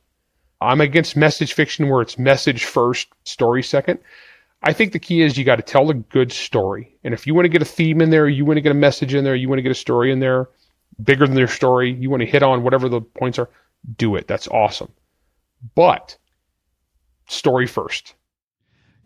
I'm 0.59 0.81
against 0.81 1.15
message 1.15 1.53
fiction 1.53 1.89
where 1.89 2.01
it's 2.01 2.17
message 2.17 2.65
first, 2.65 3.07
story 3.23 3.63
second. 3.63 3.99
I 4.63 4.73
think 4.73 4.93
the 4.93 4.99
key 4.99 5.21
is 5.21 5.37
you 5.37 5.43
got 5.43 5.57
to 5.57 5.61
tell 5.61 5.89
a 5.89 5.93
good 5.93 6.31
story. 6.31 6.95
And 7.03 7.13
if 7.13 7.27
you 7.27 7.35
want 7.35 7.45
to 7.45 7.49
get 7.49 7.61
a 7.61 7.65
theme 7.65 8.01
in 8.01 8.09
there, 8.09 8.27
you 8.27 8.45
want 8.45 8.57
to 8.57 8.61
get 8.61 8.71
a 8.71 8.75
message 8.75 9.13
in 9.13 9.23
there, 9.23 9.35
you 9.35 9.49
want 9.49 9.59
to 9.59 9.63
get 9.63 9.73
a 9.73 9.75
story 9.75 10.11
in 10.11 10.19
there, 10.19 10.49
bigger 11.01 11.27
than 11.27 11.35
their 11.35 11.47
story, 11.47 11.91
you 11.91 12.09
want 12.09 12.21
to 12.21 12.27
hit 12.27 12.43
on 12.43 12.63
whatever 12.63 12.87
the 12.87 13.01
points 13.01 13.37
are, 13.37 13.49
do 13.97 14.15
it. 14.15 14.27
That's 14.27 14.47
awesome. 14.47 14.91
But 15.75 16.17
story 17.33 17.67
first. 17.67 18.15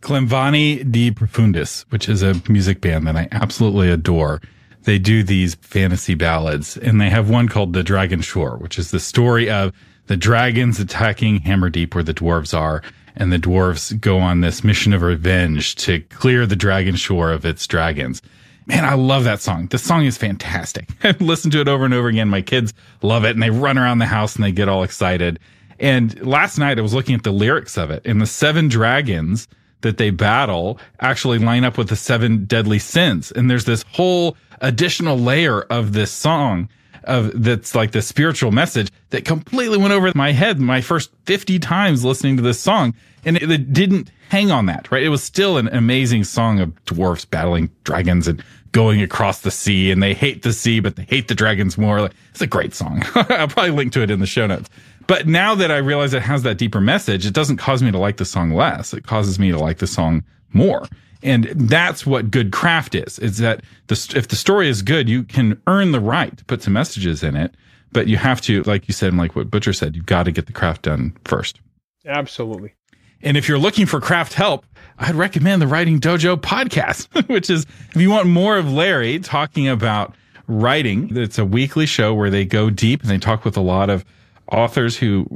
Clamavi 0.02 0.90
De 0.92 1.12
Profundis, 1.12 1.86
which 1.90 2.08
is 2.08 2.22
a 2.22 2.40
music 2.48 2.82
band 2.82 3.08
that 3.08 3.16
I 3.16 3.28
absolutely 3.32 3.90
adore. 3.90 4.42
They 4.84 5.00
do 5.00 5.24
these 5.24 5.56
fantasy 5.56 6.14
ballads 6.14 6.78
and 6.78 7.02
they 7.02 7.10
have 7.10 7.30
one 7.30 7.50
called 7.50 7.74
The 7.74 7.84
Dragon 7.84 8.22
Shore, 8.22 8.58
which 8.58 8.78
is 8.78 8.92
the 8.92 9.00
story 9.00 9.50
of 9.50 9.74
the 10.06 10.16
dragons 10.18 10.80
attacking 10.80 11.42
Hammerdeep 11.42 11.94
where 11.94 12.04
the 12.04 12.14
dwarves 12.14 12.58
are. 12.58 12.82
And 13.20 13.34
the 13.34 13.40
dwarves 13.40 14.00
go 14.00 14.20
on 14.20 14.42
this 14.42 14.64
mission 14.64 14.94
of 14.94 15.02
revenge 15.02 15.76
to 15.78 16.02
clear 16.02 16.46
the 16.46 16.56
dragon 16.56 16.96
shore 16.96 17.32
of 17.32 17.46
its 17.46 17.66
dragons. 17.66 18.22
Man, 18.68 18.86
I 18.86 18.94
love 18.94 19.24
that 19.24 19.42
song. 19.42 19.68
The 19.68 19.80
song 19.80 20.06
is 20.06 20.18
fantastic. 20.18 20.90
I've 21.04 21.20
listened 21.20 21.54
to 21.54 21.62
it 21.62 21.68
over 21.68 21.84
and 21.84 21.96
over 21.96 22.10
again. 22.10 22.30
My 22.30 22.44
kids 22.44 22.74
love 23.02 23.26
it 23.26 23.32
and 23.32 23.42
they 23.42 23.50
run 23.50 23.80
around 23.80 23.98
the 23.98 24.06
house 24.06 24.36
and 24.36 24.46
they 24.46 24.52
get 24.52 24.70
all 24.70 24.84
excited. 24.84 25.40
And 25.80 26.26
last 26.26 26.58
night 26.58 26.80
I 26.80 26.82
was 26.82 26.94
looking 26.94 27.16
at 27.16 27.24
the 27.24 27.32
lyrics 27.32 27.78
of 27.78 27.92
it 27.92 28.02
and 28.06 28.22
the 28.22 28.26
seven 28.26 28.68
dragons 28.68 29.48
that 29.82 29.98
they 29.98 30.10
battle 30.10 30.80
actually 31.00 31.40
line 31.40 31.64
up 31.64 31.78
with 31.78 31.90
the 31.90 31.96
seven 31.96 32.46
deadly 32.46 32.80
sins. 32.80 33.32
And 33.32 33.50
there's 33.50 33.66
this 33.66 33.84
whole 33.92 34.36
additional 34.62 35.18
layer 35.18 35.62
of 35.62 35.94
this 35.94 36.12
song 36.12 36.70
of 37.04 37.32
that's 37.42 37.74
like 37.74 37.92
the 37.92 38.02
spiritual 38.02 38.52
message 38.52 38.92
that 39.12 39.24
completely 39.24 39.78
went 39.78 39.94
over 39.94 40.12
my 40.14 40.34
head 40.34 40.60
my 40.60 40.82
first 40.82 41.12
50 41.26 41.58
times 41.60 42.04
listening 42.04 42.36
to 42.38 42.44
this 42.44 42.60
song. 42.60 42.94
And 43.24 43.38
it, 43.38 43.50
it 43.50 43.72
didn't 43.74 44.12
hang 44.30 44.52
on 44.52 44.66
that, 44.66 44.92
right? 44.92 45.04
It 45.04 45.10
was 45.10 45.24
still 45.24 45.58
an 45.58 45.68
amazing 45.70 46.26
song 46.26 46.60
of 46.60 46.86
dwarfs 46.86 47.24
battling 47.24 47.70
dragons 47.84 48.28
and 48.28 48.44
going 48.74 49.02
across 49.02 49.42
the 49.42 49.52
sea 49.52 49.90
and 49.92 50.04
they 50.04 50.14
hate 50.14 50.44
the 50.44 50.54
sea, 50.54 50.80
but 50.80 50.98
they 50.98 51.04
hate 51.04 51.30
the 51.30 51.36
dragons 51.36 51.78
more. 51.78 52.02
Like, 52.02 52.14
it's 52.32 52.42
a 52.42 52.48
great 52.48 52.74
song. 52.74 53.04
I'll 53.16 53.48
probably 53.48 53.72
link 53.72 53.94
to 53.94 54.02
it 54.02 54.12
in 54.12 54.20
the 54.20 54.26
show 54.26 54.46
notes. 54.46 54.70
But 55.08 55.28
now 55.28 55.56
that 55.56 55.72
I 55.72 55.78
realize 55.78 56.14
it 56.14 56.22
has 56.22 56.44
that 56.44 56.58
deeper 56.58 56.82
message, 56.82 57.26
it 57.26 57.34
doesn't 57.34 57.58
cause 57.58 57.82
me 57.82 57.92
to 57.92 57.98
like 57.98 58.18
the 58.18 58.26
song 58.26 58.52
less. 58.52 58.94
It 58.94 59.06
causes 59.06 59.40
me 59.40 59.52
to 59.52 59.58
like 59.58 59.78
the 59.78 59.88
song 59.88 60.24
more. 60.54 60.86
And 61.24 61.46
that's 61.46 62.06
what 62.06 62.30
good 62.30 62.52
craft 62.52 62.94
is, 62.94 63.18
is 63.20 63.38
that 63.38 63.64
the, 63.88 64.14
if 64.16 64.28
the 64.28 64.36
story 64.36 64.70
is 64.70 64.82
good, 64.82 65.10
you 65.10 65.24
can 65.24 65.60
earn 65.66 65.92
the 65.92 66.00
right 66.00 66.36
to 66.38 66.46
put 66.46 66.62
some 66.62 66.74
messages 66.74 67.24
in 67.24 67.36
it, 67.36 67.56
but 67.92 68.08
you 68.08 68.18
have 68.18 68.42
to, 68.42 68.62
like 68.64 68.88
you 68.88 68.94
said, 68.94 69.10
and 69.10 69.18
like 69.18 69.36
what 69.36 69.50
Butcher 69.50 69.74
said, 69.74 69.96
you've 69.96 70.06
got 70.06 70.24
to 70.24 70.32
get 70.32 70.46
the 70.46 70.54
craft 70.54 70.84
done 70.84 71.18
first. 71.26 71.60
Absolutely. 72.06 72.74
And 73.22 73.36
if 73.36 73.50
you're 73.50 73.58
looking 73.58 73.88
for 73.88 74.00
craft 74.00 74.34
help, 74.34 74.66
I'd 75.00 75.16
recommend 75.16 75.62
the 75.62 75.68
Writing 75.68 76.00
Dojo 76.00 76.36
podcast, 76.38 77.28
which 77.30 77.50
is 77.50 77.66
if 77.96 78.02
you 78.02 78.12
want 78.12 78.28
more 78.28 78.58
of 78.58 78.72
Larry 78.72 79.20
talking 79.20 79.68
about 79.68 80.16
writing, 80.48 81.16
it's 81.16 81.40
a 81.40 81.46
weekly 81.46 81.86
show 81.86 82.14
where 82.14 82.30
they 82.30 82.46
go 82.46 82.70
deep 82.70 83.02
and 83.02 83.10
they 83.10 83.18
talk 83.18 83.44
with 83.44 83.58
a 83.58 83.62
lot 83.62 83.90
of 83.90 84.06
authors 84.52 84.98
who 84.98 85.28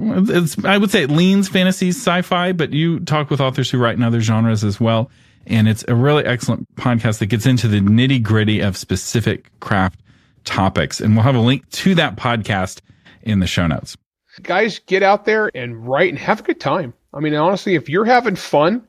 I 0.63 0.77
would 0.77 0.91
say 0.91 1.03
it 1.03 1.09
leans 1.09 1.49
fantasy 1.49 1.89
sci-fi, 1.89 2.51
but 2.53 2.73
you 2.73 2.99
talk 3.01 3.29
with 3.29 3.41
authors 3.41 3.69
who 3.69 3.77
write 3.77 3.95
in 3.95 4.03
other 4.03 4.21
genres 4.21 4.63
as 4.63 4.79
well. 4.79 5.09
And 5.47 5.67
it's 5.67 5.83
a 5.87 5.95
really 5.95 6.23
excellent 6.23 6.73
podcast 6.75 7.19
that 7.19 7.25
gets 7.27 7.45
into 7.45 7.67
the 7.67 7.79
nitty 7.79 8.21
gritty 8.21 8.59
of 8.59 8.77
specific 8.77 9.49
craft 9.59 9.99
topics. 10.43 11.01
And 11.01 11.15
we'll 11.15 11.23
have 11.23 11.35
a 11.35 11.39
link 11.39 11.67
to 11.71 11.95
that 11.95 12.15
podcast 12.15 12.81
in 13.23 13.39
the 13.39 13.47
show 13.47 13.67
notes. 13.67 13.97
Guys, 14.43 14.79
get 14.79 15.03
out 15.03 15.25
there 15.25 15.51
and 15.55 15.87
write 15.87 16.09
and 16.09 16.19
have 16.19 16.39
a 16.41 16.43
good 16.43 16.59
time. 16.59 16.93
I 17.13 17.19
mean, 17.19 17.33
honestly, 17.33 17.75
if 17.75 17.89
you're 17.89 18.05
having 18.05 18.35
fun, 18.35 18.87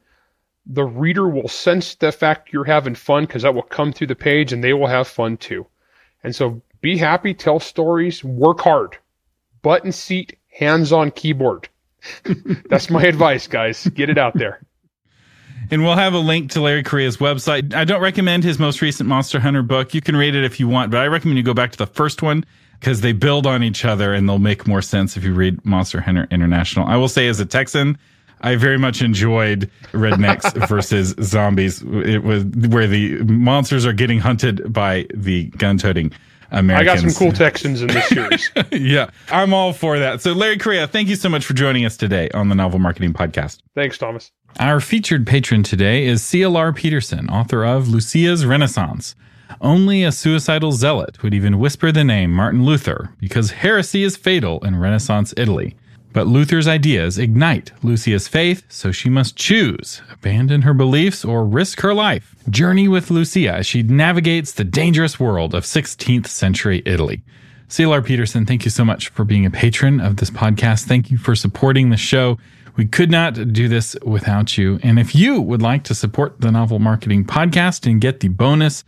the 0.66 0.85
reader 0.85 1.29
will 1.29 1.49
sense 1.49 1.97
the 1.97 2.12
fact 2.12 2.53
you're 2.53 2.64
having 2.64 2.95
fun 2.95 3.25
because 3.25 3.43
that 3.43 3.55
will 3.55 3.62
come 3.62 3.93
through 3.93 4.07
the 4.07 4.14
page 4.14 4.53
and 4.53 4.62
they 4.62 4.73
will 4.73 4.87
have 4.87 5.09
fun 5.09 5.37
too. 5.37 5.66
And 6.23 6.37
so 6.37 6.62
be 6.81 6.97
happy, 6.97 7.35
tell 7.35 7.59
stories, 7.59 8.23
work 8.23 8.61
hard, 8.61 8.97
button 9.62 9.92
seat, 9.92 10.38
hands 10.48 10.92
on 10.92 11.10
keyboard. 11.10 11.68
That's 12.68 12.90
my 12.90 13.02
advice, 13.02 13.46
guys. 13.46 13.86
Get 13.88 14.10
it 14.10 14.18
out 14.18 14.34
there. 14.34 14.60
And 15.70 15.82
we'll 15.82 15.96
have 15.96 16.12
a 16.12 16.18
link 16.18 16.50
to 16.52 16.60
Larry 16.60 16.82
Correia's 16.82 17.16
website. 17.16 17.72
I 17.72 17.84
don't 17.84 18.02
recommend 18.02 18.44
his 18.44 18.58
most 18.58 18.82
recent 18.82 19.08
Monster 19.08 19.40
Hunter 19.40 19.62
book. 19.62 19.94
You 19.94 20.00
can 20.00 20.16
read 20.16 20.34
it 20.34 20.44
if 20.44 20.60
you 20.60 20.68
want, 20.68 20.90
but 20.90 21.00
I 21.00 21.06
recommend 21.06 21.38
you 21.38 21.44
go 21.44 21.54
back 21.54 21.72
to 21.72 21.78
the 21.78 21.86
first 21.86 22.20
one 22.20 22.44
because 22.78 23.00
they 23.00 23.12
build 23.12 23.46
on 23.46 23.62
each 23.62 23.84
other 23.84 24.12
and 24.12 24.28
they'll 24.28 24.40
make 24.40 24.66
more 24.66 24.82
sense 24.82 25.16
if 25.16 25.24
you 25.24 25.32
read 25.32 25.64
Monster 25.64 26.00
Hunter 26.00 26.26
International. 26.30 26.86
I 26.86 26.96
will 26.96 27.08
say, 27.08 27.28
as 27.28 27.38
a 27.38 27.46
Texan, 27.46 27.96
I 28.40 28.56
very 28.56 28.76
much 28.76 29.02
enjoyed 29.02 29.70
Rednecks 29.92 30.66
versus 30.68 31.14
Zombies. 31.22 31.80
It 31.82 32.24
was 32.24 32.44
where 32.44 32.88
the 32.88 33.22
monsters 33.22 33.86
are 33.86 33.92
getting 33.92 34.18
hunted 34.18 34.72
by 34.72 35.06
the 35.14 35.44
gun-toting 35.44 36.12
Americans. 36.53 36.88
I 36.88 37.03
got 37.03 37.12
some 37.12 37.18
cool 37.18 37.32
Texans 37.32 37.82
in 37.82 37.88
this 37.88 38.09
series. 38.09 38.50
yeah, 38.72 39.11
I'm 39.30 39.53
all 39.53 39.72
for 39.72 39.98
that. 39.98 40.20
So, 40.20 40.32
Larry 40.32 40.59
Correia, 40.59 40.86
thank 40.86 41.09
you 41.09 41.16
so 41.16 41.28
much 41.28 41.44
for 41.44 41.55
joining 41.55 41.84
us 41.84 41.96
today 41.96 42.28
on 42.34 42.48
the 42.48 42.55
Novel 42.55 42.78
Marketing 42.78 43.12
Podcast. 43.12 43.59
Thanks, 43.74 43.98
Thomas. 43.98 44.30
Our 44.61 44.80
featured 44.80 45.26
patron 45.26 45.62
today 45.62 46.05
is 46.05 46.22
CLR 46.22 46.76
Peterson, 46.76 47.28
author 47.30 47.64
of 47.64 47.88
Lucia's 47.88 48.44
Renaissance. 48.44 49.14
Only 49.61 50.03
a 50.03 50.12
suicidal 50.12 50.72
zealot 50.72 51.22
would 51.22 51.34
even 51.34 51.59
whisper 51.59 51.90
the 51.90 52.05
name 52.05 52.32
Martin 52.32 52.64
Luther 52.64 53.14
because 53.18 53.50
heresy 53.50 54.03
is 54.03 54.16
fatal 54.16 54.61
in 54.64 54.78
Renaissance 54.78 55.34
Italy. 55.36 55.76
But 56.12 56.26
Luther's 56.26 56.68
ideas 56.68 57.18
ignite 57.18 57.72
Lucia's 57.82 58.28
faith, 58.28 58.64
so 58.68 58.92
she 58.92 59.08
must 59.08 59.36
choose 59.36 60.02
abandon 60.10 60.62
her 60.62 60.74
beliefs 60.74 61.24
or 61.24 61.44
risk 61.44 61.80
her 61.80 61.94
life. 61.94 62.34
Journey 62.50 62.88
with 62.88 63.10
Lucia 63.10 63.54
as 63.54 63.66
she 63.66 63.82
navigates 63.82 64.52
the 64.52 64.64
dangerous 64.64 65.18
world 65.18 65.54
of 65.54 65.64
16th 65.64 66.26
century 66.26 66.82
Italy. 66.84 67.22
CLR 67.68 68.04
Peterson, 68.04 68.44
thank 68.44 68.66
you 68.66 68.70
so 68.70 68.84
much 68.84 69.08
for 69.08 69.24
being 69.24 69.46
a 69.46 69.50
patron 69.50 70.00
of 70.00 70.18
this 70.18 70.28
podcast. 70.28 70.84
Thank 70.84 71.10
you 71.10 71.16
for 71.16 71.34
supporting 71.34 71.88
the 71.88 71.96
show. 71.96 72.38
We 72.76 72.86
could 72.86 73.10
not 73.10 73.52
do 73.52 73.68
this 73.68 73.96
without 74.02 74.58
you. 74.58 74.78
And 74.82 74.98
if 74.98 75.14
you 75.14 75.40
would 75.40 75.62
like 75.62 75.82
to 75.84 75.94
support 75.94 76.40
the 76.40 76.52
Novel 76.52 76.78
Marketing 76.78 77.24
Podcast 77.24 77.90
and 77.90 78.00
get 78.00 78.20
the 78.20 78.28
bonus 78.28 78.84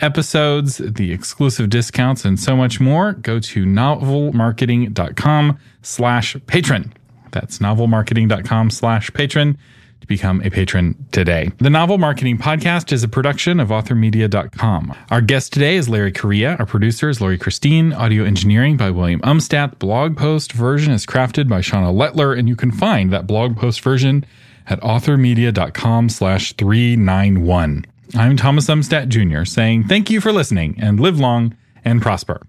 episodes, 0.00 0.78
the 0.78 1.12
exclusive 1.12 1.70
discounts, 1.70 2.24
and 2.24 2.38
so 2.38 2.56
much 2.56 2.80
more, 2.80 3.12
go 3.12 3.38
to 3.38 3.64
novelmarketing.com 3.64 5.58
slash 5.82 6.36
patron. 6.46 6.92
That's 7.30 7.58
novelmarketing.com 7.58 8.70
slash 8.70 9.12
patron 9.12 9.58
to 10.00 10.06
become 10.06 10.42
a 10.42 10.50
patron 10.50 11.06
today. 11.12 11.50
The 11.58 11.70
Novel 11.70 11.96
Marketing 11.96 12.36
Podcast 12.36 12.92
is 12.92 13.02
a 13.04 13.08
production 13.08 13.60
of 13.60 13.68
authormedia.com. 13.68 14.94
Our 15.10 15.20
guest 15.20 15.52
today 15.52 15.76
is 15.76 15.88
Larry 15.88 16.12
Correia. 16.12 16.56
Our 16.58 16.66
producer 16.66 17.08
is 17.08 17.20
Lori 17.20 17.38
Christine. 17.38 17.92
Audio 17.92 18.24
engineering 18.24 18.76
by 18.76 18.90
William 18.90 19.20
Umstadt. 19.20 19.78
Blog 19.78 20.16
post 20.16 20.52
version 20.52 20.92
is 20.92 21.06
crafted 21.06 21.48
by 21.48 21.60
Shauna 21.60 21.94
Lettler, 21.94 22.34
and 22.34 22.48
you 22.48 22.56
can 22.56 22.72
find 22.72 23.12
that 23.12 23.26
blog 23.26 23.56
post 23.56 23.80
version 23.80 24.24
at 24.66 24.80
authormedia.com 24.80 26.08
slash 26.08 26.52
391. 26.54 27.84
I'm 28.14 28.36
Thomas 28.36 28.66
Umstadt 28.66 29.08
Jr. 29.08 29.44
saying 29.46 29.84
thank 29.84 30.10
you 30.10 30.20
for 30.20 30.32
listening 30.32 30.76
and 30.78 31.00
live 31.00 31.18
long 31.18 31.56
and 31.82 32.02
prosper. 32.02 32.42